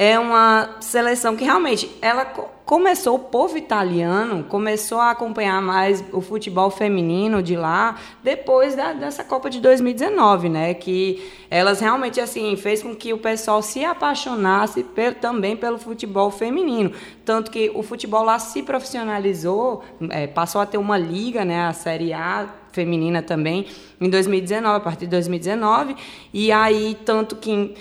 é 0.00 0.16
uma 0.16 0.76
seleção 0.80 1.34
que 1.34 1.42
realmente 1.42 1.90
ela 2.00 2.24
começou 2.64 3.16
o 3.16 3.18
povo 3.18 3.58
italiano 3.58 4.44
começou 4.44 5.00
a 5.00 5.10
acompanhar 5.10 5.60
mais 5.60 6.04
o 6.12 6.20
futebol 6.20 6.70
feminino 6.70 7.42
de 7.42 7.56
lá 7.56 7.98
depois 8.22 8.76
da, 8.76 8.92
dessa 8.92 9.24
Copa 9.24 9.50
de 9.50 9.60
2019, 9.60 10.50
né? 10.50 10.72
Que 10.72 11.28
elas 11.50 11.80
realmente 11.80 12.20
assim 12.20 12.54
fez 12.54 12.80
com 12.80 12.94
que 12.94 13.12
o 13.12 13.18
pessoal 13.18 13.60
se 13.60 13.84
apaixonasse 13.84 14.84
per, 14.84 15.16
também 15.16 15.56
pelo 15.56 15.78
futebol 15.78 16.30
feminino, 16.30 16.92
tanto 17.24 17.50
que 17.50 17.68
o 17.74 17.82
futebol 17.82 18.22
lá 18.22 18.38
se 18.38 18.62
profissionalizou, 18.62 19.82
é, 20.10 20.28
passou 20.28 20.60
a 20.60 20.66
ter 20.66 20.78
uma 20.78 20.96
liga, 20.96 21.44
né? 21.44 21.62
A 21.62 21.72
Série 21.72 22.12
A 22.12 22.48
feminina 22.70 23.20
também 23.20 23.66
em 24.00 24.08
2019, 24.08 24.76
a 24.76 24.80
partir 24.80 25.06
de 25.06 25.10
2019, 25.10 25.96
e 26.32 26.52
aí 26.52 26.96
tanto 27.04 27.34
que 27.34 27.74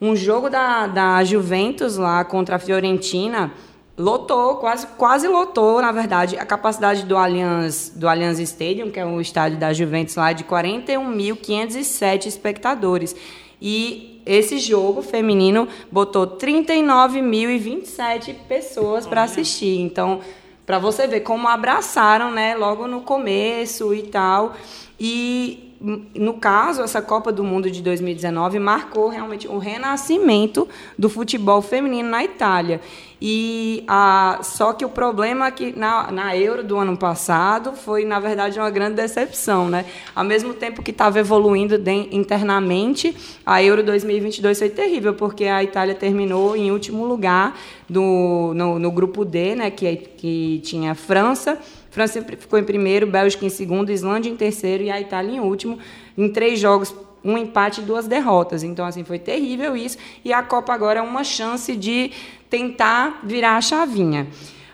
um 0.00 0.16
jogo 0.16 0.48
da, 0.48 0.86
da 0.86 1.22
Juventus 1.24 1.96
lá 1.96 2.24
contra 2.24 2.56
a 2.56 2.58
Fiorentina 2.58 3.52
lotou, 3.98 4.56
quase, 4.56 4.86
quase 4.96 5.28
lotou, 5.28 5.82
na 5.82 5.92
verdade, 5.92 6.38
a 6.38 6.46
capacidade 6.46 7.04
do 7.04 7.18
Allianz, 7.18 7.92
do 7.94 8.08
Allianz 8.08 8.38
Stadium, 8.38 8.90
que 8.90 8.98
é 8.98 9.04
o 9.04 9.20
estádio 9.20 9.58
da 9.58 9.74
Juventus 9.74 10.14
lá, 10.14 10.32
de 10.32 10.44
41.507 10.44 12.24
espectadores. 12.24 13.14
E 13.60 14.22
esse 14.24 14.58
jogo 14.58 15.02
feminino 15.02 15.68
botou 15.92 16.26
39.027 16.26 18.34
pessoas 18.48 19.06
para 19.06 19.24
assistir. 19.24 19.80
Então, 19.80 20.20
para 20.64 20.78
você 20.78 21.06
ver 21.06 21.20
como 21.20 21.46
abraçaram, 21.46 22.30
né, 22.30 22.54
logo 22.54 22.86
no 22.86 23.02
começo 23.02 23.92
e 23.92 24.04
tal. 24.04 24.54
E 24.98 25.69
no 25.80 26.34
caso, 26.34 26.82
essa 26.82 27.00
Copa 27.00 27.32
do 27.32 27.42
Mundo 27.42 27.70
de 27.70 27.82
2019 27.82 28.58
marcou 28.58 29.08
realmente 29.08 29.48
o 29.48 29.56
renascimento 29.56 30.68
do 30.98 31.08
futebol 31.08 31.62
feminino 31.62 32.10
na 32.10 32.22
Itália. 32.22 32.82
E 33.22 33.82
a, 33.88 34.40
só 34.42 34.74
que 34.74 34.84
o 34.84 34.90
problema 34.90 35.46
é 35.46 35.50
que 35.50 35.78
na, 35.78 36.10
na 36.10 36.36
Euro 36.36 36.62
do 36.62 36.76
ano 36.76 36.96
passado 36.96 37.72
foi, 37.72 38.04
na 38.04 38.20
verdade, 38.20 38.58
uma 38.58 38.70
grande 38.70 38.96
decepção. 38.96 39.68
Né? 39.68 39.86
Ao 40.14 40.24
mesmo 40.24 40.52
tempo 40.52 40.82
que 40.82 40.90
estava 40.90 41.18
evoluindo 41.18 41.78
de, 41.78 42.08
internamente, 42.14 43.16
a 43.44 43.62
Euro 43.62 43.82
2022 43.82 44.58
foi 44.58 44.68
terrível, 44.68 45.14
porque 45.14 45.44
a 45.44 45.62
Itália 45.62 45.94
terminou 45.94 46.54
em 46.54 46.70
último 46.70 47.06
lugar 47.06 47.58
do, 47.88 48.52
no, 48.54 48.78
no 48.78 48.90
grupo 48.90 49.24
D, 49.24 49.54
né, 49.54 49.70
que, 49.70 49.96
que 49.96 50.60
tinha 50.62 50.94
França, 50.94 51.58
França 51.90 52.22
ficou 52.22 52.58
em 52.58 52.64
primeiro, 52.64 53.06
Bélgica 53.06 53.44
em 53.44 53.50
segundo, 53.50 53.90
Islândia 53.90 54.30
em 54.30 54.36
terceiro 54.36 54.84
e 54.84 54.90
a 54.90 55.00
Itália 55.00 55.36
em 55.36 55.40
último, 55.40 55.78
em 56.16 56.28
três 56.28 56.58
jogos 56.58 56.94
um 57.22 57.36
empate 57.36 57.80
e 57.80 57.84
duas 57.84 58.06
derrotas. 58.06 58.62
Então, 58.62 58.86
assim, 58.86 59.04
foi 59.04 59.18
terrível 59.18 59.76
isso. 59.76 59.98
E 60.24 60.32
a 60.32 60.42
Copa 60.42 60.72
agora 60.72 61.00
é 61.00 61.02
uma 61.02 61.24
chance 61.24 61.76
de 61.76 62.12
tentar 62.48 63.20
virar 63.22 63.56
a 63.56 63.60
chavinha. 63.60 64.28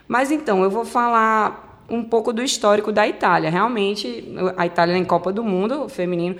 Mas 0.06 0.30
então, 0.30 0.62
eu 0.62 0.70
vou 0.70 0.84
falar 0.84 1.84
um 1.88 2.02
pouco 2.02 2.32
do 2.32 2.42
histórico 2.42 2.92
da 2.92 3.06
Itália. 3.06 3.50
Realmente, 3.50 4.32
a 4.56 4.66
Itália 4.66 4.96
em 4.96 5.04
Copa 5.04 5.32
do 5.32 5.42
Mundo, 5.42 5.88
feminino, 5.88 6.36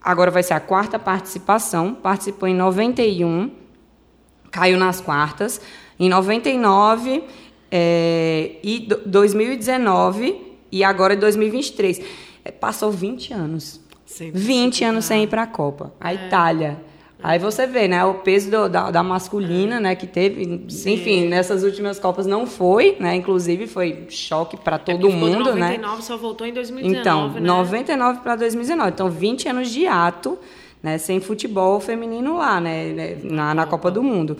agora 0.00 0.30
vai 0.30 0.42
ser 0.42 0.54
a 0.54 0.60
quarta 0.60 0.98
participação. 0.98 1.94
Participou 1.94 2.48
em 2.48 2.54
91, 2.54 3.50
caiu 4.50 4.78
nas 4.78 5.00
quartas. 5.00 5.60
Em 5.98 6.08
99 6.08 7.24
é, 7.70 8.52
e 8.62 8.88
2019 9.06 10.36
e 10.72 10.84
agora 10.84 11.16
2023. 11.16 12.00
É, 12.44 12.50
passou 12.50 12.90
20 12.90 13.32
anos. 13.32 13.80
Sim, 14.04 14.30
20 14.32 14.84
anos 14.84 15.04
sem 15.04 15.24
ir 15.24 15.26
para 15.26 15.42
a 15.42 15.46
Copa. 15.46 15.92
A 16.00 16.12
é. 16.12 16.26
Itália. 16.26 16.90
Aí 17.22 17.38
você 17.38 17.66
vê, 17.66 17.86
né, 17.86 18.02
o 18.04 18.14
peso 18.14 18.50
do, 18.50 18.68
da, 18.68 18.90
da, 18.90 19.02
masculina, 19.02 19.78
né, 19.78 19.94
que 19.94 20.06
teve, 20.06 20.64
Sim. 20.68 20.94
enfim, 20.94 21.28
nessas 21.28 21.62
últimas 21.62 21.98
Copas 21.98 22.26
não 22.26 22.46
foi, 22.46 22.96
né, 22.98 23.14
inclusive 23.14 23.66
foi 23.66 24.06
choque 24.08 24.56
para 24.56 24.76
é 24.76 24.78
todo 24.78 25.06
é 25.06 25.10
mundo, 25.10 25.40
99, 25.40 25.60
né? 25.60 25.66
99 25.66 26.02
só 26.02 26.16
voltou 26.16 26.46
em 26.46 26.52
2019, 26.54 27.00
Então, 27.00 27.40
né? 27.40 27.40
99 27.40 28.20
para 28.20 28.36
2019. 28.36 28.90
Então, 28.90 29.10
20 29.10 29.48
anos 29.50 29.68
de 29.68 29.86
ato, 29.86 30.38
né, 30.82 30.96
sem 30.96 31.20
futebol 31.20 31.78
feminino 31.78 32.38
lá, 32.38 32.58
né, 32.58 32.86
né 32.86 33.18
na, 33.22 33.54
na 33.54 33.66
Copa 33.66 33.90
do 33.90 34.02
Mundo. 34.02 34.38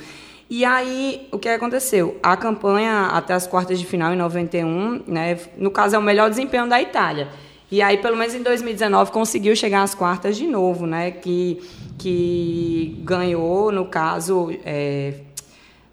E 0.51 0.65
aí, 0.65 1.29
o 1.31 1.39
que 1.39 1.49
aconteceu? 1.49 2.19
A 2.21 2.37
campanha 2.37 3.07
até 3.13 3.33
as 3.35 3.47
quartas 3.47 3.79
de 3.79 3.87
final 3.87 4.13
em 4.13 4.17
91, 4.17 5.05
né, 5.07 5.39
no 5.57 5.71
caso 5.71 5.95
é 5.95 5.99
o 5.99 6.03
melhor 6.03 6.29
desempenho 6.29 6.69
da 6.69 6.83
Itália. 6.83 7.29
E 7.71 7.81
aí, 7.81 7.99
pelo 7.99 8.17
menos 8.17 8.35
em 8.35 8.43
2019, 8.43 9.13
conseguiu 9.13 9.55
chegar 9.55 9.85
às 9.85 9.95
quartas 9.95 10.37
de 10.37 10.49
novo, 10.49 10.89
né? 10.89 11.13
Que, 11.13 11.63
que 11.97 13.01
ganhou, 13.05 13.71
no 13.71 13.85
caso, 13.87 14.51
é, 14.65 15.21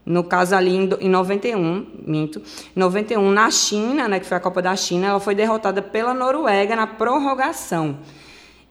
no 0.04 0.24
caso 0.24 0.56
ali 0.56 0.76
em, 0.76 0.89
em 1.02 1.10
91, 1.10 1.86
minto, 2.04 2.41
91 2.76 3.30
na 3.30 3.52
China, 3.52 4.08
né, 4.08 4.20
que 4.20 4.26
foi 4.26 4.38
a 4.38 4.39
Copa 4.39 4.60
da 4.60 4.76
China, 4.76 5.06
ela 5.06 5.20
foi 5.20 5.36
derrotada 5.36 5.84
pela 5.84 6.15
Noruega 6.15 6.76
na 6.76 6.88
prorrogação. 6.88 8.00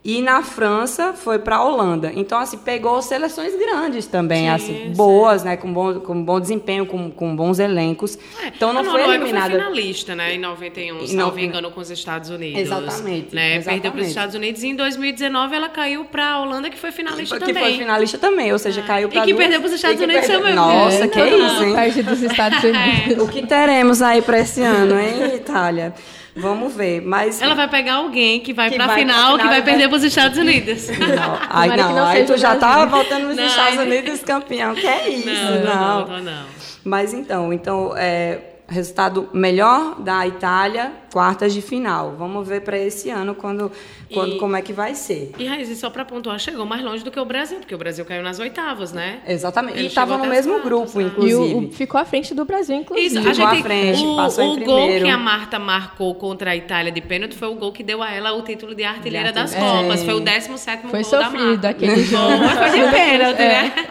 E 0.09 0.23
na 0.23 0.41
França 0.41 1.13
foi 1.15 1.37
para 1.37 1.57
a 1.57 1.65
Holanda. 1.65 2.13
Então, 2.15 2.39
assim, 2.39 2.57
pegou 2.57 3.03
seleções 3.03 3.57
grandes 3.59 4.07
também, 4.07 4.43
sim, 4.43 4.49
assim, 4.51 4.75
sim. 4.85 4.93
boas, 4.93 5.43
né? 5.43 5.57
Com 5.57 5.73
bom, 5.73 5.99
com 5.99 6.23
bom 6.23 6.39
desempenho, 6.39 6.87
com, 6.87 7.11
com 7.11 7.35
bons 7.35 7.59
elencos. 7.59 8.17
É, 8.41 8.47
então 8.55 8.73
não 8.73 8.85
foi 8.85 9.03
eliminada. 9.03 9.51
Foi 9.51 9.59
finalista, 9.59 10.15
né? 10.15 10.35
Em 10.35 10.39
91, 10.39 11.09
se 11.09 11.17
não 11.17 11.35
me 11.35 11.45
engano, 11.45 11.73
com 11.73 11.81
os 11.81 11.91
Estados 11.91 12.31
Unidos. 12.31 12.61
Exatamente. 12.61 13.35
Né? 13.35 13.57
exatamente. 13.57 13.65
Perdeu 13.65 13.91
para 13.91 14.01
os 14.01 14.07
Estados 14.07 14.35
Unidos 14.37 14.63
e 14.63 14.69
em 14.69 14.77
2019 14.77 15.57
ela 15.57 15.69
caiu 15.69 16.05
para 16.05 16.35
a 16.35 16.41
Holanda, 16.41 16.71
que 16.71 16.79
foi 16.79 16.93
finalista 16.93 17.41
que 17.41 17.45
também. 17.45 17.55
Que 17.65 17.69
foi 17.71 17.79
finalista 17.79 18.17
também, 18.17 18.53
ou 18.53 18.61
seja, 18.61 18.83
ah. 18.83 18.87
caiu 18.87 19.09
para 19.09 19.23
E 19.23 19.25
que 19.25 19.33
duas... 19.33 19.43
perdeu 19.43 19.61
para 19.61 19.67
os 19.67 19.75
Estados 19.75 20.01
Unidos 20.01 20.27
também. 20.29 20.55
Nossa, 20.55 21.09
que 21.09 21.19
não, 21.19 21.27
isso, 21.49 21.65
hein? 21.65 21.75
Perde 21.75 22.03
dos 22.05 22.23
Estados 22.23 22.59
Unidos. 22.63 23.19
É. 23.19 23.23
O 23.23 23.27
que 23.27 23.45
teremos 23.45 24.01
aí 24.01 24.23
para 24.23 24.39
esse 24.39 24.63
ano, 24.63 25.01
hein, 25.01 25.35
Itália? 25.35 25.93
Vamos 26.37 26.75
ver. 26.75 27.01
Mas 27.01 27.41
ela 27.41 27.55
vai 27.55 27.69
pegar 27.69 27.95
alguém 27.95 28.41
que 28.41 28.53
vai 28.53 28.71
para 28.71 28.85
a 28.85 28.95
final, 28.95 29.17
final, 29.17 29.39
que 29.39 29.47
vai 29.47 29.63
perder 29.63 29.89
para 29.89 29.97
os 29.97 30.05
Estados 30.05 30.39
Unidos. 30.39 30.89
Não, 30.97 31.39
aí 31.49 31.77
não, 31.77 31.95
não 31.95 32.07
aí 32.07 32.25
tu 32.25 32.37
já 32.37 32.55
estava 32.55 32.85
voltando 32.87 33.29
nos 33.29 33.39
Estados 33.39 33.79
Unidos 33.79 34.21
campeão. 34.21 34.75
Que 34.75 34.87
é 34.87 35.09
isso? 35.09 35.27
Não, 35.27 35.65
não, 35.65 36.09
não. 36.09 36.23
não. 36.23 36.45
Mas 36.85 37.15
então, 37.15 37.53
então 37.53 37.95
é, 37.97 38.39
resultado 38.69 39.29
melhor 39.33 40.01
da 40.01 40.27
Itália, 40.27 40.93
quartas 41.13 41.55
de 41.55 41.63
final. 41.63 42.15
Vamos 42.19 42.47
ver 42.47 42.63
para 42.63 42.77
esse 42.77 43.09
ano 43.11 43.35
quando, 43.35 43.71
quando 44.13 44.35
e, 44.35 44.39
como 44.39 44.57
é 44.57 44.63
que 44.63 44.73
vai 44.73 44.95
ser. 44.95 45.33
E 45.39 45.47
Raiz, 45.47 45.77
só 45.79 45.89
para 45.89 46.05
pontuar, 46.05 46.39
chegou 46.39 46.67
mais 46.67 46.83
longe 46.83 47.05
do 47.05 47.11
que 47.11 47.19
o 47.19 47.25
Brasil, 47.25 47.59
porque 47.59 47.75
o 47.75 47.79
Brasil 47.79 48.05
caiu 48.05 48.23
nas 48.23 48.39
oitavas, 48.39 48.93
né? 48.93 49.21
Exatamente. 49.27 49.79
Ele 49.79 49.85
e 49.85 49.87
estava 49.87 50.19
no 50.19 50.27
mesmo 50.27 50.55
quartas, 50.55 50.65
grupo, 50.65 50.99
né? 50.99 51.05
inclusive. 51.05 51.51
E 51.51 51.55
o, 51.55 51.69
o, 51.69 51.73
ficou 51.73 52.01
à 52.01 52.05
frente 52.05 52.35
do 52.35 52.45
Brasil, 52.45 52.77
inclusive. 52.77 53.07
Isso, 53.07 53.19
a 53.19 53.33
gente, 53.33 53.37
ficou 53.37 53.47
à 53.47 53.63
frente, 53.63 54.05
o, 54.05 54.17
passou 54.17 54.55
o 54.55 54.59
em 54.59 54.65
gol 54.65 54.89
que 54.89 55.09
a 55.09 55.19
Marta 55.19 55.59
marcou 55.59 56.15
contra 56.17 56.51
a 56.51 56.57
Itália 56.57 56.91
de 56.91 57.01
pênalti 57.01 57.37
foi 57.37 57.49
o 57.49 57.55
gol 57.55 57.73
que 57.73 57.83
deu 57.83 58.03
a 58.03 58.11
ela 58.11 58.33
o 58.33 58.43
título 58.43 58.75
de 58.75 58.83
artilheira 58.83 59.29
de 59.29 59.35
das 59.35 59.55
Copas. 59.55 60.03
Foi 60.03 60.15
o 60.15 60.21
17 60.21 60.89
foi 60.89 61.03
gol 61.03 61.11
da 61.11 61.19
Marta. 61.19 61.31
Foi 61.31 61.41
sofrido 61.41 61.65
aquele 61.65 62.03
jogo. 62.05 62.49
Foi 62.49 62.71
de 62.71 62.91
pênalti, 62.91 63.43
é. 63.43 63.49
né? 63.49 63.87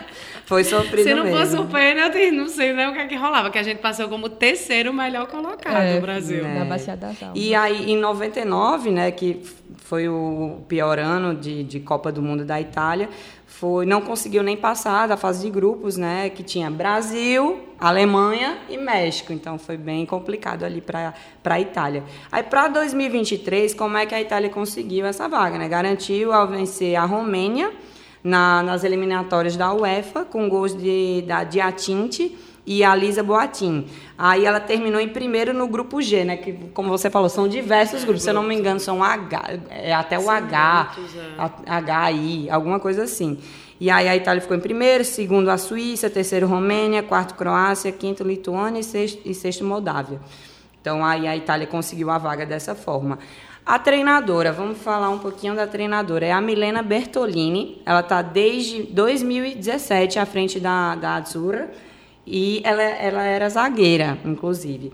Foi 0.46 0.64
sofrido 0.64 1.04
Se 1.04 1.14
não 1.14 1.24
mesmo. 1.24 1.40
fosse 1.40 1.58
o 1.58 1.66
pênalti, 1.66 2.30
não 2.32 2.48
sei 2.48 2.72
nem 2.72 2.88
o 2.88 2.94
que, 2.94 3.00
é 3.00 3.08
que 3.08 3.16
rolava, 3.16 3.50
que 3.50 3.58
a 3.58 3.64
gente 3.64 3.80
passou 3.80 4.08
como 4.08 4.30
terceiro 4.30 4.94
melhor 4.94 5.26
colocado 5.28 5.76
é, 5.76 5.96
no 5.96 6.02
Brasil. 6.02 6.48
Na 6.48 6.66
Bacia 6.66 6.96
das 6.96 7.22
Almas. 7.22 7.40
E 7.40 7.56
aí, 7.56 7.92
em 7.92 7.98
99, 7.98 8.92
né, 8.92 9.12
que 9.12 9.42
foi 9.78 10.08
o 10.08 10.62
pior 10.68 11.00
ano 11.00 11.34
de, 11.34 11.64
de 11.64 11.80
Copa 11.80 12.12
do 12.12 12.22
Mundo 12.22 12.46
da 12.46 12.62
Itália, 12.62 13.10
foi, 13.48 13.86
não 13.86 14.02
conseguiu 14.02 14.44
nem 14.44 14.56
passar 14.56 15.08
da 15.08 15.18
fase 15.18 15.42
de 15.46 15.50
grupos, 15.50 15.98
né, 15.98 16.30
que 16.30 16.44
tinha 16.44 16.70
Brasil, 16.70 17.62
Alemanha 17.80 18.60
e 18.70 18.78
México. 18.78 19.34
Então 19.34 19.58
foi 19.58 19.78
bem 19.78 20.06
complicado 20.06 20.64
ali 20.64 20.80
para 20.80 21.14
a 21.44 21.60
Itália. 21.60 22.04
Aí 22.32 22.44
para 22.44 22.68
2023, 22.68 23.74
como 23.74 23.98
é 23.98 24.06
que 24.06 24.14
a 24.14 24.22
Itália 24.22 24.50
conseguiu 24.50 25.08
essa 25.08 25.28
vaga, 25.28 25.58
né? 25.58 25.68
Garantiu 25.68 26.32
ao 26.34 26.48
vencer 26.48 26.96
a 26.96 27.06
Romênia 27.06 27.72
na, 28.26 28.64
nas 28.64 28.84
eliminatórias 28.84 29.56
da 29.56 29.72
UEFA, 29.72 30.26
com 30.26 30.50
gols 30.50 30.76
de, 30.76 31.24
da 31.28 31.44
Diatinte 31.44 32.36
e 32.66 32.84
a 32.84 32.96
Lisa 32.96 33.22
Boatin. 33.22 33.86
Aí 34.18 34.44
ela 34.46 34.60
terminou 34.60 35.00
em 35.00 35.08
primeiro 35.08 35.54
no 35.54 35.68
grupo 35.68 36.02
G, 36.02 36.26
né? 36.26 36.36
Que, 36.36 36.54
como 36.74 36.90
você 36.90 37.08
falou, 37.08 37.30
são 37.30 37.48
diversos 37.48 38.04
grupos. 38.04 38.24
Se 38.24 38.32
eu 38.32 38.34
não 38.34 38.42
me 38.42 38.56
engano, 38.56 38.80
são 38.80 39.04
H, 39.04 39.60
é 39.70 39.94
até 39.94 40.18
o 40.18 40.28
H, 40.28 40.96
HI, 42.12 42.50
alguma 42.50 42.80
coisa 42.80 43.04
assim. 43.04 43.38
E 43.80 43.92
aí 43.92 44.08
a 44.08 44.16
Itália 44.16 44.42
ficou 44.42 44.58
em 44.58 44.62
primeiro, 44.62 45.06
segundo 45.06 45.50
a 45.50 45.58
Suíça, 45.60 46.10
terceiro 46.10 46.48
Romênia, 46.48 47.04
quarto 47.04 47.36
Croácia, 47.36 47.92
quinto 47.92 48.24
Lituânia 48.24 48.80
e 48.80 48.84
sexto, 48.84 49.22
e 49.24 49.36
sexto 49.36 49.64
Moldávia. 49.64 50.20
Então 50.82 51.06
aí 51.06 51.28
a 51.28 51.38
Itália 51.38 51.68
conseguiu 51.68 52.10
a 52.10 52.18
vaga 52.18 52.44
dessa 52.44 52.74
forma. 52.74 53.20
A 53.66 53.80
treinadora, 53.80 54.52
vamos 54.52 54.78
falar 54.78 55.10
um 55.10 55.18
pouquinho 55.18 55.56
da 55.56 55.66
treinadora, 55.66 56.24
é 56.24 56.32
a 56.32 56.40
Milena 56.40 56.84
Bertolini. 56.84 57.82
Ela 57.84 58.02
está 58.02 58.22
desde 58.22 58.84
2017 58.84 60.20
à 60.20 60.26
frente 60.26 60.60
da, 60.60 60.94
da 60.94 61.16
Azzurra 61.16 61.72
e 62.28 62.62
ela, 62.64 62.84
ela 62.84 63.24
era 63.24 63.50
zagueira, 63.50 64.20
inclusive. 64.24 64.94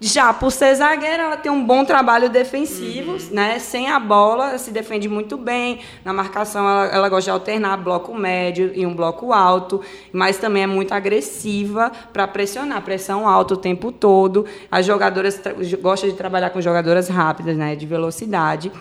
Já 0.00 0.34
por 0.34 0.50
ser 0.50 0.74
zagueira, 0.74 1.22
ela 1.22 1.36
tem 1.36 1.50
um 1.50 1.64
bom 1.64 1.84
trabalho 1.84 2.28
defensivo, 2.28 3.12
uhum. 3.12 3.18
né? 3.30 3.58
Sem 3.58 3.88
a 3.88 3.98
bola, 3.98 4.58
se 4.58 4.70
defende 4.70 5.08
muito 5.08 5.36
bem. 5.36 5.78
Na 6.04 6.12
marcação, 6.12 6.68
ela, 6.68 6.86
ela, 6.86 7.08
gosta 7.08 7.24
de 7.24 7.30
alternar 7.30 7.76
bloco 7.78 8.12
médio 8.14 8.72
e 8.74 8.84
um 8.84 8.94
bloco 8.94 9.32
alto, 9.32 9.80
mas 10.12 10.36
também 10.36 10.64
é 10.64 10.66
muito 10.66 10.92
agressiva 10.92 11.92
para 12.12 12.26
pressionar, 12.26 12.82
pressão 12.82 13.26
alta 13.26 13.54
o 13.54 13.56
tempo 13.56 13.92
todo. 13.92 14.44
As 14.70 14.84
jogadoras 14.84 15.40
gostam 15.80 16.10
de 16.10 16.16
trabalhar 16.16 16.50
com 16.50 16.60
jogadoras 16.60 17.08
rápidas, 17.08 17.56
né? 17.56 17.76
De 17.76 17.86
velocidade. 17.86 18.72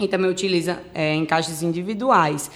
E 0.00 0.08
também 0.08 0.30
utiliza 0.30 0.80
é, 0.92 1.14
encaixes 1.14 1.62
individuais. 1.62 2.50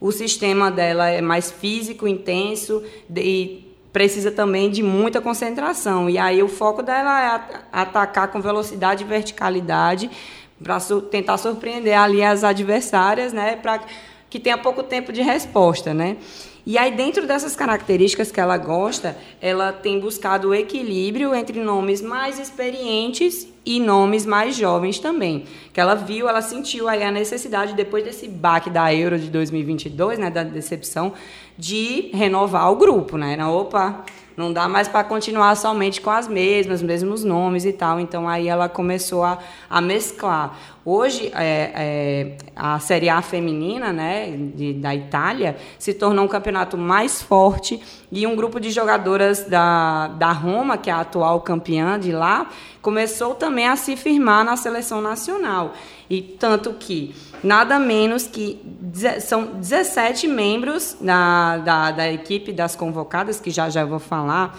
O 0.00 0.12
sistema 0.12 0.70
dela 0.70 1.10
é 1.10 1.20
mais 1.20 1.50
físico, 1.50 2.08
intenso 2.08 2.82
e 3.14 3.69
precisa 3.92 4.30
também 4.30 4.70
de 4.70 4.82
muita 4.82 5.20
concentração. 5.20 6.08
E 6.08 6.18
aí 6.18 6.42
o 6.42 6.48
foco 6.48 6.82
dela 6.82 7.22
é 7.22 7.60
atacar 7.72 8.28
com 8.28 8.40
velocidade 8.40 9.04
e 9.04 9.06
verticalidade 9.06 10.10
para 10.62 10.78
tentar 11.10 11.38
surpreender 11.38 11.98
ali 11.98 12.22
as 12.22 12.44
adversárias, 12.44 13.32
né, 13.32 13.56
para 13.56 13.80
que 14.28 14.38
tenha 14.38 14.56
pouco 14.56 14.82
tempo 14.82 15.12
de 15.12 15.22
resposta, 15.22 15.92
né? 15.92 16.16
E 16.64 16.76
aí 16.76 16.94
dentro 16.94 17.26
dessas 17.26 17.56
características 17.56 18.30
que 18.30 18.38
ela 18.38 18.56
gosta, 18.56 19.16
ela 19.40 19.72
tem 19.72 19.98
buscado 19.98 20.50
o 20.50 20.54
equilíbrio 20.54 21.34
entre 21.34 21.58
nomes 21.58 22.02
mais 22.02 22.38
experientes 22.38 23.48
e 23.64 23.80
nomes 23.80 24.26
mais 24.26 24.54
jovens 24.54 24.98
também. 24.98 25.46
Que 25.72 25.80
ela 25.80 25.94
viu, 25.94 26.28
ela 26.28 26.42
sentiu 26.42 26.88
aí 26.88 27.02
a 27.02 27.10
necessidade 27.10 27.74
depois 27.74 28.04
desse 28.04 28.28
baque 28.28 28.70
da 28.70 28.94
Euro 28.94 29.18
de 29.18 29.30
2022, 29.30 30.18
né, 30.18 30.30
da 30.30 30.44
decepção, 30.44 31.12
de 31.60 32.10
renovar 32.14 32.72
o 32.72 32.76
grupo, 32.76 33.18
né? 33.18 33.36
Não, 33.36 33.54
opa, 33.54 34.02
não 34.34 34.50
dá 34.50 34.66
mais 34.66 34.88
para 34.88 35.04
continuar 35.04 35.54
somente 35.54 36.00
com 36.00 36.08
as 36.08 36.26
mesmas, 36.26 36.80
mesmos 36.80 37.22
nomes 37.22 37.66
e 37.66 37.72
tal. 37.72 38.00
Então 38.00 38.26
aí 38.26 38.48
ela 38.48 38.70
começou 38.70 39.22
a, 39.22 39.38
a 39.68 39.80
mesclar. 39.82 40.56
Hoje 40.82 41.30
é, 41.34 41.70
é, 41.74 42.36
a 42.56 42.78
Série 42.78 43.10
A 43.10 43.20
feminina, 43.20 43.92
né, 43.92 44.34
de, 44.54 44.72
da 44.72 44.94
Itália, 44.94 45.58
se 45.78 45.92
tornou 45.92 46.24
um 46.24 46.28
campeonato 46.28 46.78
mais 46.78 47.20
forte 47.20 47.78
e 48.10 48.26
um 48.26 48.34
grupo 48.34 48.58
de 48.58 48.70
jogadoras 48.70 49.44
da, 49.44 50.08
da 50.08 50.32
Roma, 50.32 50.78
que 50.78 50.88
é 50.88 50.92
a 50.94 51.00
atual 51.00 51.42
campeã 51.42 52.00
de 52.00 52.10
lá, 52.10 52.48
começou 52.80 53.34
também 53.34 53.68
a 53.68 53.76
se 53.76 53.94
firmar 53.94 54.42
na 54.42 54.56
seleção 54.56 55.02
nacional. 55.02 55.74
E 56.08 56.22
tanto 56.22 56.72
que 56.72 57.14
nada 57.42 57.78
menos 57.78 58.26
que 58.26 58.60
são 59.20 59.46
17 59.54 60.26
membros 60.26 60.96
da, 61.00 61.58
da, 61.58 61.90
da 61.90 62.12
equipe 62.12 62.52
das 62.52 62.76
convocadas, 62.76 63.40
que 63.40 63.50
já 63.50 63.68
já 63.70 63.84
vou 63.84 63.98
falar. 63.98 64.58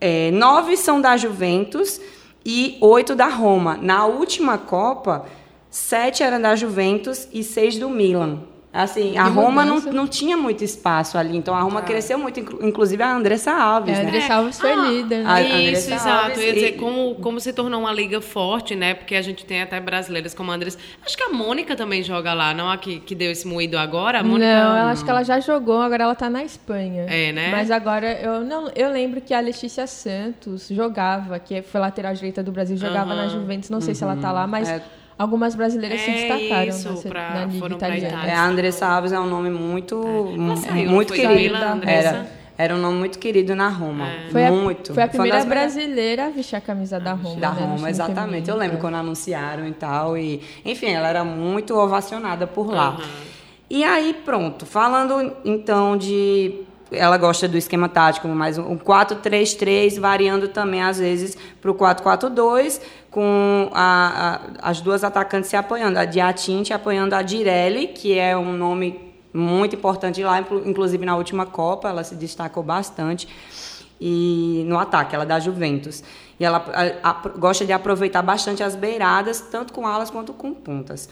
É, 0.00 0.30
nove 0.30 0.76
são 0.76 1.00
da 1.00 1.16
Juventus 1.16 2.00
e 2.44 2.76
oito 2.80 3.14
da 3.14 3.28
Roma. 3.28 3.76
Na 3.80 4.06
última 4.06 4.58
Copa, 4.58 5.26
sete 5.70 6.22
eram 6.22 6.40
da 6.40 6.54
Juventus 6.54 7.28
e 7.32 7.42
seis 7.42 7.78
do 7.78 7.88
Milan. 7.88 8.53
Assim, 8.74 9.16
a 9.16 9.26
Roma 9.26 9.64
não, 9.64 9.78
não 9.78 10.08
tinha 10.08 10.36
muito 10.36 10.64
espaço 10.64 11.16
ali, 11.16 11.36
então 11.36 11.54
a 11.54 11.60
Roma 11.60 11.78
ah. 11.78 11.82
cresceu 11.84 12.18
muito, 12.18 12.40
inclusive 12.40 13.00
a 13.04 13.14
Andressa 13.14 13.52
Alves, 13.52 13.96
é, 13.96 14.02
né? 14.02 14.04
A 14.04 14.08
Andressa 14.08 14.34
Alves 14.34 14.58
foi 14.58 14.72
ah, 14.72 14.76
líder. 14.76 15.22
Né? 15.22 15.30
A, 15.30 15.40
isso, 15.40 15.54
Andressa 15.54 15.94
exato. 15.94 16.24
Alves, 16.24 16.38
Eu 16.38 16.44
ia 16.44 16.54
dizer, 16.54 16.72
como, 16.72 17.14
como 17.14 17.38
se 17.38 17.52
tornou 17.52 17.82
uma 17.82 17.92
liga 17.92 18.20
forte, 18.20 18.74
né? 18.74 18.92
Porque 18.94 19.14
a 19.14 19.22
gente 19.22 19.46
tem 19.46 19.62
até 19.62 19.78
brasileiras 19.78 20.34
como 20.34 20.50
a 20.50 20.56
Andressa. 20.56 20.78
Acho 21.06 21.16
que 21.16 21.22
a 21.22 21.28
Mônica 21.28 21.76
também 21.76 22.02
joga 22.02 22.34
lá, 22.34 22.52
não 22.52 22.68
a 22.68 22.76
que, 22.76 22.98
que 22.98 23.14
deu 23.14 23.30
esse 23.30 23.46
moído 23.46 23.78
agora? 23.78 24.18
A 24.18 24.24
Mônica, 24.24 24.44
não, 24.44 24.76
eu 24.76 24.86
acho 24.86 25.04
que 25.04 25.10
ela 25.10 25.22
já 25.22 25.38
jogou, 25.38 25.80
agora 25.80 26.02
ela 26.02 26.16
tá 26.16 26.28
na 26.28 26.42
Espanha. 26.42 27.06
É, 27.08 27.30
né? 27.30 27.52
Mas 27.52 27.70
agora, 27.70 28.10
eu, 28.20 28.40
não, 28.40 28.72
eu 28.74 28.90
lembro 28.90 29.20
que 29.20 29.32
a 29.32 29.38
Letícia 29.38 29.86
Santos 29.86 30.66
jogava, 30.68 31.38
que 31.38 31.62
foi 31.62 31.80
lateral 31.80 32.12
direita 32.12 32.42
do 32.42 32.50
Brasil, 32.50 32.76
jogava 32.76 33.10
uhum. 33.10 33.16
na 33.18 33.28
Juventus, 33.28 33.70
não 33.70 33.80
sei 33.80 33.90
uhum. 33.90 33.94
se 33.94 34.02
ela 34.02 34.16
tá 34.16 34.32
lá, 34.32 34.48
mas... 34.48 34.68
É 34.68 34.82
Algumas 35.16 35.54
brasileiras 35.54 36.00
é 36.00 36.04
se 36.04 36.10
destacaram 36.10 36.68
isso, 36.68 36.90
nessa, 36.90 37.08
pra, 37.08 37.30
na 37.30 37.46
Liga 37.46 37.66
Italiana. 37.68 38.26
É, 38.26 38.34
a 38.34 38.46
Andressa 38.46 38.86
Alves 38.86 39.12
é 39.12 39.20
um 39.20 39.26
nome 39.26 39.48
muito, 39.48 40.02
é. 40.68 40.86
muito 40.86 41.12
querido. 41.12 41.56
Era, 41.86 42.26
era 42.58 42.74
um 42.74 42.78
nome 42.78 42.98
muito 42.98 43.18
querido 43.18 43.54
na 43.54 43.68
Roma. 43.68 44.08
É. 44.08 44.30
Foi 44.30 44.50
muito. 44.50 44.90
A, 44.90 44.94
foi 44.94 45.02
a 45.04 45.08
primeira 45.08 45.38
foi 45.40 45.48
brasileira 45.48 46.26
a 46.26 46.30
vestir 46.30 46.56
a 46.56 46.60
camisa 46.60 46.98
da 46.98 47.12
Roma. 47.12 47.40
Da 47.40 47.50
né, 47.50 47.60
Roma, 47.64 47.90
exatamente. 47.90 48.50
Eu 48.50 48.56
lembro 48.56 48.78
quando 48.78 48.94
anunciaram 48.94 49.66
e 49.66 49.72
tal. 49.72 50.18
E, 50.18 50.40
enfim, 50.64 50.90
ela 50.90 51.08
era 51.08 51.24
muito 51.24 51.76
ovacionada 51.76 52.46
por 52.46 52.72
lá. 52.72 52.90
Uhum. 52.90 53.04
E 53.70 53.84
aí, 53.84 54.14
pronto. 54.24 54.66
Falando 54.66 55.32
então 55.44 55.96
de 55.96 56.64
ela 56.92 57.16
gosta 57.16 57.48
do 57.48 57.56
esquema 57.56 57.88
tático, 57.88 58.28
mais 58.28 58.58
um 58.58 58.76
4-3-3, 58.76 59.98
variando 59.98 60.48
também 60.48 60.82
às 60.82 60.98
vezes 60.98 61.36
para 61.60 61.70
o 61.70 61.74
4-4-2, 61.74 62.80
com 63.14 63.70
a, 63.72 64.40
a, 64.60 64.70
as 64.70 64.80
duas 64.80 65.04
atacantes 65.04 65.48
se 65.48 65.54
apoiando, 65.54 66.00
a 66.00 66.04
Diatinte 66.04 66.72
apoiando 66.72 67.14
a 67.14 67.22
Direlli, 67.22 67.86
que 67.86 68.18
é 68.18 68.36
um 68.36 68.52
nome 68.54 69.14
muito 69.32 69.76
importante 69.76 70.20
lá, 70.24 70.40
inclusive 70.66 71.06
na 71.06 71.16
última 71.16 71.46
Copa, 71.46 71.88
ela 71.88 72.02
se 72.02 72.16
destacou 72.16 72.64
bastante 72.64 73.28
e 74.00 74.64
no 74.66 74.76
ataque, 74.76 75.14
ela 75.14 75.22
é 75.22 75.26
da 75.28 75.38
Juventus. 75.38 76.02
E 76.40 76.44
ela 76.44 76.64
a, 77.04 77.10
a, 77.10 77.28
gosta 77.38 77.64
de 77.64 77.72
aproveitar 77.72 78.20
bastante 78.20 78.64
as 78.64 78.74
beiradas, 78.74 79.40
tanto 79.40 79.72
com 79.72 79.86
alas 79.86 80.10
quanto 80.10 80.32
com 80.32 80.52
pontas. 80.52 81.08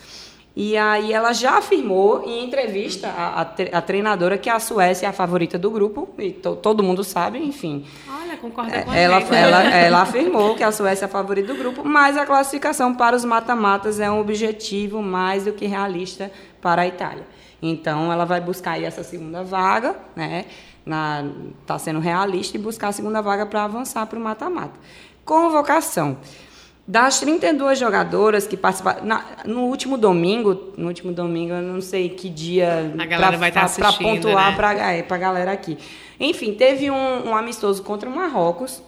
E 0.54 0.76
aí 0.76 1.12
ela 1.14 1.32
já 1.32 1.56
afirmou 1.58 2.24
em 2.26 2.44
entrevista 2.44 3.08
a, 3.08 3.40
a, 3.40 3.78
a, 3.78 3.80
treinadora 3.80 4.36
que 4.36 4.50
a 4.50 4.60
Suécia 4.60 5.06
é 5.06 5.08
a 5.08 5.12
favorita 5.12 5.58
do 5.58 5.70
grupo, 5.70 6.10
e 6.18 6.30
to, 6.30 6.56
todo 6.56 6.82
mundo 6.82 7.02
sabe, 7.02 7.38
enfim. 7.38 7.86
Olha, 8.06 8.36
concorda 8.36 8.82
com 8.82 8.92
ela, 8.92 9.20
ela, 9.20 9.36
ela, 9.36 9.62
ela 9.74 10.02
afirmou 10.02 10.54
que 10.54 10.62
a 10.62 10.70
Suécia 10.70 11.06
é 11.06 11.06
a 11.06 11.08
favorita 11.08 11.54
do 11.54 11.58
grupo, 11.58 11.82
mas 11.82 12.18
a 12.18 12.26
classificação 12.26 12.94
para 12.94 13.16
os 13.16 13.24
mata-matas 13.24 13.98
é 13.98 14.10
um 14.10 14.20
objetivo 14.20 15.00
mais 15.00 15.44
do 15.44 15.52
que 15.52 15.64
realista 15.64 16.30
para 16.60 16.82
a 16.82 16.86
Itália. 16.86 17.26
Então 17.62 18.12
ela 18.12 18.26
vai 18.26 18.40
buscar 18.40 18.72
aí 18.72 18.84
essa 18.84 19.02
segunda 19.02 19.42
vaga, 19.42 19.96
né? 20.14 20.44
Está 21.62 21.78
sendo 21.78 22.00
realista 22.00 22.58
e 22.58 22.60
buscar 22.60 22.88
a 22.88 22.92
segunda 22.92 23.22
vaga 23.22 23.46
para 23.46 23.64
avançar 23.64 24.04
para 24.04 24.18
o 24.18 24.22
mata-mata. 24.22 24.74
Convocação. 25.24 26.18
Das 26.92 27.20
32 27.20 27.78
jogadoras 27.78 28.46
que 28.46 28.54
participaram. 28.54 29.06
Na, 29.06 29.24
no 29.46 29.62
último 29.62 29.96
domingo, 29.96 30.74
no 30.76 30.88
último 30.88 31.10
domingo, 31.10 31.54
eu 31.54 31.62
não 31.62 31.80
sei 31.80 32.10
que 32.10 32.28
dia. 32.28 32.92
A 32.98 33.06
galera 33.06 33.28
pra, 33.30 33.38
vai 33.38 33.48
estar 33.48 33.66
tá 33.66 33.74
Para 33.74 33.92
pontuar 33.94 34.50
né? 34.50 34.56
para 34.58 34.92
é, 34.92 35.06
a 35.08 35.16
galera 35.16 35.52
aqui. 35.52 35.78
Enfim, 36.20 36.52
teve 36.52 36.90
um, 36.90 37.28
um 37.28 37.34
amistoso 37.34 37.82
contra 37.82 38.10
o 38.10 38.14
Marrocos, 38.14 38.82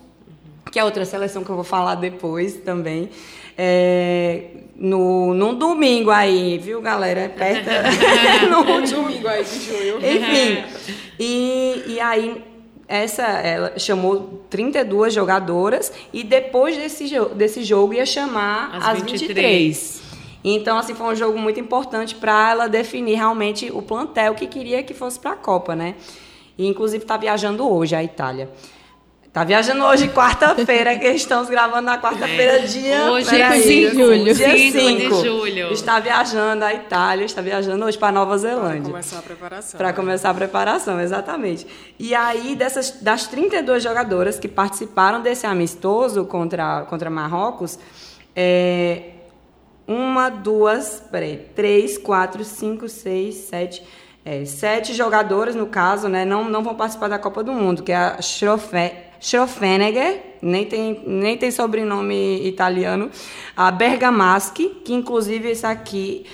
que 0.70 0.78
é 0.78 0.84
outra 0.84 1.06
seleção 1.06 1.42
que 1.42 1.48
eu 1.48 1.54
vou 1.54 1.64
falar 1.64 1.94
depois 1.94 2.56
também. 2.56 3.08
É, 3.56 4.48
no, 4.76 5.32
num 5.32 5.54
domingo 5.54 6.10
aí, 6.10 6.58
viu, 6.58 6.82
galera? 6.82 7.20
É 7.20 7.28
perto. 7.28 7.70
no 8.50 8.86
domingo 8.86 9.28
aí 9.28 9.44
de 9.44 9.60
junho. 9.64 9.96
Enfim. 9.96 10.94
E, 11.16 11.84
e 11.86 12.00
aí 12.00 12.42
essa 12.86 13.22
ela 13.22 13.78
chamou 13.78 14.44
32 14.50 15.14
jogadoras 15.14 15.92
e 16.12 16.22
depois 16.22 16.76
desse, 16.76 17.08
desse 17.34 17.62
jogo 17.64 17.94
ia 17.94 18.06
chamar 18.06 18.76
as, 18.76 18.84
as 18.84 19.02
23. 19.02 19.28
23. 19.28 20.04
Então, 20.44 20.76
assim, 20.76 20.94
foi 20.94 21.06
um 21.06 21.16
jogo 21.16 21.38
muito 21.38 21.58
importante 21.58 22.14
para 22.14 22.50
ela 22.50 22.68
definir 22.68 23.14
realmente 23.14 23.70
o 23.72 23.80
plantel 23.80 24.34
que 24.34 24.46
queria 24.46 24.82
que 24.82 24.92
fosse 24.92 25.18
para 25.18 25.30
a 25.30 25.36
Copa, 25.36 25.74
né? 25.74 25.94
E, 26.58 26.66
inclusive, 26.66 27.02
está 27.02 27.16
viajando 27.16 27.66
hoje 27.66 27.96
à 27.96 28.04
Itália. 28.04 28.50
Tá 29.34 29.42
viajando 29.42 29.82
hoje, 29.84 30.06
quarta-feira, 30.10 30.96
que 30.96 31.08
estamos 31.08 31.48
gravando 31.48 31.86
na 31.86 32.00
quarta-feira, 32.00 32.60
é. 32.60 32.66
dia. 32.66 33.10
Hoje, 33.10 33.26
5 33.26 33.52
de 33.52 33.90
julho. 33.90 34.32
Dia 34.32 34.70
5 34.70 34.96
de 34.96 35.08
julho. 35.08 35.72
Está 35.72 35.98
viajando 35.98 36.64
à 36.64 36.72
Itália, 36.72 37.24
está 37.24 37.42
viajando 37.42 37.84
hoje 37.84 37.98
para 37.98 38.12
Nova 38.12 38.38
Zelândia. 38.38 38.82
Para 38.82 38.90
começar 38.92 39.18
a 39.18 39.22
preparação. 39.22 39.78
Para 39.78 39.92
começar 39.92 40.30
a 40.30 40.34
preparação, 40.34 41.00
exatamente. 41.00 41.66
E 41.98 42.14
aí, 42.14 42.54
dessas, 42.54 42.92
das 43.02 43.26
32 43.26 43.82
jogadoras 43.82 44.38
que 44.38 44.46
participaram 44.46 45.20
desse 45.20 45.44
amistoso 45.48 46.24
contra, 46.26 46.82
contra 46.82 47.10
Marrocos, 47.10 47.76
é, 48.36 49.14
uma, 49.84 50.28
duas, 50.28 51.02
peraí, 51.10 51.38
três, 51.56 51.98
quatro, 51.98 52.44
cinco, 52.44 52.88
seis, 52.88 53.34
sete. 53.34 53.82
É, 54.24 54.44
sete 54.44 54.94
jogadoras, 54.94 55.56
no 55.56 55.66
caso, 55.66 56.08
né, 56.08 56.24
não, 56.24 56.48
não 56.48 56.62
vão 56.62 56.74
participar 56.76 57.08
da 57.08 57.18
Copa 57.18 57.42
do 57.42 57.52
Mundo, 57.52 57.82
que 57.82 57.92
é 57.92 57.96
a 57.96 58.22
Schrofé, 58.22 59.10
Schrofenegger, 59.20 60.36
nem 60.42 60.64
tem, 60.64 61.02
nem 61.06 61.36
tem 61.36 61.50
sobrenome 61.50 62.46
italiano, 62.46 63.10
a 63.56 63.70
Bergamaschi, 63.70 64.68
que 64.84 64.92
inclusive 64.92 65.50
esse 65.50 65.66
aqui 65.66 66.26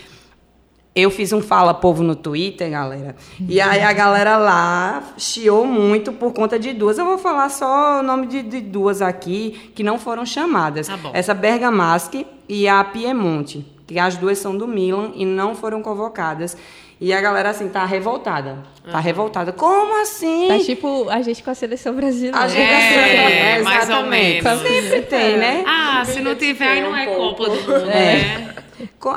eu 0.95 1.11
fiz 1.11 1.33
um 1.33 1.41
fala 1.41 1.73
povo 1.73 2.03
no 2.03 2.17
Twitter, 2.17 2.71
galera. 2.71 3.15
E 3.49 3.61
aí 3.61 3.83
a 3.83 3.93
galera 3.93 4.37
lá 4.37 5.15
chiou 5.17 5.65
muito 5.65 6.13
por 6.13 6.33
conta 6.33 6.59
de 6.59 6.73
duas. 6.73 6.99
Eu 6.99 7.05
vou 7.05 7.17
falar 7.17 7.49
só 7.49 8.01
o 8.01 8.03
nome 8.03 8.27
de, 8.27 8.43
de 8.43 8.61
duas 8.61 9.01
aqui 9.01 9.71
que 9.75 9.83
não 9.83 9.99
foram 9.99 10.27
chamadas. 10.27 10.89
Tá 10.89 10.99
Essa 11.13 11.33
Bergamaschi 11.33 12.27
e 12.49 12.67
a 12.67 12.83
Piemonte, 12.83 13.65
que 13.87 13.99
as 13.99 14.17
duas 14.17 14.39
são 14.39 14.57
do 14.57 14.67
Milan 14.67 15.13
e 15.15 15.25
não 15.25 15.55
foram 15.55 15.81
convocadas. 15.81 16.57
E 17.01 17.15
a 17.15 17.21
galera, 17.21 17.49
assim, 17.49 17.67
tá 17.67 17.87
revoltada. 17.87 18.59
Tá 18.85 18.99
uhum. 18.99 19.03
revoltada. 19.03 19.53
Como 19.53 20.03
assim? 20.03 20.49
Tá 20.49 20.59
tipo 20.59 21.09
a 21.09 21.23
gente 21.23 21.43
com 21.43 21.51
a 21.51 21.55
seleção 21.55 21.95
brasileira. 21.95 22.39
A 22.39 22.47
gente 22.47 22.61
é, 22.61 23.57
é, 23.57 23.63
mais 23.63 23.89
ou 23.89 24.05
menos. 24.05 24.61
Sempre 24.61 25.03
tem, 25.03 25.39
né? 25.39 25.65
Ah, 25.67 26.05
se 26.05 26.21
não 26.21 26.35
tiver, 26.35 26.69
aí 26.69 26.83
não 26.83 26.95
é 26.95 27.07
Copa 27.07 27.45
do 27.45 27.55
Mundo, 27.55 27.91
é. 27.91 27.95
né? 27.95 28.55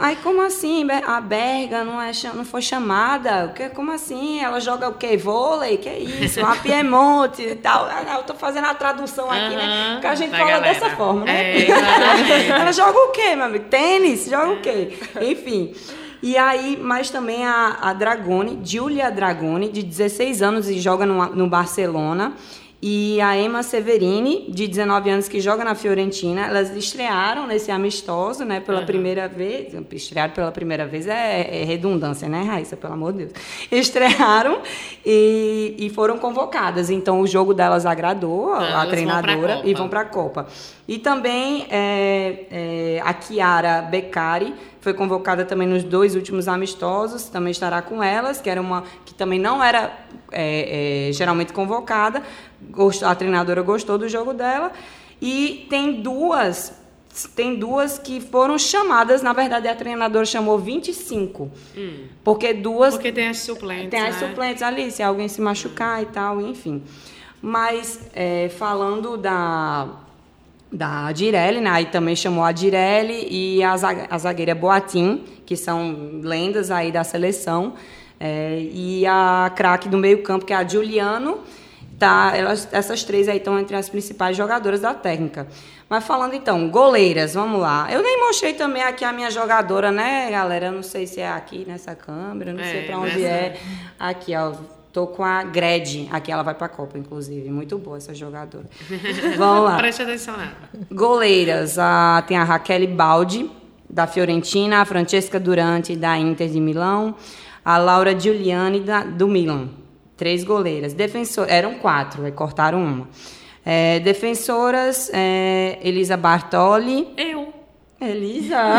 Aí, 0.02 0.16
como 0.18 0.42
assim? 0.42 0.88
A 1.06 1.20
Berga 1.20 1.84
não, 1.84 2.02
é, 2.02 2.12
não 2.34 2.46
foi 2.46 2.62
chamada? 2.62 3.54
Como 3.74 3.92
assim? 3.92 4.42
Ela 4.42 4.62
joga 4.62 4.88
o 4.88 4.94
quê? 4.94 5.18
Vôlei? 5.18 5.78
Que 5.78 5.90
é 5.90 6.00
isso? 6.00 6.40
Uma 6.40 6.56
Piemonte 6.56 7.42
e 7.42 7.56
tal. 7.56 7.86
Ah, 7.86 8.16
eu 8.16 8.24
tô 8.24 8.34
fazendo 8.34 8.66
a 8.66 8.74
tradução 8.74 9.30
aqui, 9.30 9.56
né? 9.56 9.92
Porque 9.94 10.08
a 10.08 10.16
gente 10.16 10.32
fala 10.32 10.52
galera. 10.52 10.74
dessa 10.74 10.90
forma, 10.92 11.26
né? 11.26 11.60
É, 11.60 11.68
ela 12.50 12.72
joga 12.72 12.98
o 12.98 13.12
quê, 13.12 13.36
meu 13.36 13.46
amigo? 13.46 13.66
Tênis? 13.66 14.30
Joga 14.30 14.52
o 14.54 14.62
quê? 14.62 14.98
Enfim. 15.22 15.74
E 16.26 16.38
aí, 16.38 16.80
mas 16.82 17.10
também 17.10 17.46
a, 17.46 17.80
a 17.82 17.92
Dragone, 17.92 18.62
Giulia 18.64 19.12
Dragone, 19.12 19.68
de 19.68 19.84
16 19.84 20.42
anos 20.42 20.70
e 20.70 20.80
joga 20.80 21.06
no, 21.06 21.36
no 21.36 21.50
Barcelona. 21.50 22.34
E 22.86 23.22
a 23.22 23.38
Emma 23.38 23.64
Severini, 23.64 24.52
de 24.52 24.68
19 24.68 25.10
anos, 25.10 25.30
que 25.30 25.40
joga 25.40 25.64
na 25.64 25.74
Fiorentina, 25.74 26.48
elas 26.48 26.70
estrearam 26.76 27.48
nesse 27.48 27.72
amistoso, 27.72 28.44
né, 28.44 28.60
pela 28.60 28.82
uhum. 28.82 28.86
primeira 28.86 29.26
vez. 29.26 29.74
Estrearam 29.94 30.34
pela 30.34 30.52
primeira 30.52 30.86
vez 30.86 31.08
é, 31.08 31.62
é, 31.62 31.64
redundância, 31.64 32.28
né, 32.28 32.44
Raíssa? 32.44 32.76
Pelo 32.76 32.92
amor 32.92 33.14
de 33.14 33.20
Deus. 33.20 33.32
Estrearam 33.72 34.60
e, 35.06 35.76
e 35.80 35.90
foram 35.92 36.18
convocadas. 36.18 36.90
Então, 36.90 37.22
o 37.22 37.26
jogo 37.26 37.54
delas 37.54 37.86
agradou 37.86 38.52
a, 38.52 38.82
a 38.82 38.86
treinadora 38.86 39.56
vão 39.56 39.66
e 39.66 39.74
vão 39.74 39.88
para 39.88 40.02
a 40.02 40.06
Copa. 40.06 40.48
E 40.86 40.98
também 40.98 41.66
é, 41.70 42.48
é, 42.52 43.02
a 43.06 43.16
Chiara 43.18 43.82
Beccari 43.84 44.54
foi 44.82 44.94
convocada 44.94 45.46
também 45.46 45.66
nos 45.66 45.82
dois 45.82 46.14
últimos 46.14 46.50
amistosos, 46.50 47.30
também 47.30 47.52
estará 47.52 47.82
com 47.82 48.04
elas, 48.04 48.42
que 48.42 48.50
era 48.50 48.60
uma 48.60 48.84
que 49.06 49.14
também 49.14 49.40
não 49.40 49.64
era 49.64 49.98
é, 50.30 51.08
é, 51.08 51.14
geralmente 51.14 51.54
convocada. 51.54 52.22
A 53.03 53.16
treinadora 53.16 53.61
gostou 53.61 53.97
do 53.97 54.07
jogo 54.07 54.34
dela. 54.34 54.72
E 55.22 55.68
tem 55.70 56.01
duas 56.01 56.84
tem 57.36 57.55
duas 57.55 57.99
que 57.99 58.20
foram 58.20 58.57
chamadas, 58.57 59.22
na 59.22 59.34
verdade 59.34 59.68
a 59.68 59.76
treinadora 59.76 60.26
chamou 60.26 60.57
25. 60.57 61.51
Hum. 61.78 62.05
Porque 62.24 62.53
duas. 62.53 62.95
Porque 62.95 63.11
tem 63.11 63.28
as 63.28 63.38
suplentes. 63.38 63.89
Tem 63.89 64.01
as 64.01 64.20
né? 64.20 64.28
suplentes 64.28 64.64
ali, 64.64 64.89
se 64.89 65.03
alguém 65.03 65.28
se 65.28 65.39
machucar 65.39 65.99
hum. 65.99 66.01
e 66.01 66.05
tal, 66.07 66.41
enfim. 66.41 66.82
Mas 67.39 67.99
é, 68.16 68.49
falando 68.49 69.16
da, 69.16 69.89
da 70.72 71.11
Direlli, 71.11 71.61
né? 71.61 71.70
Aí 71.70 71.86
também 71.86 72.16
chamou 72.16 72.43
a 72.43 72.51
Direlli 72.51 73.28
e 73.30 73.64
a, 73.64 73.74
a 74.09 74.18
zagueira 74.18 74.55
Boatim, 74.55 75.24
que 75.45 75.55
são 75.55 76.20
lendas 76.24 76.72
aí 76.72 76.91
da 76.91 77.03
seleção. 77.03 77.74
É, 78.20 78.59
e 78.72 79.05
a 79.05 79.51
craque 79.55 79.88
do 79.88 79.97
meio-campo, 79.97 80.45
que 80.45 80.53
é 80.53 80.55
a 80.55 80.68
Giuliano. 80.68 81.39
Tá, 82.04 82.34
elas, 82.36 82.68
essas 82.74 83.01
três 83.06 83.30
aí 83.30 83.38
estão 83.38 83.58
entre 83.58 83.78
as 83.78 83.88
principais 83.88 84.36
jogadoras 84.36 84.82
da 84.82 84.93
técnica. 84.93 85.47
Mas 85.88 86.04
falando 86.04 86.34
então, 86.34 86.68
goleiras, 86.68 87.34
vamos 87.34 87.62
lá. 87.62 87.88
Eu 87.89 88.04
nem 88.04 88.20
mostrei 88.20 88.54
também 88.56 88.84
aqui 88.84 89.06
a 89.06 89.14
minha 89.14 89.32
jogadora, 89.32 89.89
né, 89.89 90.30
galera? 90.30 90.66
Eu 90.66 90.74
não 90.74 90.84
sei 90.84 91.08
se 91.08 91.22
é 91.22 91.30
aqui 91.30 91.64
nessa 91.66 91.95
câmera, 91.95 92.51
não 92.51 92.60
é, 92.60 92.70
sei 92.70 92.82
para 92.88 92.99
onde 92.99 93.24
é. 93.24 93.58
Aqui, 93.97 94.36
ó. 94.36 94.51
Tô 94.91 95.08
com 95.08 95.24
a 95.24 95.43
Gred, 95.43 96.10
aqui 96.12 96.30
ela 96.30 96.43
vai 96.43 96.54
para 96.54 96.66
a 96.66 96.70
Copa, 96.70 96.97
inclusive. 96.97 97.49
Muito 97.49 97.78
boa 97.78 97.95
essa 97.95 98.14
jogadora. 98.14 98.66
Vamos 99.38 99.64
lá. 99.64 99.78
Preste 99.78 100.01
atenção 100.01 100.36
nela. 100.36 100.58
Goleiras, 100.91 101.80
a, 101.80 102.22
tem 102.28 102.36
a 102.36 102.43
Raquel 102.43 102.86
Baldi, 102.89 103.49
da 103.89 104.08
Fiorentina, 104.08 104.82
a 104.82 104.86
Francesca 104.86 105.39
Durante, 105.39 105.95
da 105.95 106.18
Inter 106.18 106.49
de 106.49 106.60
Milão, 106.60 107.16
a 107.64 107.78
Laura 107.78 108.20
Giuliani, 108.20 108.82
da, 108.82 109.06
do 109.06 109.26
Milan. 109.26 109.83
Três 110.16 110.43
goleiras. 110.43 110.93
Defensor, 110.93 111.47
eram 111.49 111.76
quatro, 111.76 112.26
aí 112.26 112.32
cortaram 112.32 112.84
uma. 112.84 113.07
É, 113.66 113.99
defensoras, 113.99 115.09
é, 115.14 115.80
Elisa 115.82 116.18
Bartoli. 116.18 117.14
Eu. 117.18 117.53
Elisa. 117.99 118.57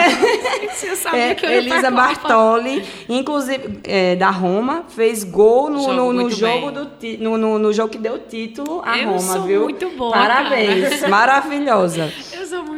É. 0.00 0.68
Você 0.68 0.96
sabia 0.96 1.32
é, 1.32 1.34
que 1.34 1.44
eu 1.44 1.50
Elisa 1.50 1.90
Bartoli, 1.90 2.82
inclusive 3.08 3.80
é, 3.84 4.16
da 4.16 4.30
Roma, 4.30 4.84
fez 4.88 5.24
gol 5.24 5.68
no 5.68 5.80
jogo, 5.80 5.92
no, 5.92 6.12
no 6.12 6.30
jogo 6.30 6.70
do 6.70 6.90
no, 7.18 7.36
no, 7.36 7.58
no, 7.58 7.72
jogo 7.72 7.90
que 7.90 7.98
deu 7.98 8.18
título 8.18 8.80
à 8.84 8.98
eu 8.98 9.10
Roma, 9.10 9.40
viu? 9.40 9.62
Muito 9.64 9.90
boa. 9.90 10.12
Parabéns, 10.12 11.00
cara. 11.00 11.08
maravilhosa. 11.08 12.12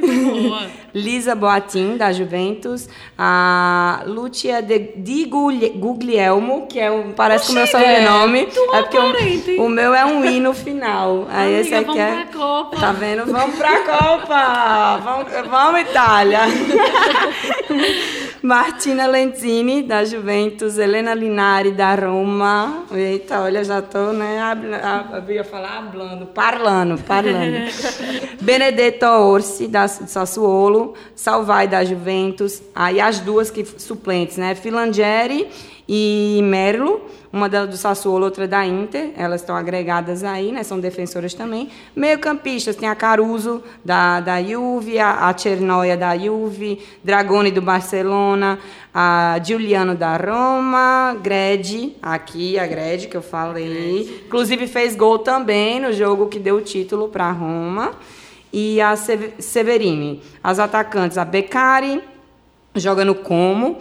boa. 0.48 0.66
Lisa 0.94 1.34
Boatin, 1.34 1.96
da 1.96 2.12
Juventus. 2.12 2.88
A 3.16 4.02
Lucia 4.06 4.60
de, 4.60 4.92
Di 4.96 5.24
Guglielmo, 5.24 6.66
que 6.66 6.78
é 6.80 6.90
um, 6.90 7.12
parece 7.12 7.46
com 7.46 7.52
o 7.52 7.54
meu 7.54 7.66
sobrenome. 7.66 8.46
tua 8.46 8.78
é 8.78 8.82
porque 8.82 8.98
o, 8.98 9.64
o 9.64 9.68
meu 9.68 9.94
é 9.94 10.04
um 10.04 10.24
I 10.24 10.40
no 10.40 10.52
final. 10.52 11.26
Aí 11.30 11.54
Amiga, 11.54 11.60
esse 11.60 11.74
aqui 11.74 11.84
vamos 11.86 12.00
é. 12.00 12.24
pra 12.24 12.38
Copa. 12.38 12.76
Tá 12.76 12.92
vendo? 12.92 13.26
Vamos 13.26 13.56
pra 13.56 13.78
Copa! 13.80 15.00
Vamos, 15.04 15.48
vamos 15.48 15.80
Itália! 15.80 16.40
Martina 18.42 19.06
Lentini, 19.06 19.82
da 19.82 20.04
Juventus, 20.04 20.76
Helena 20.76 21.14
Linari, 21.14 21.70
da 21.70 21.94
Roma. 21.94 22.84
Eita, 22.92 23.40
olha, 23.40 23.62
já 23.62 23.80
tô, 23.80 24.12
né? 24.12 24.40
a- 24.40 25.22
Eu 25.28 25.34
ia 25.34 25.44
falar 25.44 25.78
hablando, 25.78 26.26
parlando, 26.26 27.00
parlando. 27.04 27.70
Benedetto 28.42 29.06
Orsi, 29.06 29.68
da 29.68 29.86
Sassuolo, 29.86 30.94
Salvai, 31.14 31.68
da 31.68 31.84
Juventus. 31.84 32.60
Aí 32.74 33.00
as 33.00 33.20
duas 33.20 33.48
que 33.48 33.64
suplentes, 33.64 34.36
né? 34.36 34.56
Filangieri 34.56 35.48
e 35.88 36.40
Merlo, 36.42 37.00
uma 37.32 37.48
delas 37.48 37.70
do 37.70 37.76
Sassuolo, 37.76 38.24
outra 38.26 38.46
da 38.46 38.66
Inter. 38.66 39.10
Elas 39.16 39.40
estão 39.40 39.56
agregadas 39.56 40.22
aí, 40.22 40.52
né? 40.52 40.62
São 40.62 40.78
defensoras 40.78 41.32
também. 41.32 41.70
Meio-campistas, 41.96 42.76
tem 42.76 42.88
a 42.88 42.94
Caruso, 42.94 43.62
da, 43.84 44.20
da 44.20 44.42
Juve, 44.42 44.98
a, 44.98 45.28
a 45.28 45.38
Cernoia, 45.38 45.96
da 45.96 46.16
Juve, 46.16 46.80
Dragoni, 47.02 47.50
do 47.50 47.62
Barcelona, 47.62 48.58
a 48.94 49.40
Giuliano, 49.42 49.94
da 49.94 50.16
Roma, 50.16 51.16
Gredi, 51.22 51.96
aqui 52.02 52.58
a 52.58 52.66
Gredi, 52.66 53.08
que 53.08 53.16
eu 53.16 53.22
falei. 53.22 54.24
Inclusive 54.26 54.66
fez 54.66 54.94
gol 54.94 55.18
também 55.20 55.80
no 55.80 55.92
jogo 55.92 56.26
que 56.28 56.38
deu 56.38 56.56
o 56.56 56.60
título 56.60 57.08
para 57.08 57.24
a 57.26 57.32
Roma. 57.32 57.92
E 58.52 58.78
a 58.82 58.94
Seve- 58.96 59.32
Severini. 59.38 60.22
As 60.44 60.58
atacantes, 60.58 61.16
a 61.16 61.24
Beccari, 61.24 62.02
joga 62.74 63.02
no 63.02 63.14
Como. 63.14 63.78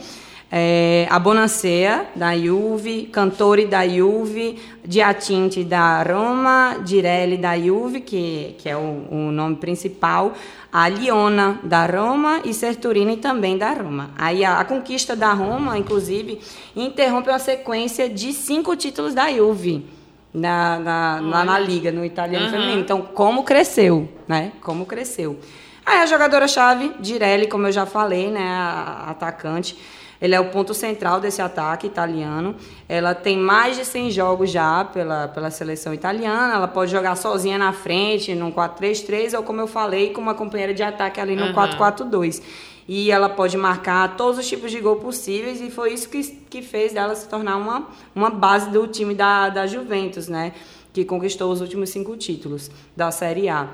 É, 0.54 1.08
a 1.10 1.18
Bonancea, 1.18 2.08
da 2.14 2.38
Juve, 2.38 3.04
Cantori, 3.04 3.66
da 3.66 3.88
Juve, 3.88 4.60
Diatinte, 4.84 5.64
da 5.64 6.04
Roma, 6.04 6.80
Direlli, 6.84 7.38
da 7.38 7.58
Juve, 7.58 8.02
que, 8.02 8.56
que 8.58 8.68
é 8.68 8.76
o, 8.76 9.08
o 9.10 9.32
nome 9.32 9.56
principal, 9.56 10.34
a 10.70 10.90
Liona, 10.90 11.58
da 11.64 11.86
Roma, 11.86 12.42
e 12.44 12.54
Serturini, 12.54 13.16
também 13.16 13.58
da 13.58 13.72
Roma. 13.72 14.10
Aí 14.18 14.44
a, 14.44 14.60
a 14.60 14.66
conquista 14.66 15.16
da 15.16 15.32
Roma, 15.32 15.78
inclusive, 15.78 16.42
interrompe 16.76 17.30
uma 17.30 17.40
sequência 17.40 18.10
de 18.10 18.34
cinco 18.34 18.76
títulos 18.76 19.14
da 19.14 19.32
Juve 19.32 19.86
na, 20.34 20.80
na, 20.80 21.20
lá 21.22 21.46
na 21.46 21.60
Liga, 21.60 21.94
no 21.94 22.04
italiano 22.04 22.48
Aham. 22.48 22.54
feminino. 22.54 22.82
Então, 22.82 23.02
como 23.02 23.44
cresceu, 23.44 24.10
né? 24.28 24.52
Como 24.62 24.86
cresceu. 24.86 25.40
Aí 25.86 26.00
a 26.00 26.06
jogadora-chave, 26.06 26.92
Direlli, 27.00 27.48
como 27.48 27.68
eu 27.68 27.72
já 27.72 27.86
falei, 27.86 28.30
né? 28.30 28.48
A, 28.50 29.06
a 29.08 29.12
atacante. 29.12 29.78
Ele 30.22 30.36
é 30.36 30.40
o 30.40 30.50
ponto 30.50 30.74
central 30.74 31.20
desse 31.20 31.42
ataque 31.42 31.88
italiano. 31.88 32.56
Ela 32.88 33.16
tem 33.16 33.38
mais 33.38 33.76
de 33.76 33.84
100 33.84 34.12
jogos 34.12 34.52
já 34.52 34.86
pela, 34.86 35.28
pela 35.28 35.50
seleção 35.50 35.94
italiana. 35.94 36.54
Ela 36.54 36.68
pode 36.68 36.92
jogar 36.92 37.16
sozinha 37.16 37.58
na 37.58 37.74
frente, 37.74 38.36
num 38.36 38.52
4-3-3, 38.52 39.36
ou 39.36 39.44
como 39.44 39.60
eu 39.62 39.68
falei, 39.68 40.12
com 40.12 40.22
uma 40.22 40.36
companheira 40.36 40.74
de 40.74 40.84
ataque 40.84 41.20
ali 41.20 41.36
no 41.36 41.46
Aham. 41.46 41.78
4-4-2. 41.78 42.42
E 42.88 43.10
ela 43.10 43.30
pode 43.30 43.58
marcar 43.58 44.16
todos 44.16 44.38
os 44.38 44.48
tipos 44.48 44.70
de 44.70 44.80
gol 44.80 44.98
possíveis, 44.98 45.62
e 45.62 45.72
foi 45.72 45.94
isso 45.94 46.10
que, 46.10 46.22
que 46.22 46.62
fez 46.62 46.94
dela 46.94 47.16
se 47.16 47.28
tornar 47.28 47.58
uma, 47.58 47.88
uma 48.14 48.30
base 48.30 48.70
do 48.70 48.86
time 48.88 49.16
da, 49.16 49.50
da 49.50 49.66
Juventus, 49.66 50.28
né? 50.28 50.54
Que 50.94 51.06
conquistou 51.06 51.52
os 51.52 51.62
últimos 51.62 51.90
cinco 51.90 52.16
títulos 52.18 52.70
da 52.96 53.10
Série 53.10 53.50
A. 53.50 53.70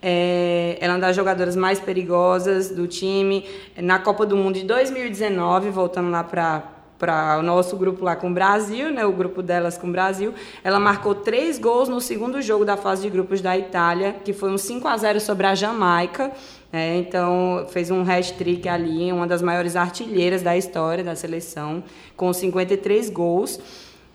É, 0.00 0.78
ela 0.80 0.92
é 0.92 0.96
uma 0.96 1.00
das 1.00 1.16
jogadoras 1.16 1.56
mais 1.56 1.80
perigosas 1.80 2.70
do 2.70 2.86
time. 2.86 3.44
Na 3.76 3.98
Copa 3.98 4.24
do 4.24 4.36
Mundo 4.36 4.54
de 4.54 4.64
2019, 4.64 5.70
voltando 5.70 6.10
lá 6.10 6.22
para 6.22 6.78
para 6.98 7.38
o 7.38 7.42
nosso 7.42 7.76
grupo 7.76 8.04
lá 8.04 8.16
com 8.16 8.28
o 8.28 8.34
Brasil, 8.34 8.90
né, 8.90 9.06
o 9.06 9.12
grupo 9.12 9.40
delas 9.40 9.78
com 9.78 9.86
o 9.86 9.92
Brasil, 9.92 10.34
ela 10.64 10.80
marcou 10.80 11.14
três 11.14 11.58
gols 11.58 11.88
no 11.88 12.00
segundo 12.00 12.42
jogo 12.42 12.64
da 12.64 12.76
fase 12.76 13.02
de 13.02 13.10
grupos 13.10 13.40
da 13.40 13.56
Itália, 13.56 14.16
que 14.24 14.32
foi 14.32 14.50
um 14.50 14.58
5 14.58 14.88
a 14.88 14.96
0 14.96 15.20
sobre 15.20 15.46
a 15.46 15.54
Jamaica. 15.54 16.32
né, 16.72 16.96
então 16.96 17.66
fez 17.70 17.90
um 17.90 18.02
hat-trick 18.02 18.68
ali, 18.68 19.12
uma 19.12 19.26
das 19.26 19.40
maiores 19.40 19.76
artilheiras 19.76 20.42
da 20.42 20.56
história 20.56 21.04
da 21.04 21.14
seleção, 21.14 21.84
com 22.16 22.32
53 22.32 23.08
gols. 23.10 23.60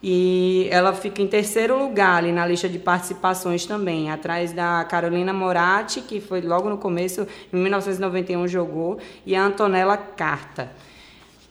E 0.06 0.68
ela 0.70 0.92
fica 0.92 1.22
em 1.22 1.28
terceiro 1.28 1.80
lugar 1.80 2.18
ali 2.18 2.34
na 2.34 2.46
lista 2.46 2.68
de 2.68 2.78
participações 2.78 3.66
também, 3.66 4.12
atrás 4.12 4.52
da 4.52 4.84
Carolina 4.84 5.32
Moratti, 5.32 6.02
que 6.02 6.20
foi 6.20 6.42
logo 6.42 6.70
no 6.70 6.78
começo, 6.78 7.26
em 7.54 7.58
1991 7.58 8.46
jogou, 8.46 8.98
e 9.26 9.34
a 9.34 9.42
Antonella 9.42 9.96
Carta. 9.96 10.70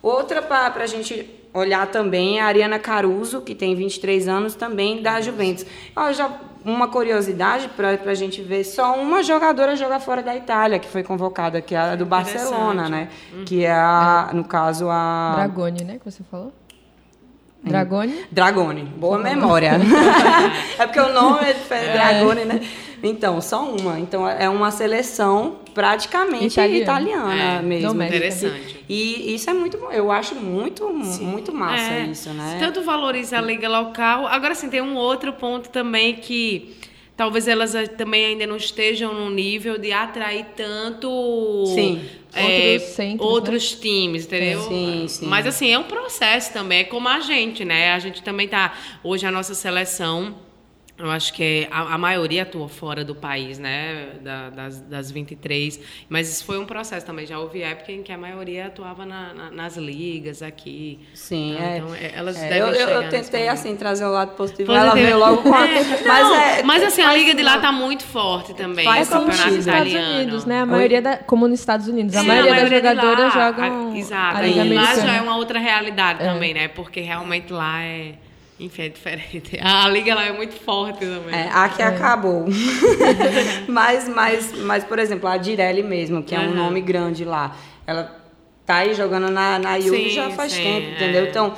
Outra 0.03 0.43
para 0.43 0.85
a 0.85 0.87
gente 0.87 1.31
olhar 1.55 1.87
também 1.87 2.41
é 2.41 2.43
a 2.43 2.47
Ariana 2.47 2.79
Caruso, 2.79 3.41
que 3.41 3.55
tem 3.55 3.75
23 3.75 4.29
anos, 4.29 4.55
também 4.55 5.01
da 5.01 5.19
Juventus. 5.23 5.65
Ó, 5.97 6.13
já 6.13 6.31
uma 6.63 6.89
curiosidade 6.89 7.69
para 7.71 7.99
a 8.05 8.15
gente 8.15 8.43
ver, 8.43 8.65
só 8.65 8.95
uma 9.01 9.23
jogadora 9.23 9.75
joga 9.77 9.99
fora 9.99 10.23
da 10.23 10.37
Itália, 10.37 10.79
que 10.79 10.89
foi 10.89 11.03
convocada, 11.03 11.63
que 11.63 11.75
é 11.75 11.79
a 11.79 11.97
do 11.97 12.05
Barcelona, 12.05 12.89
né? 12.89 13.09
Que 13.47 13.65
é, 13.65 13.73
a, 13.73 14.31
no 14.35 14.45
caso, 14.45 14.89
a... 14.91 15.33
Dragone, 15.37 15.85
né? 15.85 15.99
Que 15.99 16.11
você 16.11 16.23
falou? 16.31 16.53
Dragone? 17.65 18.25
Dragone, 18.31 18.83
boa 18.83 19.19
memória. 19.19 19.73
é 20.79 20.87
porque 20.87 20.99
o 21.01 21.13
nome 21.13 21.49
é 21.49 21.53
diferente, 21.53 21.93
Dragone, 21.93 22.45
né? 22.45 22.61
Então, 23.03 23.41
só 23.41 23.65
uma. 23.65 23.99
Então, 24.01 24.29
é 24.29 24.49
uma 24.49 24.71
seleção 24.71 25.57
praticamente 25.75 26.47
Italiana. 26.61 26.83
italiana 26.83 27.35
É, 27.59 27.63
mesmo. 27.63 27.89
doméstica. 27.89 28.17
Interessante. 28.17 28.85
E 28.89 29.35
isso 29.35 29.49
é 29.49 29.55
muito 29.55 29.79
bom. 29.79 29.91
Eu 29.91 30.11
acho 30.11 30.35
muito, 30.35 30.89
muito 31.21 31.53
massa 31.53 31.93
É, 31.95 32.05
isso, 32.07 32.31
né? 32.31 32.57
Tanto 32.61 32.83
valoriza 32.83 33.39
a 33.39 33.41
liga 33.41 33.69
local. 33.69 34.27
Agora, 34.27 34.55
sim, 34.55 34.69
tem 34.69 34.81
um 34.83 34.97
outro 34.97 35.33
ponto 35.33 35.69
também 35.69 36.15
que 36.15 36.77
talvez 37.17 37.47
elas 37.47 37.73
também 37.97 38.25
ainda 38.27 38.47
não 38.47 38.57
estejam 38.57 39.13
no 39.15 39.31
nível 39.31 39.79
de 39.79 39.93
atrair 39.93 40.47
tanto 40.57 41.65
Sim. 41.75 42.05
eh, 42.35 42.73
Outros 42.75 42.95
centros, 42.95 43.31
outros 43.31 43.73
times, 43.75 44.25
entendeu? 44.27 44.63
Sim, 44.63 45.07
sim. 45.09 45.27
Mas 45.27 45.47
assim, 45.47 45.73
é 45.73 45.79
um 45.79 45.85
processo 45.85 46.53
também, 46.53 46.81
é 46.81 46.85
como 46.85 47.09
a 47.09 47.21
gente, 47.21 47.65
né? 47.65 47.93
A 47.93 47.99
gente 47.99 48.23
também 48.23 48.49
tá. 48.49 48.77
Hoje 49.03 49.27
a 49.27 49.31
nossa 49.31 49.55
seleção. 49.55 50.35
Eu 50.99 51.11
acho 51.11 51.33
que 51.33 51.67
a, 51.71 51.95
a 51.95 51.99
maioria 51.99 52.43
atua 52.43 52.69
fora 52.69 53.03
do 53.05 53.15
país, 53.15 53.59
né? 53.59 54.11
Da- 54.23 54.51
das, 54.51 54.81
das 54.83 55.11
23. 55.11 55.81
Mas 56.09 56.29
isso 56.31 56.45
foi 56.45 56.59
um 56.59 56.67
processo 56.67 57.05
também. 57.05 57.27
Já 57.27 57.39
houve 57.41 57.63
época 57.63 57.91
em 57.91 58.03
que 58.03 58.13
a 58.13 58.19
maioria 58.19 58.67
atuava 58.67 59.05
na- 59.07 59.33
na- 59.35 59.51
nas 59.51 59.77
ligas 59.77 60.43
aqui. 60.43 61.01
Sim, 61.15 61.55
Então, 61.55 61.65
é. 61.65 61.77
então, 61.79 61.95
é, 61.95 62.13
elas 62.15 62.37
É, 62.37 62.41
devem 62.49 62.59
eu, 62.61 62.67
eu- 62.69 62.75
chegar 62.75 62.93
eu 62.93 63.03
nesse 63.11 63.31
tentei, 63.31 63.49
assim, 63.49 63.75
trazer 63.75 64.05
o 64.05 64.11
lado 64.13 64.37
positivo. 64.37 64.67
Positivo. 64.69 64.73
Ela 64.73 64.95
veio 64.95 65.19
logo 65.19 65.43
com 65.43 65.55
a... 65.55 65.67
É, 65.67 65.75
Mas, 66.07 66.23
não, 66.29 66.37
é, 66.37 66.63
mas 66.63 66.83
assim, 66.85 67.03
a 67.03 67.13
liga 67.15 67.35
de 67.35 67.43
lá 67.43 67.55
não. 67.55 67.63
tá 67.63 67.73
muito 67.73 68.05
forte 68.05 68.55
também. 68.55 68.85
Faz 68.85 69.09
o 69.09 69.13
campeonato 69.13 69.37
sentido. 69.39 69.57
nos 69.57 69.67
Estados 69.67 69.91
italiano. 69.93 70.15
Unidos, 70.23 70.45
né? 70.45 70.61
A 70.61 70.67
maioria 70.67 71.03
da, 71.03 71.17
como 71.17 71.49
nos 71.49 71.59
Estados 71.59 71.89
Unidos. 71.89 72.15
A 72.15 72.21
Sim, 72.21 72.27
maioria, 72.29 72.55
das 72.55 72.71
jogadoras 72.71 73.35
lá, 73.35 73.47
jogam 73.47 73.93
a- 73.93 73.97
Exato. 73.99 74.37
a 74.37 74.43
Liga 74.43 74.65
e 74.67 74.75
lá 74.75 74.95
já 74.95 75.15
é 75.15 75.21
uma 75.23 75.37
outra 75.37 75.59
realidade 75.59 76.19
também, 76.21 76.53
né? 76.55 76.69
Porque 76.69 77.01
realmente 77.01 77.51
lá 77.53 77.83
é. 77.83 78.13
Enfim, 78.63 78.83
é 78.83 78.89
diferente. 78.89 79.59
A 79.61 79.89
liga 79.89 80.15
lá 80.15 80.25
é 80.25 80.33
muito 80.33 80.55
forte 80.55 81.01
também. 81.01 81.35
É, 81.35 81.49
aqui 81.53 81.83
acabou. 81.83 82.47
mas, 83.67 84.09
mas, 84.09 84.53
mas, 84.61 84.85
por 84.85 84.99
exemplo, 84.99 85.29
a 85.29 85.37
Direlli 85.37 85.83
mesmo, 85.83 86.23
que 86.23 86.35
é 86.35 86.39
um 86.39 86.45
Aham. 86.45 86.55
nome 86.55 86.81
grande 86.81 87.25
lá, 87.25 87.57
ela 87.87 88.17
tá 88.65 88.77
aí 88.77 88.95
jogando 88.95 89.31
na, 89.31 89.59
na 89.59 89.81
Juve 89.81 90.11
já 90.11 90.31
faz 90.31 90.53
sim, 90.53 90.63
tempo, 90.63 90.87
é. 90.87 90.93
entendeu? 90.95 91.25
Então, 91.27 91.55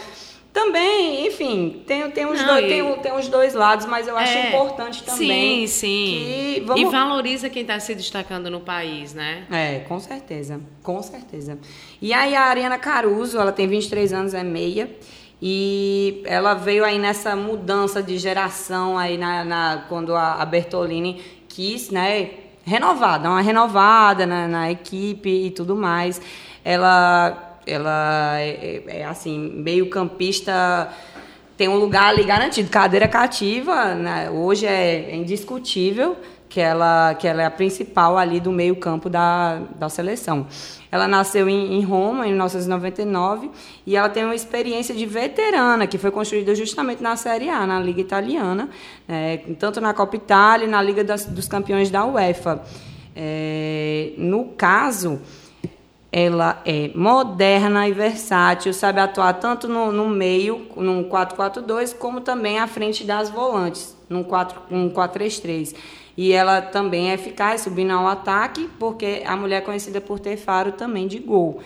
também, 0.52 1.26
enfim, 1.26 1.82
tem, 1.86 2.08
tem, 2.10 2.24
os 2.26 2.38
Não, 2.40 2.46
dois, 2.46 2.64
e- 2.64 2.68
tem, 2.68 2.96
tem 3.00 3.12
os 3.12 3.28
dois 3.28 3.54
lados, 3.54 3.86
mas 3.86 4.06
eu 4.06 4.16
acho 4.16 4.38
É. 4.38 4.48
importante 4.48 5.02
também. 5.02 5.66
Sim, 5.66 5.66
sim. 5.66 6.14
que 6.14 6.60
E 6.60 6.64
vamos- 6.64 6.92
valoriza 6.92 7.50
quem 7.50 7.62
está 7.62 7.78
se 7.80 7.94
destacando 7.94 8.48
no 8.48 8.60
país, 8.60 9.12
né? 9.12 9.44
É, 9.50 9.80
com 9.80 9.98
certeza, 9.98 10.60
com 10.82 11.02
certeza. 11.02 11.58
E 12.00 12.14
aí 12.14 12.34
a 12.36 12.42
Ariana 12.44 12.78
Caruso, 12.78 13.38
ela 13.38 13.50
tem 13.52 13.66
23 13.66 14.12
anos, 14.12 14.32
é 14.32 14.44
meia, 14.44 14.88
e 15.42 16.22
ela 16.24 16.54
veio 16.54 16.84
aí 16.84 16.98
nessa 16.98 17.34
mudança 17.36 18.02
de 18.02 18.16
geração 18.18 18.96
aí 18.96 19.18
na, 19.18 19.44
na- 19.44 19.84
quando 19.88 20.14
a, 20.14 20.34
a 20.42 20.44
Bertolini 20.46 21.20
quis, 21.48 21.90
né, 21.90 22.30
renovar, 22.64 23.20
dar 23.20 23.30
uma 23.30 23.40
renovada 23.40 24.26
na, 24.26 24.48
na 24.48 24.70
equipe 24.70 25.28
e 25.28 25.50
tudo 25.50 25.76
mais. 25.76 26.20
Ela, 26.64 27.58
ela 27.66 28.40
é, 28.40 28.82
é, 28.86 28.98
é, 29.00 29.04
assim, 29.04 29.38
meio 29.38 29.90
campista 29.90 30.90
tem 31.56 31.68
um 31.68 31.76
lugar 31.76 32.06
ali 32.06 32.24
garantido, 32.24 32.68
cadeira 32.68 33.06
cativa, 33.06 33.94
né? 33.94 34.28
hoje 34.28 34.66
é 34.66 35.14
indiscutível 35.14 36.16
que 36.54 36.60
ela, 36.60 37.14
que 37.14 37.26
ela 37.26 37.42
é 37.42 37.46
a 37.46 37.50
principal 37.50 38.16
ali 38.16 38.38
do 38.38 38.52
meio 38.52 38.76
campo 38.76 39.10
da, 39.10 39.58
da 39.74 39.88
seleção. 39.88 40.46
Ela 40.88 41.08
nasceu 41.08 41.48
em, 41.48 41.74
em 41.74 41.82
Roma, 41.82 42.28
em 42.28 42.30
1999, 42.30 43.50
e 43.84 43.96
ela 43.96 44.08
tem 44.08 44.22
uma 44.24 44.36
experiência 44.36 44.94
de 44.94 45.04
veterana, 45.04 45.84
que 45.88 45.98
foi 45.98 46.12
construída 46.12 46.54
justamente 46.54 47.02
na 47.02 47.16
Série 47.16 47.48
A, 47.50 47.66
na 47.66 47.80
Liga 47.80 48.00
Italiana, 48.00 48.68
né? 49.08 49.38
tanto 49.58 49.80
na 49.80 49.92
Copa 49.92 50.14
Itália 50.14 50.66
e 50.66 50.68
na 50.70 50.80
Liga 50.80 51.02
das- 51.02 51.26
dos 51.26 51.48
Campeões 51.48 51.90
da 51.90 52.04
UEFA. 52.06 52.62
É, 53.16 54.12
no 54.16 54.44
caso, 54.56 55.20
ela 56.12 56.62
é 56.64 56.92
moderna 56.94 57.88
e 57.88 57.92
versátil, 57.92 58.72
sabe 58.72 59.00
atuar 59.00 59.32
tanto 59.40 59.66
no, 59.66 59.90
no 59.90 60.08
meio, 60.08 60.68
num 60.76 61.02
4-4-2, 61.08 61.96
como 61.96 62.20
também 62.20 62.60
à 62.60 62.68
frente 62.68 63.02
das 63.02 63.28
volantes, 63.28 63.96
num 64.08 64.22
4-3-3. 64.22 65.74
E 66.16 66.32
ela 66.32 66.62
também 66.62 67.10
é 67.10 67.14
eficaz, 67.14 67.62
subindo 67.62 67.92
ao 67.92 68.06
ataque, 68.06 68.68
porque 68.78 69.22
a 69.26 69.36
mulher 69.36 69.58
é 69.58 69.60
conhecida 69.60 70.00
por 70.00 70.20
ter 70.20 70.36
faro 70.36 70.72
também 70.72 71.08
de 71.08 71.18
gol. 71.18 71.60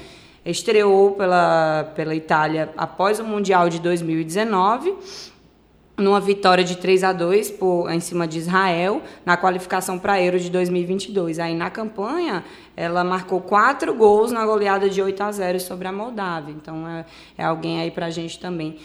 Estreou 0.44 1.12
pela, 1.12 1.92
pela 1.94 2.14
Itália 2.14 2.72
após 2.76 3.20
o 3.20 3.24
Mundial 3.24 3.68
de 3.68 3.78
2019 3.78 4.94
numa 5.98 6.20
vitória 6.20 6.62
de 6.62 6.76
3 6.76 7.02
a 7.02 7.12
2 7.12 7.50
por, 7.50 7.90
em 7.90 7.98
cima 7.98 8.26
de 8.26 8.38
Israel, 8.38 9.02
na 9.26 9.36
qualificação 9.36 9.98
para 9.98 10.22
Euro 10.22 10.38
de 10.38 10.48
2022. 10.48 11.40
Aí 11.40 11.54
na 11.54 11.70
campanha, 11.70 12.44
ela 12.76 13.02
marcou 13.02 13.40
quatro 13.40 13.92
gols 13.92 14.30
na 14.30 14.46
goleada 14.46 14.88
de 14.88 15.02
8 15.02 15.20
a 15.20 15.32
0 15.32 15.60
sobre 15.60 15.88
a 15.88 15.92
Moldávia. 15.92 16.52
Então 16.52 16.88
é, 16.88 17.04
é 17.36 17.44
alguém 17.44 17.80
aí 17.80 17.90
para 17.90 18.06
a 18.06 18.10
gente 18.10 18.38
também 18.38 18.78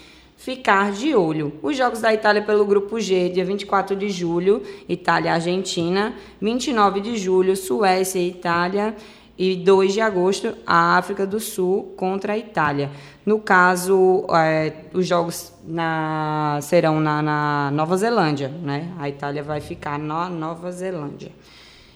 ficar 0.44 0.92
de 0.92 1.16
olho. 1.16 1.54
Os 1.64 1.78
Jogos 1.78 2.02
da 2.02 2.14
Itália 2.14 2.42
pelo 2.42 2.66
Grupo 2.66 3.00
G, 3.00 3.30
dia 3.30 3.46
24 3.46 3.96
de 3.96 4.10
julho, 4.10 4.62
Itália-Argentina, 4.90 6.14
29 6.42 7.00
de 7.00 7.18
julho, 7.18 7.56
Suécia 7.56 8.20
e 8.20 8.28
Itália, 8.28 8.94
e 9.38 9.56
2 9.56 9.94
de 9.94 10.02
agosto, 10.02 10.54
a 10.68 10.98
África 10.98 11.26
do 11.26 11.40
Sul 11.40 11.94
contra 11.96 12.34
a 12.34 12.38
Itália. 12.38 12.92
No 13.26 13.40
caso, 13.40 14.26
é, 14.36 14.74
os 14.94 15.08
jogos 15.08 15.54
na, 15.66 16.60
serão 16.62 17.00
na, 17.00 17.22
na, 17.22 17.72
Nova 17.72 17.96
Zelândia, 17.96 18.50
né? 18.50 18.94
A 19.00 19.08
Itália 19.08 19.42
vai 19.42 19.62
ficar 19.62 19.98
na 19.98 20.30
Nova 20.30 20.70
Zelândia. 20.74 21.32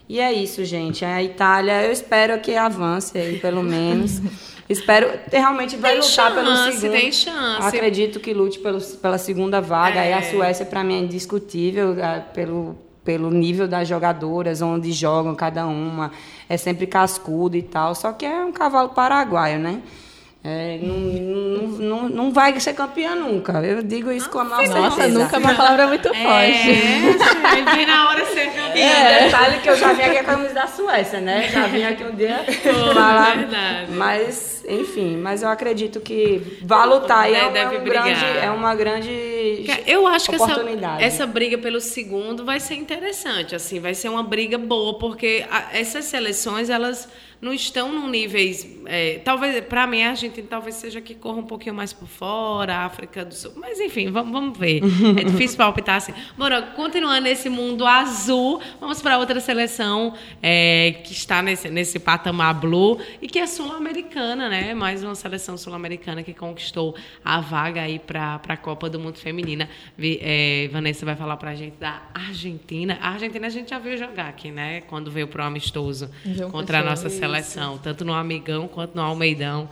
E 0.10 0.20
é 0.20 0.32
isso, 0.32 0.64
gente. 0.64 1.04
A 1.04 1.22
Itália, 1.22 1.84
eu 1.84 1.92
espero 1.92 2.40
que 2.40 2.56
avance 2.56 3.18
aí, 3.18 3.40
pelo 3.40 3.62
menos. 3.62 4.22
espero, 4.70 5.20
realmente 5.30 5.76
vai 5.76 6.00
tem 6.00 6.02
lutar 6.02 6.32
chance, 6.32 6.36
pelo 6.36 6.56
segundo. 6.56 6.92
Tem 6.92 7.12
chance. 7.12 7.68
Acredito 7.68 8.20
que 8.20 8.34
lute 8.34 8.60
pelo, 8.60 8.80
pela 8.80 9.18
segunda 9.18 9.60
vaga. 9.60 10.00
É. 10.00 10.04
Aí 10.04 10.14
a 10.14 10.22
Suécia, 10.22 10.66
para 10.66 10.84
mim, 10.84 10.96
é 10.96 11.00
indiscutível 11.00 11.96
pelo, 12.34 12.78
pelo 13.04 13.30
nível 13.30 13.68
das 13.68 13.88
jogadoras, 13.88 14.62
onde 14.62 14.94
jogam 14.94 15.36
cada 15.36 15.68
uma. 15.68 16.12
É 16.48 16.56
sempre 16.56 16.88
cascudo 16.88 17.58
e 17.58 17.62
tal. 17.62 17.94
Só 17.94 18.14
que 18.14 18.26
é 18.26 18.46
um 18.46 18.52
cavalo 18.54 18.90
paraguaio, 18.90 19.60
né? 19.60 19.82
É, 20.44 20.80
não, 20.82 21.68
não, 21.68 22.10
não, 22.10 22.32
vai 22.32 22.58
ser 22.60 22.74
campeã 22.74 23.16
nunca. 23.16 23.54
Eu 23.64 23.84
digo 23.84 24.12
isso 24.12 24.30
com 24.30 24.40
a 24.40 24.44
maior 24.46 24.70
Nossa, 24.70 24.96
certeza. 24.96 25.20
nunca 25.20 25.36
é 25.36 25.40
uma 25.40 25.54
palavra 25.56 25.88
muito 25.88 26.08
é, 26.08 26.14
forte. 26.14 27.68
É, 27.70 27.76
vem 27.76 27.86
na 27.86 28.10
hora 28.10 28.24
de 28.24 28.32
ser 28.32 28.46
campeã. 28.46 28.86
É, 28.86 29.26
detalhe 29.26 29.60
que 29.60 29.70
eu 29.70 29.76
já 29.76 29.94
vim 29.94 30.04
aqui 30.04 30.18
a 30.18 30.24
camisa 30.24 30.54
da 30.54 30.68
Suécia, 30.68 31.20
né? 31.20 31.50
Já 31.50 31.68
vim 31.68 31.84
aqui 31.84 32.04
um 32.04 32.16
dia 32.16 32.46
Pô, 32.64 32.94
falar. 32.94 33.38
Verdade. 33.38 33.92
Mas, 33.92 34.64
enfim, 34.68 35.18
mas 35.18 35.44
eu 35.44 35.50
acredito 35.50 36.00
que 36.00 36.60
vai 36.64 36.88
lutar. 36.88 37.30
E 37.30 37.36
é, 37.36 37.40
é, 37.40 37.68
um 37.68 37.84
grande, 37.84 38.26
é 38.42 38.50
uma 38.50 38.74
grande 38.74 39.12
Eu 39.86 40.08
acho 40.08 40.30
que 40.30 40.36
essa, 40.36 40.66
essa 41.00 41.26
briga 41.26 41.58
pelo 41.58 41.80
segundo 41.80 42.44
vai 42.46 42.60
ser 42.60 42.76
interessante. 42.76 43.56
assim 43.56 43.80
Vai 43.80 43.94
ser 43.94 44.10
uma 44.10 44.24
briga 44.24 44.58
boa, 44.58 44.98
porque 44.98 45.46
a, 45.50 45.78
essas 45.78 46.06
seleções, 46.06 46.70
elas 46.70 47.08
não 47.40 47.54
estão 47.54 47.92
num 47.92 48.10
níveis. 48.10 48.68
É, 48.86 49.20
talvez, 49.24 49.64
para 49.66 49.86
mim, 49.86 50.02
a 50.02 50.10
Argentina 50.10 50.48
talvez 50.50 50.76
seja 50.76 51.00
que 51.00 51.14
corra 51.14 51.38
um 51.38 51.46
pouquinho 51.46 51.76
mais 51.76 51.94
por 51.94 52.08
fora, 52.08 52.76
a 52.76 52.86
África 52.86 53.24
do 53.24 53.34
Sul. 53.34 53.54
Mas, 53.56 53.80
enfim, 53.80 54.10
vamos, 54.10 54.32
vamos 54.32 54.58
ver. 54.58 54.82
É 55.20 55.24
difícil 55.24 55.58
palpitar 55.58 55.98
assim. 55.98 56.14
Bora, 56.38 56.62
continuando 56.62 57.22
nesse 57.22 57.50
mundo 57.50 57.86
azul, 57.86 58.60
vamos 58.80 59.02
para 59.02 59.18
outra 59.18 59.40
seleção 59.40 60.14
é, 60.42 60.96
que 61.04 61.12
está 61.12 61.42
nesse, 61.42 61.70
nesse 61.70 62.00
patamar 62.00 62.56
blue 62.56 63.00
e 63.22 63.28
que 63.28 63.40
é 63.40 63.46
sul-americana, 63.46 64.50
né? 64.50 64.74
Mais 64.74 65.04
uma 65.04 65.16
seleção 65.16 65.58
sul-americana 65.58 66.24
que 66.24 66.34
conquistou 66.34 66.96
a 67.24 67.40
vaga 67.40 67.82
aí 67.82 68.00
para 68.00 68.42
a 68.48 68.58
Copa 68.58 68.90
do 68.90 69.00
Mundo 69.00 69.20
Feminina. 69.28 69.70
É, 70.00 70.70
Vanessa 70.72 71.06
vai 71.06 71.16
falar 71.16 71.38
para 71.38 71.52
a 71.52 71.56
gente 71.56 71.76
da 71.80 72.02
Argentina. 72.14 72.98
A 73.02 73.12
Argentina 73.12 73.48
a 73.48 73.50
gente 73.50 73.70
já 73.70 73.80
viu 73.80 73.98
jogar 73.98 74.28
aqui, 74.28 74.52
né? 74.52 74.82
Quando 74.82 75.12
veio 75.12 75.28
para 75.28 75.44
o 75.44 75.48
amistoso 75.48 76.10
contra 76.52 76.80
a 76.80 76.84
nossa 76.84 77.10
seleção 77.10 77.48
seleção, 77.48 77.78
tanto 77.78 78.04
no 78.04 78.14
Amigão 78.14 78.68
quanto 78.68 78.96
no 78.96 79.02
Almeidão. 79.02 79.70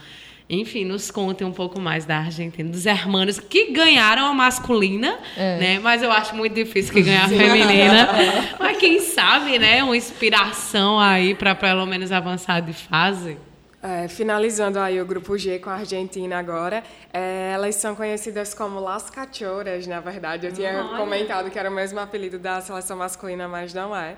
Enfim, 0.48 0.86
nos 0.86 1.10
contem 1.10 1.46
um 1.46 1.52
pouco 1.52 1.82
mais 1.82 2.06
da 2.06 2.20
Argentina, 2.20 2.70
dos 2.70 2.86
hermanos 2.86 3.40
que 3.40 3.72
ganharam 3.72 4.28
a 4.28 4.34
masculina, 4.34 5.18
é. 5.36 5.58
né? 5.58 5.80
Mas 5.80 6.04
eu 6.04 6.12
acho 6.12 6.36
muito 6.36 6.54
difícil 6.54 6.94
que 6.94 7.02
ganhar 7.02 7.26
a 7.26 7.30
feminina. 7.30 8.10
Mas 8.60 8.78
quem 8.78 9.00
sabe, 9.00 9.58
né? 9.58 9.84
Uma 9.84 9.98
inspiração 9.98 11.00
aí 11.00 11.34
para 11.34 11.56
pelo 11.56 11.88
menos 11.88 12.12
avançar 12.12 12.62
de 12.62 12.74
fase. 12.74 13.38
É, 13.86 14.08
finalizando 14.08 14.80
aí 14.80 15.00
o 15.00 15.06
grupo 15.06 15.38
G 15.38 15.60
com 15.60 15.70
a 15.70 15.76
Argentina 15.76 16.40
agora, 16.40 16.84
é, 17.14 17.52
elas 17.54 17.76
são 17.76 17.94
conhecidas 17.94 18.52
como 18.52 18.80
Las 18.80 19.12
Cachorras, 19.12 19.86
na 19.86 20.00
verdade. 20.00 20.48
Eu 20.48 20.52
tinha 20.52 20.84
Olha. 20.84 20.98
comentado 20.98 21.52
que 21.52 21.60
era 21.60 21.70
o 21.70 21.72
mesmo 21.72 22.00
apelido 22.00 22.40
da 22.40 22.60
seleção 22.62 22.98
masculina, 22.98 23.48
mas 23.48 23.76
não 23.76 23.96
é. 23.96 24.18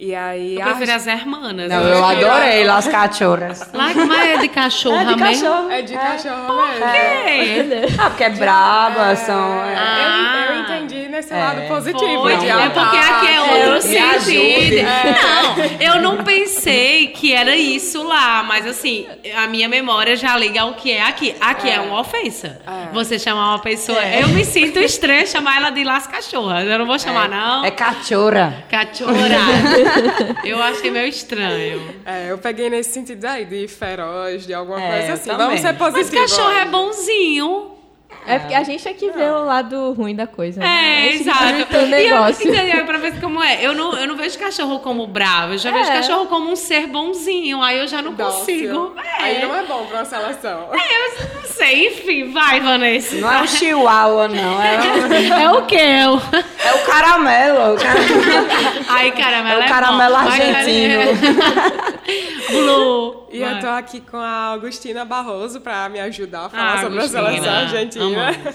E 0.00 0.14
aí. 0.14 0.54
Eu 0.54 0.64
prefiro 0.64 0.92
as 0.92 1.06
hermanas. 1.08 1.68
Não, 1.68 1.82
eu 1.82 2.04
adorei 2.04 2.62
Las 2.62 2.86
Cachorras. 2.86 3.68
Lá, 3.74 3.90
mas 3.94 4.28
é 4.30 4.36
de 4.36 4.48
cachorra 4.48 5.02
é 5.02 5.04
de 5.14 5.16
mesmo? 5.16 5.44
Cachorro. 5.44 5.70
É 5.70 5.82
de 5.82 5.94
é. 5.94 5.98
cachorro 5.98 6.36
mesmo. 6.36 6.56
Por 6.56 6.92
quê? 6.92 7.94
Ah, 7.98 8.10
porque 8.10 8.24
é 8.24 8.30
braba, 8.30 9.16
são. 9.16 9.64
É. 9.64 9.74
Ah. 9.76 10.46
Eu, 10.48 10.54
eu, 10.54 10.60
entendi 10.60 11.08
nesse 11.08 11.34
lado 11.34 11.62
positivo. 11.62 12.22
Foi, 12.22 12.32
é 12.32 12.68
porque 12.68 12.96
aqui 12.96 13.26
é 13.26 13.40
outro 13.40 13.82
sentido. 13.82 14.76
Não, 14.86 15.64
eu 15.80 16.00
não 16.00 16.22
pensei 16.22 17.08
que 17.08 17.32
era 17.32 17.56
isso 17.56 18.02
lá, 18.04 18.44
mas 18.44 18.66
assim, 18.66 19.04
a 19.36 19.48
minha 19.48 19.68
memória 19.68 20.14
já 20.14 20.36
liga 20.36 20.60
ao 20.60 20.74
que 20.74 20.92
é 20.92 21.02
aqui. 21.02 21.34
Aqui 21.40 21.68
é, 21.68 21.80
uma 21.80 22.00
ofensa. 22.00 22.60
Você 22.92 23.18
chamar 23.18 23.50
uma 23.50 23.58
pessoa. 23.58 23.98
Eu 24.00 24.28
me 24.28 24.44
sinto 24.44 24.78
estranha 24.78 25.26
chamar 25.26 25.56
ela 25.56 25.70
de 25.70 25.82
Las 25.82 26.06
Cachorras. 26.06 26.64
Eu 26.68 26.78
não 26.78 26.86
vou 26.86 26.98
chamar, 27.00 27.28
não. 27.28 27.64
É 27.64 27.70
cachorra. 27.72 28.64
Cachorra. 28.70 29.87
eu 30.44 30.62
achei 30.62 30.90
meio 30.90 31.08
estranho. 31.08 31.94
É, 32.04 32.30
eu 32.30 32.38
peguei 32.38 32.70
nesse 32.70 32.92
sentido 32.92 33.24
aí, 33.24 33.44
de 33.44 33.68
feroz, 33.68 34.46
de 34.46 34.54
alguma 34.54 34.80
é, 34.80 34.98
coisa 34.98 35.12
assim. 35.14 35.30
Vamos 35.36 35.60
ser 35.60 35.74
positivos. 35.74 36.12
Mas 36.12 36.30
cachorro 36.30 36.58
é 36.58 36.64
bonzinho. 36.66 37.77
É 38.26 38.38
porque 38.38 38.54
a 38.54 38.62
gente 38.62 38.86
aqui 38.86 39.10
vê 39.10 39.24
o 39.24 39.44
lado 39.44 39.92
ruim 39.94 40.14
da 40.14 40.26
coisa. 40.26 40.60
Né? 40.60 41.06
É, 41.06 41.14
exato. 41.14 41.76
O 41.78 41.86
negócio. 41.86 42.54
E 42.54 42.70
eu, 42.76 42.84
pra 42.84 42.98
ver 42.98 43.18
como 43.20 43.42
é. 43.42 43.64
Eu 43.64 43.74
não, 43.74 43.96
eu 43.96 44.06
não 44.06 44.16
vejo 44.16 44.38
cachorro 44.38 44.80
como 44.80 45.06
bravo, 45.06 45.54
eu 45.54 45.58
já 45.58 45.70
é. 45.70 45.72
vejo 45.72 45.92
cachorro 45.92 46.26
como 46.26 46.50
um 46.50 46.56
ser 46.56 46.86
bonzinho. 46.86 47.62
Aí 47.62 47.78
eu 47.78 47.88
já 47.88 48.02
não 48.02 48.12
Dócil. 48.12 48.40
consigo. 48.40 48.94
É. 48.98 49.22
Aí 49.22 49.42
não 49.42 49.54
é 49.54 49.62
bom 49.62 49.86
pra 49.86 49.98
uma 49.98 50.04
seleção. 50.04 50.68
É, 50.72 50.76
eu 50.76 51.34
não 51.36 51.42
sei. 51.44 51.88
Enfim, 51.88 52.30
vai, 52.30 52.60
Vanessa. 52.60 53.16
Não 53.16 53.32
é 53.32 53.42
o 53.42 53.48
chihuahua, 53.48 54.28
não. 54.28 54.62
É 54.62 54.78
o, 54.78 55.40
é 55.40 55.50
o 55.52 55.62
quê? 55.66 55.76
É 55.76 56.08
o, 56.08 56.16
é 56.18 56.74
o 56.74 56.78
caramelo. 56.86 57.74
O 57.74 57.78
caramelo. 57.78 58.46
Ai, 58.88 59.12
caramelo 59.12 59.62
é, 59.62 59.64
o 59.64 59.68
caramelo 59.68 60.14
bom. 60.14 60.28
argentino. 60.28 61.97
Blue. 62.50 63.26
E 63.30 63.40
Vai. 63.40 63.56
eu 63.56 63.60
tô 63.60 63.66
aqui 63.66 64.00
com 64.00 64.16
a 64.16 64.46
Augustina 64.46 65.04
Barroso 65.04 65.60
para 65.60 65.88
me 65.88 66.00
ajudar 66.00 66.46
a 66.46 66.48
falar 66.48 66.74
ah, 66.74 66.80
sobre 66.80 66.98
Agostina. 66.98 67.20
a 67.20 67.26
seleção 67.26 67.54
argentina. 67.54 68.04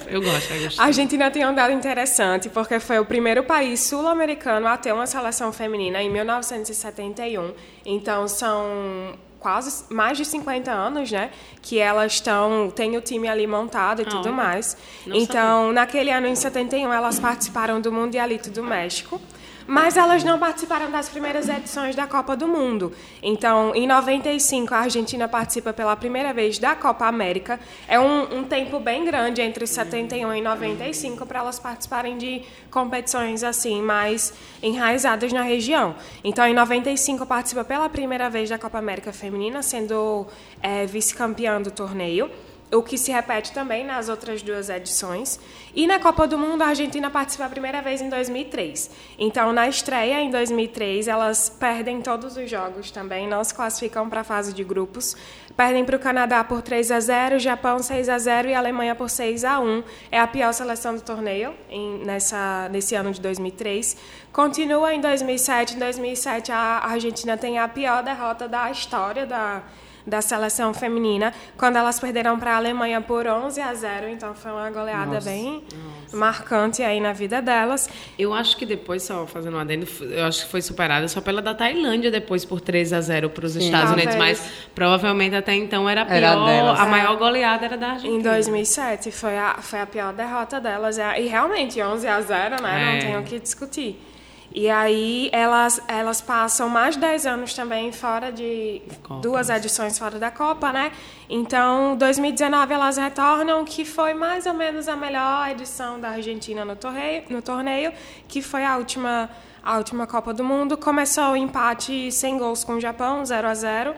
Eu 0.07 0.21
gosto, 0.21 0.53
Agostina. 0.53 0.83
A 0.83 0.85
Argentina 0.87 1.31
tem 1.31 1.45
um 1.45 1.53
dado 1.53 1.71
interessante, 1.73 2.49
porque 2.49 2.79
foi 2.79 2.99
o 2.99 3.05
primeiro 3.05 3.43
país 3.43 3.81
sul-americano 3.81 4.67
a 4.67 4.77
ter 4.77 4.91
uma 4.91 5.05
seleção 5.05 5.53
feminina 5.53 6.01
em 6.01 6.09
1971. 6.09 7.53
Então, 7.85 8.27
são 8.27 9.15
quase 9.39 9.93
mais 9.93 10.17
de 10.17 10.25
50 10.25 10.71
anos, 10.71 11.11
né? 11.11 11.29
Que 11.61 11.77
elas 11.77 12.13
estão, 12.13 12.71
tem 12.73 12.97
o 12.97 13.01
time 13.01 13.27
ali 13.27 13.45
montado 13.45 14.01
e 14.01 14.05
ah, 14.05 14.09
tudo 14.09 14.31
mais. 14.31 14.75
Então, 15.05 15.59
sabia. 15.59 15.73
naquele 15.73 16.11
ano, 16.11 16.27
em 16.27 16.35
71, 16.35 16.91
elas 16.91 17.19
participaram 17.19 17.79
do 17.79 17.91
Mundialito 17.91 18.49
do 18.49 18.63
México 18.63 19.21
mas 19.67 19.97
elas 19.97 20.23
não 20.23 20.37
participaram 20.39 20.91
das 20.91 21.09
primeiras 21.09 21.49
edições 21.49 21.95
da 21.95 22.07
Copa 22.07 22.35
do 22.35 22.47
Mundo. 22.47 22.91
Então, 23.21 23.73
em 23.75 23.87
95, 23.87 24.73
a 24.73 24.79
Argentina 24.79 25.27
participa 25.27 25.73
pela 25.73 25.95
primeira 25.95 26.33
vez 26.33 26.57
da 26.59 26.75
Copa 26.75 27.05
América. 27.05 27.59
É 27.87 27.99
um, 27.99 28.39
um 28.39 28.43
tempo 28.43 28.79
bem 28.79 29.05
grande 29.05 29.41
entre 29.41 29.65
71 29.65 30.33
e 30.33 30.41
95 30.41 31.25
para 31.25 31.39
elas 31.39 31.59
participarem 31.59 32.17
de 32.17 32.41
competições 32.69 33.43
assim 33.43 33.81
mais 33.81 34.33
enraizadas 34.61 35.31
na 35.31 35.41
região. 35.41 35.95
Então, 36.23 36.45
em 36.45 36.53
95, 36.53 37.25
participa 37.25 37.63
pela 37.63 37.89
primeira 37.89 38.29
vez 38.29 38.49
da 38.49 38.57
Copa 38.57 38.77
América 38.77 39.13
Feminina, 39.13 39.61
sendo 39.61 40.27
é, 40.61 40.85
vice-campeã 40.85 41.61
do 41.61 41.71
torneio. 41.71 42.29
O 42.73 42.81
que 42.81 42.97
se 42.97 43.11
repete 43.11 43.51
também 43.51 43.85
nas 43.85 44.09
outras 44.09 44.41
duas 44.41 44.69
edições. 44.69 45.39
E 45.75 45.87
na 45.87 45.99
Copa 45.99 46.27
do 46.27 46.37
Mundo, 46.37 46.61
a 46.61 46.67
Argentina 46.67 47.09
participa 47.09 47.45
a 47.45 47.49
primeira 47.49 47.81
vez 47.81 48.01
em 48.01 48.09
2003. 48.09 48.91
Então, 49.17 49.53
na 49.53 49.67
estreia, 49.67 50.21
em 50.21 50.29
2003, 50.29 51.07
elas 51.07 51.49
perdem 51.49 52.01
todos 52.01 52.37
os 52.37 52.49
jogos 52.49 52.91
também, 52.91 53.27
não 53.27 53.43
se 53.43 53.53
classificam 53.53 54.09
para 54.09 54.21
a 54.21 54.23
fase 54.23 54.53
de 54.53 54.63
grupos. 54.63 55.15
Perdem 55.55 55.85
para 55.85 55.95
o 55.95 55.99
Canadá 55.99 56.43
por 56.43 56.61
3 56.61 56.91
a 56.91 56.99
0, 56.99 57.39
Japão 57.39 57.77
6 57.77 58.09
a 58.09 58.17
0 58.17 58.49
e 58.49 58.55
Alemanha 58.55 58.95
por 58.95 59.09
6 59.09 59.43
a 59.43 59.59
1. 59.59 59.83
É 60.11 60.19
a 60.19 60.25
pior 60.25 60.51
seleção 60.51 60.95
do 60.95 61.01
torneio 61.01 61.53
em, 61.69 61.99
nessa, 61.99 62.67
nesse 62.71 62.95
ano 62.95 63.11
de 63.11 63.21
2003. 63.21 63.95
Continua 64.31 64.93
em 64.95 64.99
2007. 64.99 65.75
Em 65.75 65.79
2007, 65.79 66.51
a 66.51 66.79
Argentina 66.85 67.37
tem 67.37 67.59
a 67.59 67.67
pior 67.67 68.01
derrota 68.03 68.47
da 68.47 68.71
história 68.71 69.27
da 69.27 69.61
da 70.05 70.21
seleção 70.21 70.73
feminina, 70.73 71.33
quando 71.57 71.77
elas 71.77 71.99
perderam 71.99 72.37
para 72.37 72.53
a 72.53 72.57
Alemanha 72.57 73.01
por 73.01 73.25
11 73.25 73.61
a 73.61 73.73
0. 73.73 74.09
Então 74.09 74.33
foi 74.33 74.51
uma 74.51 74.69
goleada 74.69 75.13
nossa, 75.13 75.29
bem 75.29 75.63
nossa. 75.73 76.17
marcante 76.17 76.83
aí 76.83 76.99
na 76.99 77.13
vida 77.13 77.41
delas. 77.41 77.89
Eu 78.17 78.33
acho 78.33 78.57
que 78.57 78.65
depois, 78.65 79.03
só 79.03 79.25
fazendo 79.25 79.57
um 79.57 79.59
adendo, 79.59 79.87
eu 80.01 80.25
acho 80.25 80.45
que 80.45 80.51
foi 80.51 80.61
superada 80.61 81.07
só 81.07 81.21
pela 81.21 81.41
da 81.41 81.53
Tailândia 81.53 82.11
depois 82.11 82.43
por 82.45 82.59
3 82.59 82.93
a 82.93 83.01
0 83.01 83.29
para 83.29 83.45
os 83.45 83.55
Estados 83.55 83.87
Talvez. 83.87 84.07
Unidos, 84.07 84.15
mas 84.15 84.51
provavelmente 84.75 85.35
até 85.35 85.55
então 85.55 85.89
era 85.89 86.01
a 86.01 86.05
pior, 86.05 86.15
era 86.15 86.45
delas, 86.45 86.79
a 86.79 86.85
é. 86.85 86.89
maior 86.89 87.17
goleada 87.17 87.65
era 87.65 87.77
da 87.77 87.87
Argentina. 87.91 88.15
Em 88.15 88.21
2007 88.21 89.11
foi 89.11 89.37
a, 89.37 89.55
foi 89.61 89.79
a 89.79 89.85
pior 89.85 90.13
derrota 90.13 90.59
delas. 90.59 90.97
É, 90.97 91.21
e 91.21 91.27
realmente 91.27 91.81
11 91.81 92.07
a 92.07 92.21
0, 92.21 92.61
né? 92.61 92.81
É. 92.81 92.93
Não 92.93 92.99
tem 92.99 93.17
o 93.17 93.23
que 93.23 93.39
discutir. 93.39 94.12
E 94.51 94.69
aí 94.69 95.29
elas, 95.31 95.81
elas 95.87 96.21
passam 96.21 96.69
mais 96.69 96.95
de 96.95 97.01
10 97.01 97.25
anos 97.25 97.53
também 97.53 97.91
fora 97.91 98.31
de 98.31 98.81
Copa. 99.01 99.21
duas 99.21 99.49
edições 99.49 99.97
fora 99.97 100.19
da 100.19 100.29
Copa, 100.29 100.71
né? 100.71 100.91
Então, 101.29 101.95
2019 101.97 102.73
elas 102.73 102.97
retornam, 102.97 103.63
que 103.65 103.85
foi 103.85 104.13
mais 104.13 104.45
ou 104.45 104.53
menos 104.53 104.87
a 104.87 104.95
melhor 104.95 105.49
edição 105.49 105.99
da 105.99 106.09
Argentina 106.09 106.63
no 106.63 106.75
torneio, 106.75 107.23
no 107.29 107.41
torneio 107.41 107.91
que 108.27 108.41
foi 108.41 108.63
a 108.63 108.77
última, 108.77 109.29
a 109.63 109.77
última 109.77 110.05
Copa 110.05 110.33
do 110.33 110.43
Mundo. 110.43 110.77
Começou 110.77 111.31
o 111.31 111.35
empate 111.35 112.11
sem 112.11 112.37
gols 112.37 112.63
com 112.63 112.73
o 112.73 112.81
Japão, 112.81 113.25
0 113.25 113.47
a 113.47 113.53
0 113.53 113.95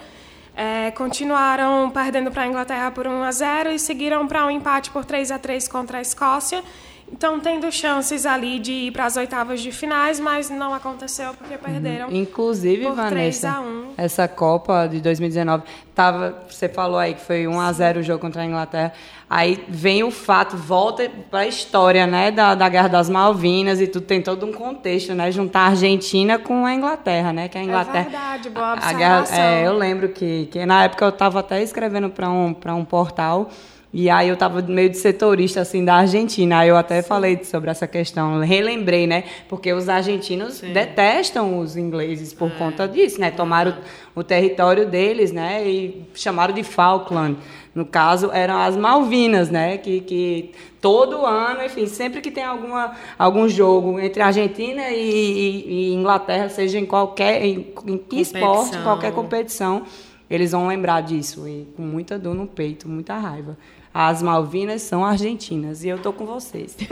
é, 0.56 0.90
continuaram 0.92 1.92
perdendo 1.92 2.32
para 2.32 2.44
a 2.44 2.48
Inglaterra 2.48 2.90
por 2.90 3.06
1 3.06 3.24
a 3.24 3.32
0 3.32 3.72
e 3.72 3.80
seguiram 3.80 4.26
para 4.26 4.46
um 4.46 4.50
empate 4.50 4.90
por 4.90 5.04
3 5.04 5.32
a 5.32 5.38
3 5.38 5.68
contra 5.68 5.98
a 5.98 6.02
Escócia. 6.02 6.64
Então, 7.12 7.40
tendo 7.40 7.72
chances 7.72 8.26
ali 8.26 8.58
de 8.58 8.72
ir 8.72 8.92
para 8.92 9.06
as 9.06 9.16
oitavas 9.16 9.62
de 9.62 9.72
finais, 9.72 10.20
mas 10.20 10.50
não 10.50 10.74
aconteceu 10.74 11.34
porque 11.36 11.56
perderam. 11.56 12.08
Uhum. 12.08 12.16
Inclusive, 12.16 12.84
por 12.84 12.96
Vanessa, 12.96 13.62
essa 13.96 14.28
Copa 14.28 14.88
de 14.88 15.00
2019, 15.02 15.64
tava, 15.94 16.44
você 16.50 16.68
falou 16.68 16.98
aí 16.98 17.14
que 17.14 17.22
foi 17.22 17.48
1 17.48 17.60
a 17.60 17.72
0 17.72 18.00
o 18.00 18.04
jogo 18.04 18.20
contra 18.20 18.42
a 18.42 18.46
Inglaterra. 18.46 18.92
Aí 19.30 19.64
vem 19.68 20.04
o 20.04 20.10
fato, 20.10 20.58
volta 20.58 21.10
para 21.30 21.42
a 21.42 21.48
história, 21.48 22.08
né, 22.08 22.32
da, 22.32 22.56
da 22.56 22.68
Guerra 22.68 22.88
das 22.88 23.10
Malvinas 23.10 23.80
e 23.80 23.88
tudo 23.88 24.06
tem 24.06 24.22
todo 24.22 24.46
um 24.46 24.52
contexto, 24.52 25.14
né, 25.14 25.32
juntar 25.32 25.62
a 25.62 25.68
Argentina 25.68 26.40
com 26.40 26.66
a 26.66 26.74
Inglaterra, 26.74 27.32
né, 27.32 27.48
que 27.48 27.58
a 27.58 27.64
Inglaterra. 27.64 28.00
É 28.00 28.10
verdade, 28.10 28.50
boa 28.50 28.74
observação. 28.74 29.38
A, 29.38 29.42
a 29.42 29.52
é, 29.52 29.68
eu 29.68 29.78
lembro 29.78 30.10
que, 30.10 30.48
que 30.48 30.66
na 30.66 30.84
época 30.84 31.06
eu 31.06 31.10
estava 31.10 31.40
até 31.40 31.62
escrevendo 31.62 32.10
para 32.10 32.30
um 32.30 32.54
para 32.54 32.76
um 32.76 32.86
portal 32.86 33.50
e 33.98 34.10
aí 34.10 34.28
eu 34.28 34.34
estava 34.34 34.62
meio 34.62 34.90
de 34.90 34.98
setorista 34.98 35.62
assim 35.62 35.86
da 35.86 35.96
Argentina. 35.96 36.60
Aí 36.60 36.68
eu 36.68 36.76
até 36.76 37.02
Sim. 37.02 37.08
falei 37.08 37.42
sobre 37.46 37.72
essa 37.72 37.88
questão, 37.88 38.42
relembrei, 38.42 39.08
né? 39.08 39.24
Porque 39.48 39.72
os 39.72 39.88
argentinos 39.88 40.56
Sim. 40.56 40.74
detestam 40.74 41.60
os 41.60 41.78
ingleses 41.78 42.34
por 42.34 42.52
é. 42.52 42.56
conta 42.56 42.90
disso, 42.90 43.22
né? 43.22 43.32
Tomaram 43.32 43.74
o, 44.14 44.20
o 44.20 44.24
território 44.24 44.86
deles, 44.86 45.32
né? 45.32 45.66
E 45.66 46.06
chamaram 46.14 46.54
de 46.54 46.62
Falkland. 46.62 47.38
No 47.74 47.86
caso, 47.86 48.32
eram 48.34 48.58
as 48.58 48.76
Malvinas, 48.76 49.50
né? 49.50 49.78
Que, 49.78 50.02
que 50.02 50.52
todo 50.82 51.26
ano, 51.26 51.64
enfim, 51.64 51.88
sempre 51.88 52.20
que 52.20 52.30
tem 52.30 52.44
alguma, 52.44 52.98
algum 53.18 53.48
jogo 53.48 53.98
entre 53.98 54.22
Argentina 54.22 54.90
e, 54.90 55.10
e, 55.10 55.92
e 55.92 55.94
Inglaterra, 55.94 56.50
seja 56.50 56.78
em 56.78 56.86
qualquer 56.86 57.46
em, 57.46 57.74
em 57.88 57.98
que 57.98 58.20
esporte, 58.20 58.78
qualquer 58.80 59.14
competição, 59.14 59.84
eles 60.30 60.52
vão 60.52 60.68
lembrar 60.68 61.00
disso. 61.00 61.48
E 61.48 61.66
com 61.78 61.84
muita 61.84 62.20
dor 62.20 62.36
no 62.36 62.46
peito, 62.46 62.90
muita 62.90 63.18
raiva. 63.18 63.58
As 63.98 64.22
Malvinas 64.22 64.82
são 64.82 65.06
argentinas 65.06 65.86
e 65.86 65.88
eu 65.88 65.98
tô 65.98 66.12
com 66.12 66.26
vocês. 66.26 66.76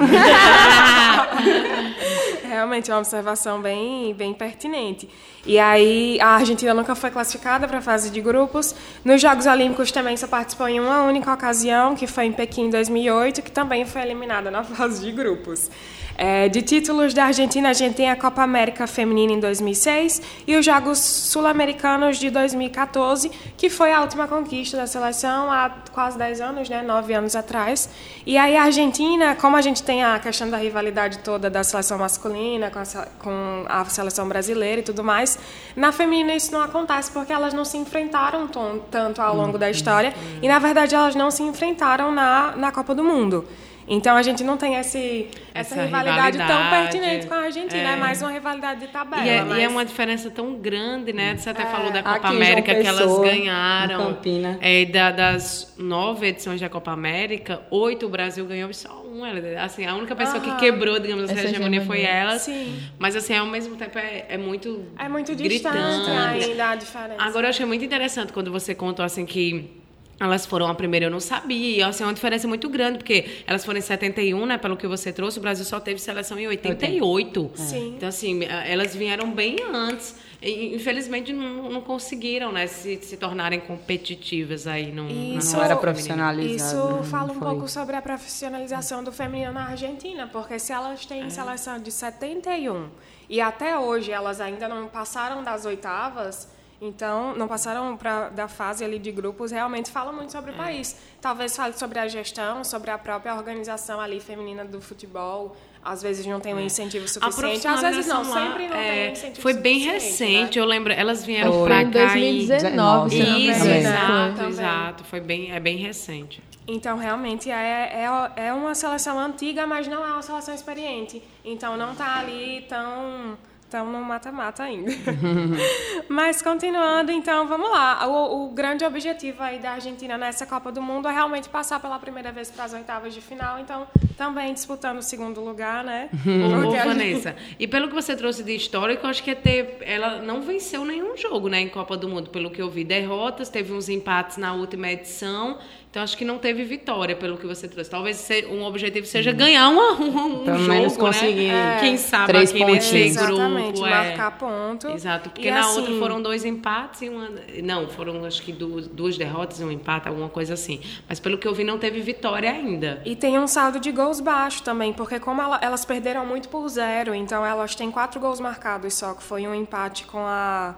Realmente 2.47 2.89
é 2.89 2.93
uma 2.93 3.01
observação 3.01 3.61
bem, 3.61 4.13
bem 4.13 4.33
pertinente. 4.33 5.09
E 5.45 5.59
aí, 5.59 6.17
a 6.21 6.27
Argentina 6.27 6.73
nunca 6.73 6.95
foi 6.95 7.11
classificada 7.11 7.67
para 7.67 7.79
a 7.79 7.81
fase 7.81 8.09
de 8.09 8.21
grupos. 8.21 8.73
Nos 9.03 9.21
Jogos 9.21 9.45
Olímpicos 9.45 9.91
também 9.91 10.15
só 10.15 10.27
participou 10.27 10.69
em 10.69 10.79
uma 10.79 11.03
única 11.03 11.33
ocasião, 11.33 11.93
que 11.93 12.07
foi 12.07 12.23
em 12.27 12.31
Pequim 12.31 12.67
em 12.67 12.69
2008, 12.69 13.41
que 13.41 13.51
também 13.51 13.85
foi 13.85 14.01
eliminada 14.01 14.49
na 14.49 14.63
fase 14.63 15.03
de 15.03 15.11
grupos. 15.11 15.69
É, 16.15 16.47
de 16.47 16.61
títulos 16.61 17.13
da 17.13 17.25
Argentina, 17.25 17.69
a 17.69 17.73
gente 17.73 17.95
tem 17.95 18.09
a 18.09 18.15
Copa 18.15 18.43
América 18.43 18.85
Feminina 18.85 19.33
em 19.33 19.39
2006 19.39 20.21
e 20.45 20.55
os 20.55 20.65
Jogos 20.65 20.99
Sul-Americanos 20.99 22.17
de 22.17 22.29
2014, 22.29 23.31
que 23.57 23.69
foi 23.69 23.91
a 23.91 24.01
última 24.01 24.27
conquista 24.27 24.77
da 24.77 24.85
seleção 24.85 25.51
há 25.51 25.71
quase 25.91 26.17
10 26.17 26.41
anos, 26.41 26.69
né, 26.69 26.81
9 26.81 27.13
anos 27.13 27.35
atrás. 27.35 27.89
E 28.25 28.37
aí 28.37 28.55
a 28.55 28.63
Argentina, 28.63 29.35
como 29.35 29.57
a 29.57 29.61
gente 29.61 29.81
tem 29.81 30.03
a 30.03 30.19
questão 30.19 30.49
da 30.49 30.57
rivalidade 30.57 31.19
toda 31.19 31.49
da 31.49 31.63
seleção 31.63 31.97
masculina 31.97 32.69
com 32.69 32.79
a, 32.79 33.05
com 33.19 33.65
a 33.67 33.85
seleção 33.85 34.27
brasileira 34.27 34.81
e 34.81 34.83
tudo 34.83 35.03
mais, 35.03 35.39
na 35.75 35.91
feminina 35.91 36.35
isso 36.35 36.51
não 36.51 36.61
acontece 36.61 37.11
porque 37.11 37.33
elas 37.33 37.53
não 37.53 37.65
se 37.65 37.77
enfrentaram 37.77 38.47
tanto 38.91 39.21
ao 39.21 39.35
longo 39.35 39.57
da 39.57 39.69
história 39.69 40.13
e, 40.41 40.47
na 40.47 40.59
verdade, 40.59 40.93
elas 40.93 41.15
não 41.15 41.31
se 41.31 41.41
enfrentaram 41.41 42.11
na, 42.11 42.55
na 42.55 42.71
Copa 42.71 42.93
do 42.93 43.03
Mundo. 43.03 43.45
Então 43.87 44.15
a 44.15 44.21
gente 44.21 44.43
não 44.43 44.57
tem 44.57 44.75
esse, 44.75 45.27
essa, 45.53 45.75
essa 45.75 45.83
rivalidade, 45.83 46.37
rivalidade, 46.37 46.61
tão 46.61 46.69
pertinente 46.69 47.27
com 47.27 47.33
a 47.33 47.37
Argentina, 47.37 47.89
é, 47.89 47.93
é 47.93 47.95
mais 47.95 48.21
uma 48.21 48.31
rivalidade 48.31 48.79
de 48.81 48.87
tabela. 48.87 49.25
E 49.25 49.29
é, 49.29 49.43
mas... 49.43 49.57
e 49.57 49.61
é 49.61 49.67
uma 49.67 49.85
diferença 49.85 50.29
tão 50.29 50.55
grande, 50.55 51.13
né? 51.13 51.35
Você 51.35 51.49
até 51.49 51.63
é, 51.63 51.65
falou 51.65 51.91
da 51.91 52.01
Copa 52.01 52.27
América 52.29 52.75
que 52.75 52.87
elas 52.87 53.19
ganharam. 53.19 54.17
É, 54.61 54.85
da, 54.85 55.11
das 55.11 55.73
nove 55.77 56.27
edições 56.27 56.61
da 56.61 56.69
Copa 56.69 56.91
América, 56.91 57.61
oito 57.69 58.05
o 58.05 58.09
Brasil 58.09 58.45
ganhou 58.45 58.69
e 58.69 58.73
só 58.73 59.03
um. 59.05 59.23
Assim, 59.59 59.85
a 59.85 59.95
única 59.95 60.15
pessoa 60.15 60.39
que 60.39 60.55
quebrou, 60.57 60.99
digamos 60.99 61.29
assim, 61.29 61.39
a 61.39 61.43
hegemonia 61.43 61.81
foi 61.81 62.01
ela. 62.01 62.37
Sim. 62.39 62.79
Mas 62.97 63.15
assim, 63.15 63.35
ao 63.35 63.45
mesmo 63.45 63.75
tempo 63.75 63.97
é, 63.97 64.25
é 64.29 64.37
muito. 64.37 64.85
É 64.97 65.09
muito 65.09 65.35
gritante 65.35 65.77
ainda 65.77 66.69
a 66.69 66.75
diferença. 66.75 67.21
Agora 67.21 67.47
eu 67.47 67.49
achei 67.49 67.65
muito 67.65 67.83
interessante 67.83 68.33
quando 68.33 68.51
você 68.51 68.73
contou 68.73 69.03
assim 69.03 69.25
que 69.25 69.82
elas 70.23 70.45
foram 70.45 70.67
a 70.67 70.75
primeira, 70.75 71.07
eu 71.07 71.11
não 71.11 71.19
sabia. 71.19 71.77
E 71.77 71.83
assim, 71.83 72.03
é 72.03 72.07
uma 72.07 72.13
diferença 72.13 72.47
muito 72.47 72.69
grande, 72.69 72.97
porque 72.99 73.43
elas 73.45 73.63
foram 73.65 73.79
em 73.79 73.81
71, 73.81 74.45
né? 74.45 74.57
Pelo 74.57 74.77
que 74.77 74.87
você 74.87 75.11
trouxe, 75.11 75.39
o 75.39 75.41
Brasil 75.41 75.65
só 75.65 75.79
teve 75.79 75.99
seleção 75.99 76.37
em 76.39 76.47
88. 76.47 77.51
Sim. 77.55 77.93
Então, 77.97 78.09
assim, 78.09 78.43
elas 78.45 78.95
vieram 78.95 79.31
bem 79.31 79.57
antes. 79.73 80.15
E, 80.43 80.75
infelizmente 80.75 81.31
não, 81.31 81.69
não 81.69 81.81
conseguiram 81.81 82.51
né, 82.51 82.67
se, 82.67 82.97
se 83.01 83.15
tornarem 83.15 83.61
competitivas 83.61 84.67
aí. 84.67 84.91
Não, 84.91 85.07
isso, 85.07 85.55
não 85.55 85.63
era 85.63 85.75
profissionalizado. 85.77 86.99
Isso 86.99 87.03
fala 87.09 87.31
um 87.31 87.35
foi. 87.35 87.47
pouco 87.47 87.67
sobre 87.69 87.95
a 87.95 88.01
profissionalização 88.01 89.01
do 89.03 89.11
feminino 89.11 89.53
na 89.53 89.69
Argentina, 89.69 90.27
porque 90.27 90.59
se 90.59 90.73
elas 90.73 91.05
têm 91.05 91.23
é. 91.23 91.29
seleção 91.29 91.79
de 91.79 91.91
71 91.91 92.89
e 93.29 93.39
até 93.39 93.79
hoje 93.79 94.11
elas 94.11 94.41
ainda 94.41 94.67
não 94.67 94.89
passaram 94.89 95.41
das 95.43 95.65
oitavas 95.65 96.49
então, 96.85 97.33
não 97.35 97.47
passaram 97.47 97.95
pra, 97.95 98.27
da 98.27 98.49
fase 98.49 98.83
ali 98.83 98.99
de 98.99 99.09
grupos, 99.09 99.51
realmente 99.51 99.89
fala 99.89 100.11
muito 100.11 100.33
sobre 100.33 100.51
o 100.51 100.53
é. 100.53 100.57
país. 100.57 100.97
Talvez 101.21 101.55
fale 101.55 101.73
sobre 101.77 101.97
a 101.97 102.09
gestão, 102.09 102.61
sobre 102.65 102.91
a 102.91 102.97
própria 102.97 103.33
organização 103.35 104.01
ali 104.01 104.19
feminina 104.19 104.65
do 104.65 104.81
futebol. 104.81 105.55
Às 105.81 106.01
vezes 106.01 106.25
não 106.25 106.41
tem 106.41 106.53
um 106.53 106.59
é. 106.59 106.63
incentivo 106.63 107.07
suficiente, 107.07 107.65
às 107.65 107.79
vezes 107.79 108.05
não, 108.05 108.25
sempre 108.25 108.67
não 108.67 108.75
é, 108.75 108.91
tem 108.91 109.09
um 109.09 109.11
incentivo 109.13 109.41
Foi 109.41 109.53
bem 109.53 109.79
recente, 109.79 110.57
né? 110.57 110.63
eu 110.63 110.65
lembro, 110.65 110.91
elas 110.91 111.25
vieram 111.25 111.63
para 111.63 111.89
cá 111.89 112.17
em 112.17 112.47
2019, 112.47 113.15
em... 113.15 113.49
Isso, 113.49 113.67
exato, 113.67 114.43
exato, 114.43 115.03
foi 115.05 115.21
bem, 115.21 115.53
é 115.53 115.59
bem 115.61 115.77
recente. 115.77 116.43
Então, 116.67 116.97
realmente, 116.97 117.49
é, 117.49 118.07
é, 118.35 118.47
é 118.47 118.53
uma 118.53 118.75
seleção 118.75 119.19
antiga, 119.19 119.67
mas 119.67 119.87
não 119.87 120.05
é 120.05 120.11
uma 120.11 120.21
seleção 120.21 120.55
experiente. 120.55 121.21
Então, 121.43 121.75
não 121.75 121.91
está 121.91 122.19
ali 122.19 122.65
tão 122.69 123.37
estão 123.73 123.91
no 123.91 124.03
mata-mata 124.03 124.63
ainda. 124.63 124.91
Mas 126.07 126.41
continuando, 126.41 127.11
então, 127.11 127.47
vamos 127.47 127.71
lá. 127.71 128.07
O, 128.07 128.45
o, 128.45 128.49
grande 128.49 128.85
objetivo 128.85 129.41
aí 129.41 129.57
da 129.57 129.71
Argentina 129.71 130.17
nessa 130.17 130.45
Copa 130.45 130.71
do 130.71 130.81
Mundo 130.81 131.07
é 131.07 131.11
realmente 131.11 131.49
passar 131.49 131.79
pela 131.79 131.97
primeira 131.97 132.31
vez 132.31 132.51
para 132.51 132.65
as 132.65 132.73
oitavas 132.73 133.13
de 133.13 133.21
final, 133.21 133.59
então 133.59 133.87
também 134.15 134.53
disputando 134.53 134.99
o 134.99 135.01
segundo 135.01 135.41
lugar, 135.41 135.83
né? 135.83 136.09
Ô, 136.23 136.71
Vanessa, 136.71 137.29
gente... 137.31 137.55
e 137.59 137.67
pelo 137.67 137.87
que 137.87 137.95
você 137.95 138.15
trouxe 138.15 138.43
de 138.43 138.55
histórico, 138.55 139.07
acho 139.07 139.23
que 139.23 139.31
é 139.31 139.35
ter, 139.35 139.77
ela 139.81 140.21
não 140.21 140.41
venceu 140.41 140.85
nenhum 140.85 141.17
jogo, 141.17 141.49
né, 141.49 141.59
em 141.59 141.69
Copa 141.69 141.97
do 141.97 142.07
Mundo, 142.07 142.29
pelo 142.29 142.51
que 142.51 142.61
eu 142.61 142.69
vi. 142.69 142.83
Derrotas, 142.83 143.49
teve 143.49 143.73
uns 143.73 143.89
empates 143.89 144.37
na 144.37 144.53
última 144.53 144.91
edição 144.91 145.57
então 145.93 146.01
acho 146.01 146.17
que 146.17 146.25
não 146.25 146.39
teve 146.39 146.63
vitória 146.63 147.15
pelo 147.15 147.37
que 147.37 147.45
você 147.45 147.67
trouxe. 147.67 147.87
Talvez 147.87 148.27
um 148.49 148.63
objetivo 148.63 149.05
seja 149.05 149.31
ganhar 149.31 149.69
uma, 149.69 149.91
um, 149.93 150.07
um 150.41 150.43
Pelo 150.43 150.57
jogo, 150.57 150.69
menos 150.69 150.97
conseguir 150.97 151.49
né? 151.51 151.77
Quem 151.81 151.97
sabe 151.97 152.25
três 152.33 152.49
aqui 152.49 152.65
nesse 152.65 153.09
grupo. 153.09 153.33
Exatamente, 153.33 153.73
grupo, 153.79 153.89
marcar 153.91 154.27
é... 154.31 154.39
ponto. 154.39 154.87
Exato, 154.89 155.29
porque 155.29 155.47
E 155.47 155.51
na 155.51 155.59
assim- 155.59 155.81
outra 155.81 155.93
foram 155.99 156.19
dois 156.19 156.43
empates 156.43 157.03
e 157.03 157.09
uma. 157.09 157.29
Não, 157.61 157.87
foram 157.89 158.25
acho 158.25 158.41
que 158.41 158.51
duas, 158.51 158.87
duas 158.87 159.15
derrotas 159.19 159.59
e 159.59 159.63
um 159.63 159.69
empate, 159.69 160.07
alguma 160.07 160.29
coisa 160.29 160.55
assim. 160.55 160.81
Mas 161.07 161.19
pelo 161.19 161.37
que 161.37 161.47
eu 161.47 161.53
vi, 161.53 161.63
não 161.63 161.77
teve 161.77 162.01
vitória 162.01 162.49
ainda. 162.49 162.99
E 163.05 163.15
tem 163.15 163.37
um 163.37 163.45
saldo 163.45 163.79
de 163.79 163.91
gols 163.91 164.19
baixo 164.19 164.63
também, 164.63 164.93
porque 164.93 165.19
como 165.19 165.43
ela- 165.43 165.59
elas 165.61 165.85
perderam 165.85 166.25
muito 166.25 166.49
por 166.49 166.67
zero, 166.69 167.13
então 167.13 167.45
elas 167.45 167.75
têm 167.75 167.91
quatro 167.91 168.19
gols 168.19 168.39
marcados 168.39 168.95
só, 168.95 169.13
que 169.13 169.21
foi 169.21 169.45
um 169.45 169.53
empate 169.53 170.05
com 170.05 170.25
a, 170.25 170.73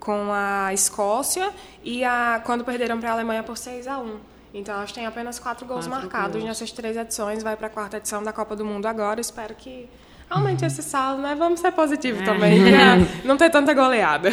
com 0.00 0.30
a 0.32 0.72
Escócia 0.72 1.50
e 1.84 2.02
a, 2.02 2.40
quando 2.46 2.64
perderam 2.64 2.98
para 2.98 3.10
a 3.10 3.12
Alemanha 3.12 3.42
por 3.42 3.58
6 3.58 3.86
a 3.86 3.98
1 3.98 4.37
Então 4.52 4.74
elas 4.74 4.92
têm 4.92 5.06
apenas 5.06 5.38
quatro 5.38 5.66
gols 5.66 5.86
Quatro 5.86 6.02
marcados 6.02 6.36
gols. 6.36 6.44
nessas 6.44 6.72
três 6.72 6.96
edições, 6.96 7.42
vai 7.42 7.56
para 7.56 7.66
a 7.66 7.70
quarta 7.70 7.98
edição 7.98 8.22
da 8.22 8.32
Copa 8.32 8.56
do 8.56 8.64
Mundo 8.64 8.86
agora, 8.86 9.20
espero 9.20 9.54
que 9.54 9.88
aumente 10.28 10.64
esse 10.64 10.82
saldo, 10.82 11.22
né? 11.22 11.34
Vamos 11.34 11.60
ser 11.60 11.72
positivos 11.72 12.22
também, 12.22 12.60
pra 12.60 12.96
não 13.24 13.36
ter 13.36 13.50
tanta 13.50 13.72
goleada. 13.72 14.30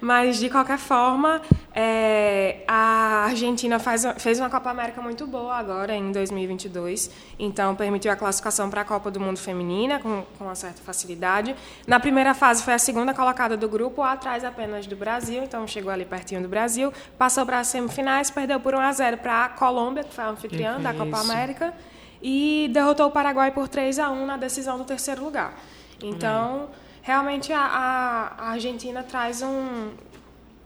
Mas, 0.00 0.38
de 0.38 0.50
qualquer 0.50 0.78
forma, 0.78 1.40
é, 1.74 2.62
a 2.66 3.24
Argentina 3.26 3.78
faz, 3.78 4.04
fez 4.18 4.38
uma 4.38 4.50
Copa 4.50 4.70
América 4.70 5.00
muito 5.00 5.26
boa 5.26 5.54
agora, 5.54 5.94
em 5.94 6.12
2022. 6.12 7.10
Então, 7.38 7.74
permitiu 7.74 8.12
a 8.12 8.16
classificação 8.16 8.68
para 8.68 8.82
a 8.82 8.84
Copa 8.84 9.10
do 9.10 9.20
Mundo 9.20 9.38
Feminina 9.38 9.98
com, 10.00 10.24
com 10.38 10.44
uma 10.44 10.54
certa 10.54 10.82
facilidade. 10.82 11.54
Na 11.86 11.98
primeira 11.98 12.34
fase, 12.34 12.62
foi 12.62 12.74
a 12.74 12.78
segunda 12.78 13.14
colocada 13.14 13.56
do 13.56 13.68
grupo, 13.68 14.02
atrás 14.02 14.44
apenas 14.44 14.86
do 14.86 14.96
Brasil. 14.96 15.42
Então, 15.42 15.66
chegou 15.66 15.90
ali 15.90 16.04
pertinho 16.04 16.42
do 16.42 16.48
Brasil. 16.48 16.92
Passou 17.16 17.46
para 17.46 17.60
as 17.60 17.68
semifinais, 17.68 18.30
perdeu 18.30 18.60
por 18.60 18.74
1 18.74 18.80
a 18.80 18.92
0 18.92 19.18
para 19.18 19.44
a 19.44 19.48
Colômbia, 19.48 20.04
que 20.04 20.12
foi 20.12 20.24
a 20.24 20.28
anfitriã 20.28 20.80
da 20.80 20.92
Copa 20.92 21.16
Isso. 21.16 21.32
América. 21.32 21.74
E 22.26 22.70
derrotou 22.72 23.06
o 23.08 23.10
Paraguai 23.10 23.50
por 23.50 23.68
3 23.68 23.98
a 23.98 24.08
1 24.10 24.24
na 24.24 24.38
decisão 24.38 24.78
do 24.78 24.84
terceiro 24.84 25.22
lugar. 25.22 25.52
Então, 26.02 26.70
realmente, 27.02 27.52
a, 27.52 27.60
a- 27.60 28.48
Argentina 28.52 29.02
traz 29.02 29.42
um 29.42 29.90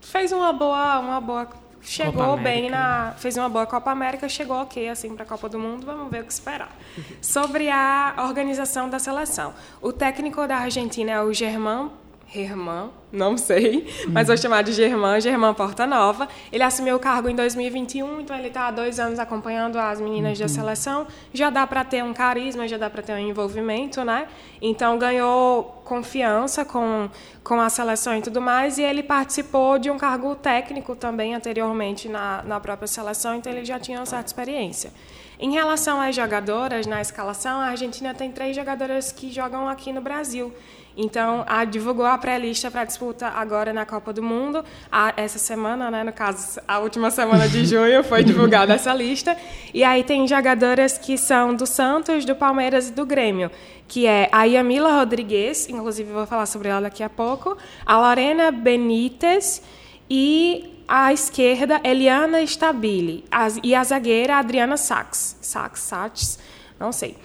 fez 0.01 0.31
uma 0.31 0.53
boa, 0.53 1.01
uma 1.01 1.21
boa 1.21 1.49
chegou 1.83 2.37
bem 2.37 2.71
na, 2.71 3.13
fez 3.19 3.37
uma 3.37 3.49
boa 3.49 3.67
Copa 3.67 3.91
América, 3.91 4.29
chegou 4.29 4.57
ok 4.57 4.89
assim 4.89 5.15
para 5.15 5.25
a 5.25 5.27
Copa 5.27 5.49
do 5.49 5.59
Mundo, 5.59 5.85
vamos 5.85 6.09
ver 6.11 6.23
o 6.23 6.25
que 6.25 6.33
esperar. 6.33 6.71
Sobre 7.21 7.69
a 7.69 8.15
organização 8.21 8.89
da 8.89 8.99
seleção, 9.01 9.53
o 9.83 9.93
técnico 9.93 10.47
da 10.47 10.59
Argentina 10.59 11.11
é 11.11 11.21
o 11.23 11.33
Germán 11.33 11.91
Germán, 12.31 12.91
não 13.11 13.39
sei, 13.39 13.87
mas 14.13 14.29
vou 14.29 14.37
chamar 14.37 14.63
de 14.63 14.73
Germán, 14.73 15.19
Germán 15.19 15.55
Portanova. 15.55 16.29
Ele 16.53 16.63
assumiu 16.63 16.97
o 16.97 16.99
cargo 16.99 17.27
em 17.29 17.35
2021, 17.35 18.21
então 18.21 18.37
ele 18.37 18.49
está 18.49 18.69
há 18.69 18.71
dois 18.71 19.01
anos 19.01 19.19
acompanhando 19.19 19.79
as 19.79 19.99
meninas 19.99 20.39
da 20.39 20.47
seleção. 20.47 21.07
Já 21.33 21.49
dá 21.49 21.67
para 21.67 21.85
ter 21.85 22.05
um 22.05 22.13
carisma, 22.13 22.69
já 22.69 22.77
dá 22.77 22.91
para 22.91 23.03
ter 23.03 23.13
um 23.13 23.19
envolvimento, 23.19 24.05
né? 24.05 24.29
Então 24.61 24.99
ganhou 24.99 25.83
confiança 25.87 26.67
com, 26.67 27.09
com 27.43 27.59
a 27.61 27.71
seleção 27.71 28.15
e 28.15 28.21
tudo 28.21 28.43
mais, 28.43 28.77
e 28.77 28.83
ele 28.83 29.03
participou 29.03 29.79
de 29.79 29.91
um 29.91 29.97
cargo 29.97 30.35
técnico 30.35 30.95
também 30.95 31.35
anteriormente 31.35 32.11
na, 32.11 32.43
na 32.43 32.61
própria 32.61 32.87
seleção, 32.87 33.37
então 33.37 33.51
ele 33.51 33.65
já 33.65 33.81
tinha 33.81 33.99
uma 33.99 34.07
certa 34.07 34.27
experiência. 34.27 34.93
Em 35.41 35.53
relação 35.53 36.01
às 36.01 36.15
jogadoras 36.15 36.85
na 36.85 37.01
escalação, 37.01 37.61
a 37.61 37.67
Argentina 37.67 38.13
tem 38.13 38.31
três 38.31 38.55
jogadoras 38.55 39.13
que 39.13 39.33
jogam 39.33 39.69
aqui 39.69 39.93
no 39.93 40.01
Brasil. 40.01 40.53
Então, 41.01 41.45
a 41.47 41.65
divulgou 41.65 42.05
a 42.05 42.19
pré-lista 42.19 42.73
para 42.73 42.83
disputa 42.85 43.29
agora 43.29 43.73
na 43.73 43.87
Copa 43.87 44.13
do 44.13 44.21
Mundo. 44.21 44.65
A- 44.91 45.13
essa 45.17 45.39
semana, 45.39 45.93
né, 45.93 46.03
no 46.03 46.13
caso, 46.13 46.61
a 46.67 46.81
última 46.81 47.09
semana 47.13 47.49
de 47.49 47.65
junho, 47.71 48.03
foi 48.03 48.25
divulgada 48.25 48.75
essa 48.75 48.93
lista. 48.93 49.37
E 49.73 49.85
aí 49.85 50.03
tem 50.03 50.27
jogadoras 50.27 50.99
que 50.99 51.17
são 51.17 51.55
do 51.55 51.67
Santos, 51.67 52.25
do 52.25 52.35
Palmeiras 52.35 52.89
e 52.89 52.93
do 52.93 53.07
Grêmio, 53.07 53.49
que 53.87 54.09
é 54.09 54.29
a 54.33 54.43
Yamila 54.43 54.93
Rodrigues, 54.99 55.69
inclusive 55.69 56.11
vou 56.13 56.27
falar 56.27 56.47
sobre 56.47 56.69
ela 56.69 56.81
daqui 56.81 57.05
a 57.05 57.09
pouco, 57.09 57.57
a 57.87 57.97
Lorena 57.97 58.51
Benítez 58.51 59.63
e 60.11 60.83
à 60.89 61.13
esquerda, 61.13 61.81
Eliana 61.85 62.43
Stabile. 62.43 63.25
As- 63.31 63.61
e 63.63 63.73
a 63.73 63.85
zagueira, 63.85 64.35
Adriana 64.37 64.77
Sachs. 64.77 65.37
Sachs, 65.41 65.81
Sachs, 65.81 66.39
não 66.81 66.91
sei. 66.91 67.17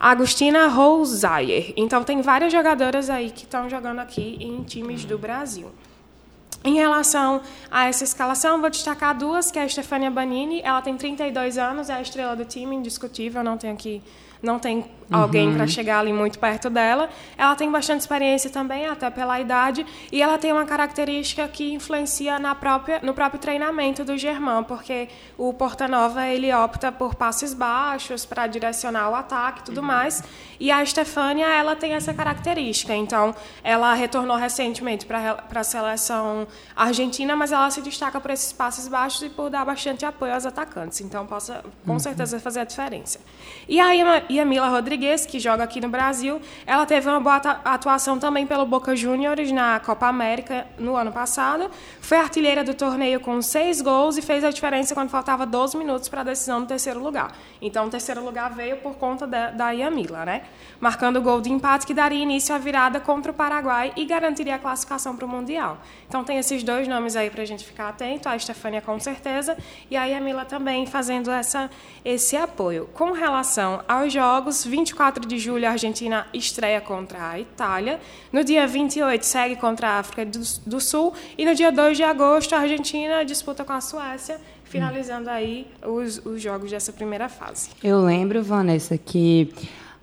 Agostina 0.00 0.66
Rosayer. 0.66 1.74
Então, 1.76 2.02
tem 2.02 2.22
várias 2.22 2.50
jogadoras 2.50 3.10
aí 3.10 3.30
que 3.30 3.44
estão 3.44 3.68
jogando 3.68 3.98
aqui 3.98 4.38
em 4.40 4.62
times 4.62 5.04
do 5.04 5.18
Brasil. 5.18 5.70
Em 6.64 6.74
relação 6.74 7.42
a 7.70 7.86
essa 7.86 8.02
escalação, 8.02 8.62
vou 8.62 8.70
destacar 8.70 9.16
duas, 9.16 9.50
que 9.50 9.58
é 9.58 9.62
a 9.62 9.68
Stefania 9.68 10.10
Banini. 10.10 10.62
Ela 10.62 10.80
tem 10.80 10.96
32 10.96 11.58
anos, 11.58 11.90
é 11.90 11.94
a 11.94 12.00
estrela 12.00 12.34
do 12.34 12.46
time, 12.46 12.76
indiscutível, 12.76 13.44
não 13.44 13.58
tem 13.58 13.70
aqui, 13.70 14.02
não 14.42 14.58
tem 14.58 14.86
alguém 15.10 15.54
para 15.54 15.66
chegar 15.66 16.00
ali 16.00 16.12
muito 16.12 16.38
perto 16.38 16.70
dela. 16.70 17.08
Ela 17.36 17.54
tem 17.54 17.70
bastante 17.70 18.00
experiência 18.00 18.50
também, 18.50 18.86
até 18.86 19.10
pela 19.10 19.40
idade, 19.40 19.84
e 20.12 20.22
ela 20.22 20.38
tem 20.38 20.52
uma 20.52 20.64
característica 20.64 21.46
que 21.48 21.72
influencia 21.72 22.38
na 22.38 22.54
própria, 22.54 23.00
no 23.02 23.12
próprio 23.12 23.40
treinamento 23.40 24.04
do 24.04 24.16
Germán, 24.16 24.62
porque 24.62 25.08
o 25.36 25.52
Portanova 25.52 26.26
ele 26.26 26.52
opta 26.52 26.92
por 26.92 27.14
passes 27.14 27.52
baixos 27.52 28.24
para 28.24 28.46
direcionar 28.46 29.10
o 29.10 29.14
ataque 29.14 29.60
e 29.60 29.64
tudo 29.64 29.82
mais. 29.82 30.22
E 30.58 30.70
a 30.70 30.84
Stefania, 30.84 31.46
ela 31.46 31.74
tem 31.74 31.94
essa 31.94 32.12
característica. 32.12 32.94
Então, 32.94 33.34
ela 33.64 33.94
retornou 33.94 34.36
recentemente 34.36 35.06
para 35.06 35.42
a 35.54 35.64
seleção 35.64 36.46
argentina, 36.76 37.34
mas 37.34 37.50
ela 37.50 37.70
se 37.70 37.80
destaca 37.80 38.20
por 38.20 38.30
esses 38.30 38.52
passes 38.52 38.86
baixos 38.86 39.22
e 39.22 39.30
por 39.30 39.48
dar 39.48 39.64
bastante 39.64 40.04
apoio 40.04 40.34
aos 40.34 40.44
atacantes. 40.44 41.00
Então, 41.00 41.26
possa 41.26 41.64
com 41.86 41.98
certeza 41.98 42.38
fazer 42.38 42.60
a 42.60 42.64
diferença. 42.64 43.18
E 43.66 43.80
a 43.80 43.90
Yamila 44.30 44.68
Rodrigues, 44.68 44.99
que 45.26 45.40
joga 45.40 45.64
aqui 45.64 45.80
no 45.80 45.88
Brasil, 45.88 46.40
ela 46.66 46.84
teve 46.84 47.08
uma 47.08 47.18
boa 47.18 47.36
atuação 47.64 48.18
também 48.18 48.46
pelo 48.46 48.66
Boca 48.66 48.94
Juniors 48.94 49.50
na 49.50 49.80
Copa 49.80 50.06
América 50.06 50.66
no 50.78 50.94
ano 50.94 51.10
passado. 51.10 51.70
Foi 52.00 52.18
artilheira 52.18 52.62
do 52.62 52.74
torneio 52.74 53.18
com 53.20 53.40
seis 53.40 53.80
gols 53.80 54.16
e 54.16 54.22
fez 54.22 54.44
a 54.44 54.50
diferença 54.50 54.94
quando 54.94 55.08
faltava 55.08 55.46
12 55.46 55.76
minutos 55.76 56.08
para 56.08 56.20
a 56.20 56.24
decisão 56.24 56.60
do 56.60 56.66
terceiro 56.66 57.00
lugar. 57.00 57.32
Então, 57.62 57.86
o 57.86 57.90
terceiro 57.90 58.24
lugar 58.24 58.52
veio 58.52 58.76
por 58.76 58.94
conta 58.96 59.26
da, 59.26 59.50
da 59.50 59.70
Yamila, 59.70 60.24
né? 60.24 60.42
Marcando 60.78 61.16
o 61.16 61.22
gol 61.22 61.40
de 61.40 61.50
empate 61.50 61.86
que 61.86 61.94
daria 61.94 62.22
início 62.22 62.54
à 62.54 62.58
virada 62.58 63.00
contra 63.00 63.32
o 63.32 63.34
Paraguai 63.34 63.92
e 63.96 64.04
garantiria 64.04 64.56
a 64.56 64.58
classificação 64.58 65.16
para 65.16 65.24
o 65.24 65.28
Mundial. 65.28 65.78
Então, 66.08 66.22
tem 66.24 66.38
esses 66.38 66.62
dois 66.62 66.86
nomes 66.86 67.16
aí 67.16 67.30
para 67.30 67.42
a 67.42 67.46
gente 67.46 67.64
ficar 67.64 67.88
atento. 67.88 68.28
A 68.28 68.38
Stefania, 68.38 68.80
com 68.80 68.98
certeza, 69.00 69.56
e 69.90 69.96
a 69.96 70.04
Yamila 70.04 70.44
também 70.44 70.86
fazendo 70.86 71.30
essa, 71.30 71.70
esse 72.04 72.36
apoio. 72.36 72.88
Com 72.94 73.12
relação 73.12 73.82
aos 73.88 74.12
jogos, 74.12 74.64
24 74.90 75.26
de 75.26 75.38
julho 75.38 75.66
a 75.66 75.70
Argentina 75.70 76.26
estreia 76.34 76.80
contra 76.80 77.30
a 77.30 77.40
Itália. 77.40 78.00
No 78.32 78.42
dia 78.42 78.66
28 78.66 79.24
segue 79.24 79.56
contra 79.56 79.88
a 79.88 79.98
África 79.98 80.24
do, 80.26 80.40
do 80.66 80.80
Sul. 80.80 81.14
E 81.38 81.44
no 81.44 81.54
dia 81.54 81.70
2 81.70 81.96
de 81.96 82.02
agosto 82.02 82.54
a 82.54 82.60
Argentina 82.60 83.24
disputa 83.24 83.64
com 83.64 83.72
a 83.72 83.80
Suécia, 83.80 84.38
finalizando 84.64 85.30
aí 85.30 85.66
os, 85.86 86.24
os 86.24 86.42
jogos 86.42 86.70
dessa 86.70 86.92
primeira 86.92 87.28
fase. 87.28 87.70
Eu 87.82 88.00
lembro, 88.00 88.42
Vanessa, 88.42 88.98
que 88.98 89.52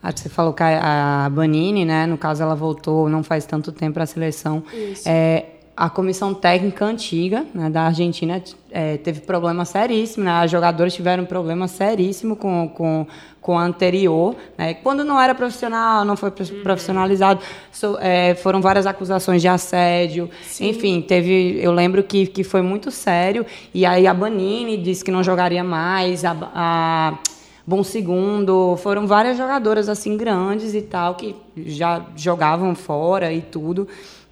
você 0.02 0.30
falou 0.30 0.54
que 0.54 0.64
a, 0.64 1.26
a 1.26 1.30
Banini, 1.30 1.84
né, 1.84 2.06
no 2.06 2.18
caso, 2.18 2.42
ela 2.42 2.56
voltou 2.56 3.10
não 3.10 3.24
faz 3.24 3.46
tanto 3.46 3.72
tempo 3.72 3.96
para 3.96 4.04
a 4.04 4.08
seleção. 4.08 4.64
Isso. 4.74 5.08
É, 5.08 5.57
a 5.78 5.90
comissão 5.92 6.34
técnica 6.34 6.84
antiga 6.84 7.46
né, 7.54 7.70
da 7.70 7.84
Argentina 7.84 8.42
é, 8.72 8.98
teve 8.98 9.22
problema 9.22 9.64
seríssimo, 9.64 10.26
né? 10.26 10.32
As 10.32 10.50
jogadoras 10.50 10.92
tiveram 10.92 11.24
problema 11.24 11.68
seríssimo 11.68 12.36
com, 12.36 12.68
com, 12.68 13.06
com 13.40 13.60
a 13.60 13.64
anterior. 13.64 14.36
Né? 14.58 14.74
Quando 14.74 15.04
não 15.06 15.22
era 15.22 15.36
profissional, 15.36 16.04
não 16.04 16.18
foi 16.18 16.32
prof- 16.32 16.52
profissionalizado, 16.64 17.42
so- 17.72 17.96
é, 18.02 18.34
foram 18.34 18.60
várias 18.60 18.88
acusações 18.88 19.40
de 19.40 19.48
assédio. 19.48 20.28
Enfim, 20.60 21.00
teve. 21.00 21.60
Eu 21.62 21.72
lembro 21.72 22.02
que, 22.02 22.26
que 22.26 22.44
foi 22.44 22.64
muito 22.64 22.90
sério. 22.90 23.46
E 23.72 23.86
aí 23.86 24.08
a 24.08 24.14
Banini 24.16 24.78
disse 24.78 25.06
que 25.06 25.12
não 25.12 25.24
jogaria 25.24 25.64
mais. 25.64 26.26
A, 26.26 26.36
a 26.56 27.20
Bom 27.68 27.84
Segundo, 27.84 28.78
foram 28.78 29.06
várias 29.06 29.38
jogadoras 29.38 29.90
assim 29.90 30.16
grandes 30.18 30.74
e 30.74 30.82
tal 30.82 31.16
que 31.16 31.36
já 31.58 32.02
jogavam 32.16 32.74
fora 32.74 33.32
e 33.34 33.42
tudo, 33.42 33.86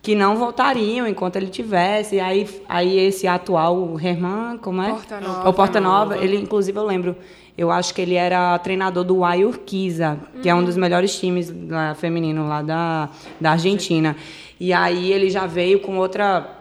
que 0.06 0.14
não 0.14 0.38
voltariam 0.38 1.08
enquanto 1.08 1.36
ele 1.36 1.48
tivesse. 1.48 2.18
E 2.18 2.20
aí, 2.20 2.48
aí 2.70 3.00
esse 3.00 3.26
atual 3.26 3.76
o 3.76 4.00
Herman, 4.00 4.60
como 4.60 4.80
é? 4.80 4.92
Portanova. 4.92 5.50
O 5.50 5.54
Portanova, 5.54 6.18
ele 6.20 6.38
inclusive 6.38 6.78
eu 6.78 6.86
lembro, 6.86 7.16
eu 7.58 7.72
acho 7.72 7.92
que 7.92 8.02
ele 8.02 8.14
era 8.14 8.58
treinador 8.60 9.04
do 9.04 9.18
Uai 9.18 9.44
Urquiza, 9.44 10.20
que 10.44 10.48
é 10.48 10.54
um 10.54 10.64
dos 10.64 10.78
melhores 10.78 11.20
times 11.20 11.52
lá, 11.68 11.96
feminino 11.96 12.48
lá 12.48 12.62
da, 12.62 13.10
da 13.42 13.54
Argentina. 13.54 14.16
E 14.60 14.72
aí 14.72 15.12
ele 15.12 15.28
já 15.28 15.48
veio 15.48 15.80
com 15.80 15.98
outra 15.98 16.52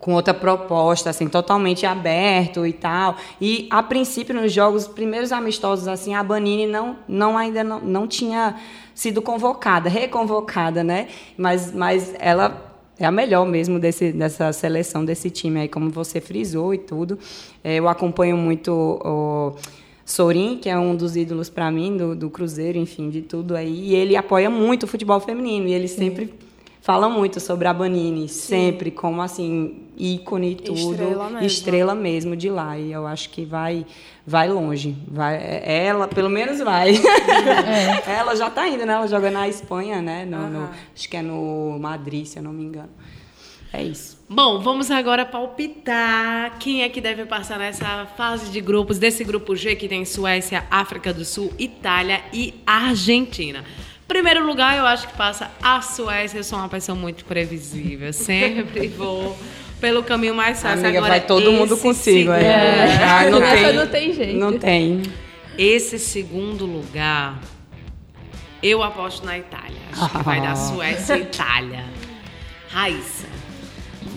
com 0.00 0.12
outra 0.12 0.34
proposta, 0.34 1.08
assim, 1.08 1.26
totalmente 1.26 1.86
aberto 1.86 2.66
e 2.66 2.72
tal. 2.72 3.16
E, 3.40 3.66
a 3.70 3.82
princípio, 3.82 4.34
nos 4.34 4.52
jogos, 4.52 4.82
os 4.82 4.88
primeiros 4.88 5.32
amistosos, 5.32 5.88
assim, 5.88 6.14
a 6.14 6.22
Banini 6.22 6.66
não, 6.66 6.96
não 7.08 7.38
ainda 7.38 7.64
não, 7.64 7.80
não 7.80 8.06
tinha 8.06 8.56
sido 8.96 9.20
convocada, 9.20 9.90
reconvocada, 9.90 10.82
né? 10.82 11.06
Mas, 11.36 11.70
mas 11.70 12.14
ela 12.18 12.74
é 12.98 13.04
a 13.04 13.10
melhor 13.10 13.46
mesmo 13.46 13.78
desse, 13.78 14.10
dessa 14.10 14.52
seleção, 14.54 15.04
desse 15.04 15.28
time 15.28 15.60
aí, 15.60 15.68
como 15.68 15.90
você 15.90 16.18
frisou 16.18 16.72
e 16.72 16.78
tudo. 16.78 17.18
É, 17.62 17.76
eu 17.76 17.88
acompanho 17.88 18.38
muito 18.38 18.72
o 18.72 19.54
Sorin, 20.02 20.56
que 20.56 20.70
é 20.70 20.78
um 20.78 20.96
dos 20.96 21.14
ídolos 21.14 21.50
para 21.50 21.70
mim, 21.70 21.94
do, 21.94 22.16
do 22.16 22.30
Cruzeiro, 22.30 22.78
enfim, 22.78 23.10
de 23.10 23.20
tudo 23.20 23.54
aí. 23.54 23.90
E 23.90 23.94
ele 23.94 24.16
apoia 24.16 24.48
muito 24.48 24.84
o 24.84 24.86
futebol 24.86 25.20
feminino. 25.20 25.68
E 25.68 25.74
ele 25.74 25.88
sempre 25.88 26.32
fala 26.86 27.08
muito 27.08 27.40
sobre 27.40 27.66
a 27.66 27.74
Banini, 27.74 28.28
sempre 28.28 28.92
como 28.92 29.20
assim, 29.20 29.88
ícone 29.98 30.52
e 30.52 30.54
tudo, 30.54 30.78
Estrela 30.78 31.24
mesmo. 31.30 31.46
estrela 31.46 31.94
mesmo 31.96 32.36
de 32.36 32.48
lá. 32.48 32.78
E 32.78 32.92
eu 32.92 33.08
acho 33.08 33.28
que 33.30 33.44
vai 33.44 33.84
vai 34.24 34.48
longe. 34.48 34.96
Vai, 35.08 35.36
ela, 35.64 36.06
pelo 36.06 36.30
menos 36.30 36.60
vai. 36.60 36.94
ela 38.06 38.36
já 38.36 38.48
tá 38.48 38.68
indo, 38.68 38.86
né? 38.86 38.92
Ela 38.92 39.08
joga 39.08 39.32
na 39.32 39.48
Espanha, 39.48 40.00
né? 40.00 40.24
No, 40.24 40.48
no- 40.48 40.70
acho 40.94 41.08
que 41.08 41.16
é 41.16 41.22
no 41.22 41.76
Madrid, 41.80 42.24
se 42.24 42.38
eu 42.38 42.42
não 42.44 42.52
me 42.52 42.62
engano. 42.62 42.90
É 43.72 43.82
isso. 43.82 44.24
Bom, 44.28 44.60
vamos 44.60 44.88
agora 44.90 45.24
palpitar 45.26 46.56
quem 46.60 46.82
é 46.82 46.88
que 46.88 47.00
deve 47.00 47.26
passar 47.26 47.58
nessa 47.58 48.06
fase 48.16 48.50
de 48.50 48.60
grupos, 48.60 48.96
desse 48.96 49.24
grupo 49.24 49.56
G 49.56 49.74
que 49.74 49.88
tem 49.88 50.04
Suécia, 50.04 50.64
África 50.70 51.12
do 51.12 51.24
Sul, 51.24 51.52
Itália 51.58 52.22
e 52.32 52.54
Argentina. 52.64 53.64
Primeiro 54.08 54.46
lugar, 54.46 54.76
eu 54.78 54.86
acho 54.86 55.08
que 55.08 55.16
passa 55.16 55.50
a 55.62 55.80
Suécia. 55.82 56.38
Eu 56.38 56.44
sou 56.44 56.58
uma 56.58 56.68
pessoa 56.68 56.96
muito 56.96 57.24
previsível. 57.24 58.12
Sempre 58.12 58.86
vou 58.96 59.36
pelo 59.80 60.02
caminho 60.02 60.34
mais 60.34 60.62
fácil. 60.62 60.80
Amiga, 60.84 60.98
Agora, 60.98 61.12
vai 61.14 61.20
todo 61.20 61.52
mundo 61.52 61.74
esse 61.74 61.82
contigo. 61.82 62.02
segundo- 62.32 62.32
É. 62.32 62.98
Ah, 63.02 63.30
não, 63.30 63.40
tem, 63.40 63.72
não 63.74 63.86
tem 63.88 64.12
jeito. 64.12 64.36
Não 64.38 64.58
tem. 64.58 65.02
Esse 65.58 65.98
segundo 65.98 66.64
lugar, 66.66 67.38
eu 68.62 68.82
aposto 68.82 69.24
na 69.26 69.36
Itália. 69.38 69.76
Acho 69.92 70.10
que 70.10 70.22
vai 70.24 70.40
dar 70.40 70.54
Suécia 70.56 71.16
e 71.16 71.22
Itália. 71.22 71.84
Raíssa. 72.68 73.26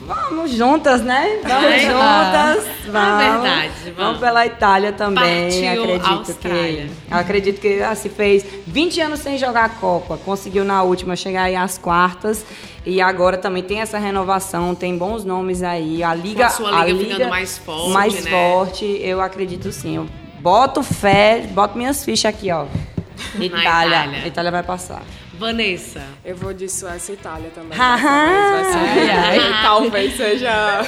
Vamos 0.10 0.52
juntas, 0.52 1.04
né? 1.04 1.40
Vamos 1.44 1.64
Vai. 1.64 1.80
juntas. 1.82 2.68
É 2.68 2.90
Vamos. 2.90 3.24
verdade, 3.44 3.72
vamos. 3.84 3.96
Vamos 3.96 4.20
pela 4.20 4.46
Itália 4.48 4.92
também. 4.92 5.52
Partiu 5.52 5.84
acredito 5.84 6.08
Austrália. 6.08 6.90
que 7.08 7.14
acredito 7.14 7.62
que 7.62 7.84
ah, 7.84 7.94
se 7.94 8.10
fez 8.10 8.44
20 8.66 9.02
anos 9.02 9.20
sem 9.20 9.38
jogar 9.38 9.66
a 9.66 9.70
Copa, 9.70 10.18
conseguiu 10.18 10.66
na 10.66 10.82
última 10.82 11.16
chegar 11.16 11.44
aí 11.44 11.56
às 11.56 11.78
quartas 11.78 12.44
e 12.84 13.00
agora 13.00 13.38
também 13.38 13.62
tem 13.62 13.82
essa 13.82 14.00
renovação, 14.00 14.74
tem 14.74 14.98
bons 14.98 15.24
nomes 15.24 15.62
aí. 15.62 16.02
A 16.02 16.16
liga, 16.16 16.48
a 16.48 16.50
sua 16.50 16.86
liga 16.86 17.02
a 17.02 17.06
ficando 17.06 17.30
mais 17.30 17.58
forte, 17.60 17.90
mais 17.92 18.26
né? 18.26 18.32
forte, 18.32 18.86
eu 19.04 19.22
acredito 19.22 19.72
sim. 19.72 19.98
Eu 19.98 20.08
boto 20.40 20.82
fé, 20.82 21.48
boto 21.52 21.78
minhas 21.78 22.04
fichas 22.04 22.34
aqui, 22.34 22.52
ó. 22.52 22.66
Itália. 23.36 23.60
Itália. 23.60 24.28
Itália 24.28 24.52
vai 24.52 24.64
passar. 24.64 25.04
Vanessa. 25.40 26.02
Eu 26.24 26.36
vou 26.36 26.54
de 26.54 26.68
Suécia 26.70 27.14
e 27.14 27.16
Itália 27.16 27.50
também. 27.56 27.78
Haha. 27.78 28.58
dessa 28.58 28.80
vez 28.80 29.08
vai 29.10 29.40
ser- 29.40 29.62
Talvez 29.64 30.18
seja. 30.18 30.82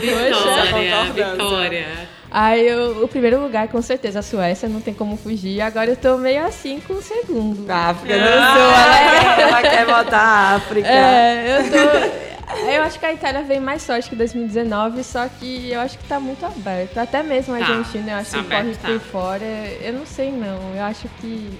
Vitória. 0.00 1.04
Vitória. 1.32 1.86
Aí 2.30 2.66
eu- 2.68 3.02
o 3.04 3.08
primeiro 3.08 3.40
lugar, 3.40 3.68
com 3.68 3.80
certeza, 3.80 4.18
a 4.18 4.22
Suécia, 4.22 4.68
não 4.68 4.80
tem 4.80 4.92
como 4.92 5.16
fugir. 5.16 5.60
Agora 5.60 5.90
eu 5.90 5.96
tô 5.96 6.16
meio 6.18 6.44
assim 6.44 6.80
com 6.86 6.94
o 6.94 7.02
segundo. 7.02 7.70
A 7.70 7.88
África 7.90 8.14
do 8.18 8.24
Sul, 8.24 8.32
ela 8.32 9.20
quer, 9.20 9.40
ela 9.42 9.62
quer 9.62 9.86
botar 9.86 10.18
a 10.18 10.54
África. 10.56 10.88
É, 10.88 11.58
eu 11.58 11.70
tô. 11.70 12.28
Eu 12.70 12.82
acho 12.82 12.98
que 12.98 13.04
a 13.06 13.12
Itália 13.12 13.42
vem 13.42 13.60
mais 13.60 13.84
forte 13.86 14.08
que 14.08 14.16
2019, 14.16 15.04
só 15.04 15.28
que 15.28 15.70
eu 15.70 15.80
acho 15.80 15.98
que 15.98 16.04
tá 16.04 16.18
muito 16.18 16.44
aberto. 16.46 16.96
Até 16.98 17.22
mesmo 17.22 17.54
a 17.54 17.58
Tá, 17.58 17.66
Argentina, 17.66 18.12
eu 18.12 18.16
acho 18.16 18.30
tá 18.30 18.38
que 18.38 18.44
corre 18.44 18.56
aberto, 18.60 18.78
por 18.80 18.92
tá. 18.94 19.00
fora. 19.12 19.44
Eu 19.82 19.92
não 19.92 20.06
sei 20.06 20.30
não. 20.30 20.58
Eu 20.74 20.82
acho 20.84 21.06
que. 21.20 21.50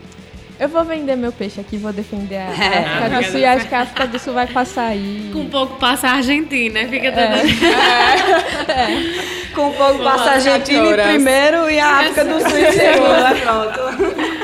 Eu 0.60 0.68
vou 0.68 0.84
vender 0.84 1.14
meu 1.16 1.30
peixe 1.32 1.60
aqui, 1.60 1.76
vou 1.76 1.92
defender 1.92 2.36
a 2.36 2.50
É. 2.50 2.84
África 2.84 3.08
do 3.22 3.24
Sul 3.30 3.40
e 3.40 3.44
acho 3.46 3.68
que 3.68 3.74
a 3.74 3.80
África 3.82 4.06
do 4.08 4.18
Sul 4.18 4.34
vai 4.34 4.46
passar 4.48 4.86
aí. 4.88 5.30
Com 5.32 5.40
um 5.40 5.48
pouco 5.48 5.76
passa 5.78 6.08
a 6.08 6.12
Argentina, 6.14 6.80
né? 6.82 6.88
Fica 6.88 7.06
É. 7.08 7.38
tudo... 7.38 7.48
Com 9.54 9.68
um 9.68 9.72
pouco 9.72 10.02
passa 10.04 10.24
a 10.30 10.32
Argentina 10.34 10.84
em 10.88 10.94
primeiro 11.14 11.70
e 11.70 11.78
a 11.80 11.98
África 12.00 12.24
do 12.24 12.40
Sul 12.40 12.58
em 12.58 12.72
segundo. 12.72 13.40
Pronto. 13.42 14.38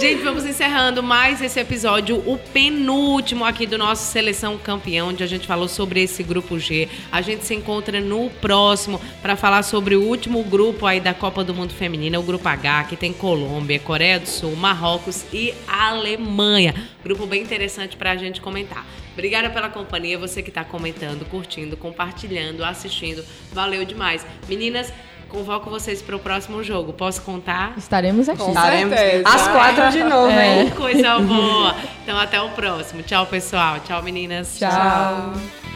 Gente, 0.00 0.22
vamos 0.22 0.46
encerrando 0.46 1.02
mais 1.02 1.42
esse 1.42 1.58
episódio, 1.58 2.22
o 2.24 2.38
penúltimo 2.38 3.44
aqui 3.44 3.66
do 3.66 3.76
nosso 3.76 4.12
Seleção 4.12 4.56
Campeão, 4.56 5.08
onde 5.08 5.24
a 5.24 5.26
gente 5.26 5.44
falou 5.44 5.66
sobre 5.66 6.00
esse 6.00 6.22
grupo 6.22 6.56
G. 6.56 6.88
A 7.10 7.20
gente 7.20 7.44
se 7.44 7.52
encontra 7.52 8.00
no 8.00 8.30
próximo 8.30 9.00
para 9.20 9.34
falar 9.34 9.64
sobre 9.64 9.96
o 9.96 10.02
último 10.02 10.44
grupo 10.44 10.86
aí 10.86 11.00
da 11.00 11.12
Copa 11.12 11.42
do 11.42 11.52
Mundo 11.52 11.74
Feminina, 11.74 12.16
o 12.16 12.22
grupo 12.22 12.48
H, 12.48 12.84
que 12.84 12.96
tem 12.96 13.12
Colômbia, 13.12 13.80
Coreia 13.80 14.20
do 14.20 14.28
Sul, 14.28 14.54
Marrocos 14.54 15.24
e 15.32 15.52
Alemanha. 15.66 16.76
Grupo 17.02 17.26
bem 17.26 17.42
interessante 17.42 17.96
para 17.96 18.12
a 18.12 18.16
gente 18.16 18.40
comentar. 18.40 18.86
Obrigada 19.14 19.50
pela 19.50 19.68
companhia, 19.68 20.16
você 20.16 20.44
que 20.44 20.50
está 20.50 20.62
comentando, 20.62 21.28
curtindo, 21.28 21.76
compartilhando, 21.76 22.64
assistindo. 22.64 23.24
Valeu 23.52 23.84
demais. 23.84 24.24
Meninas, 24.48 24.92
convoco 25.28 25.70
vocês 25.70 26.02
para 26.02 26.16
o 26.16 26.18
próximo 26.18 26.62
jogo. 26.62 26.92
Posso 26.92 27.22
contar? 27.22 27.74
Estaremos 27.76 28.28
aqui. 28.28 28.42
Estaremos 28.42 28.98
às 29.24 29.48
quatro 29.48 29.90
de 29.90 30.04
novo, 30.04 30.30
hein? 30.30 30.70
Coisa 30.70 31.18
boa. 31.20 31.74
Então 32.02 32.18
até 32.18 32.40
o 32.40 32.48
próximo. 32.50 33.02
Tchau, 33.02 33.26
pessoal. 33.26 33.80
Tchau, 33.80 34.02
meninas. 34.02 34.58
Tchau. 34.58 35.67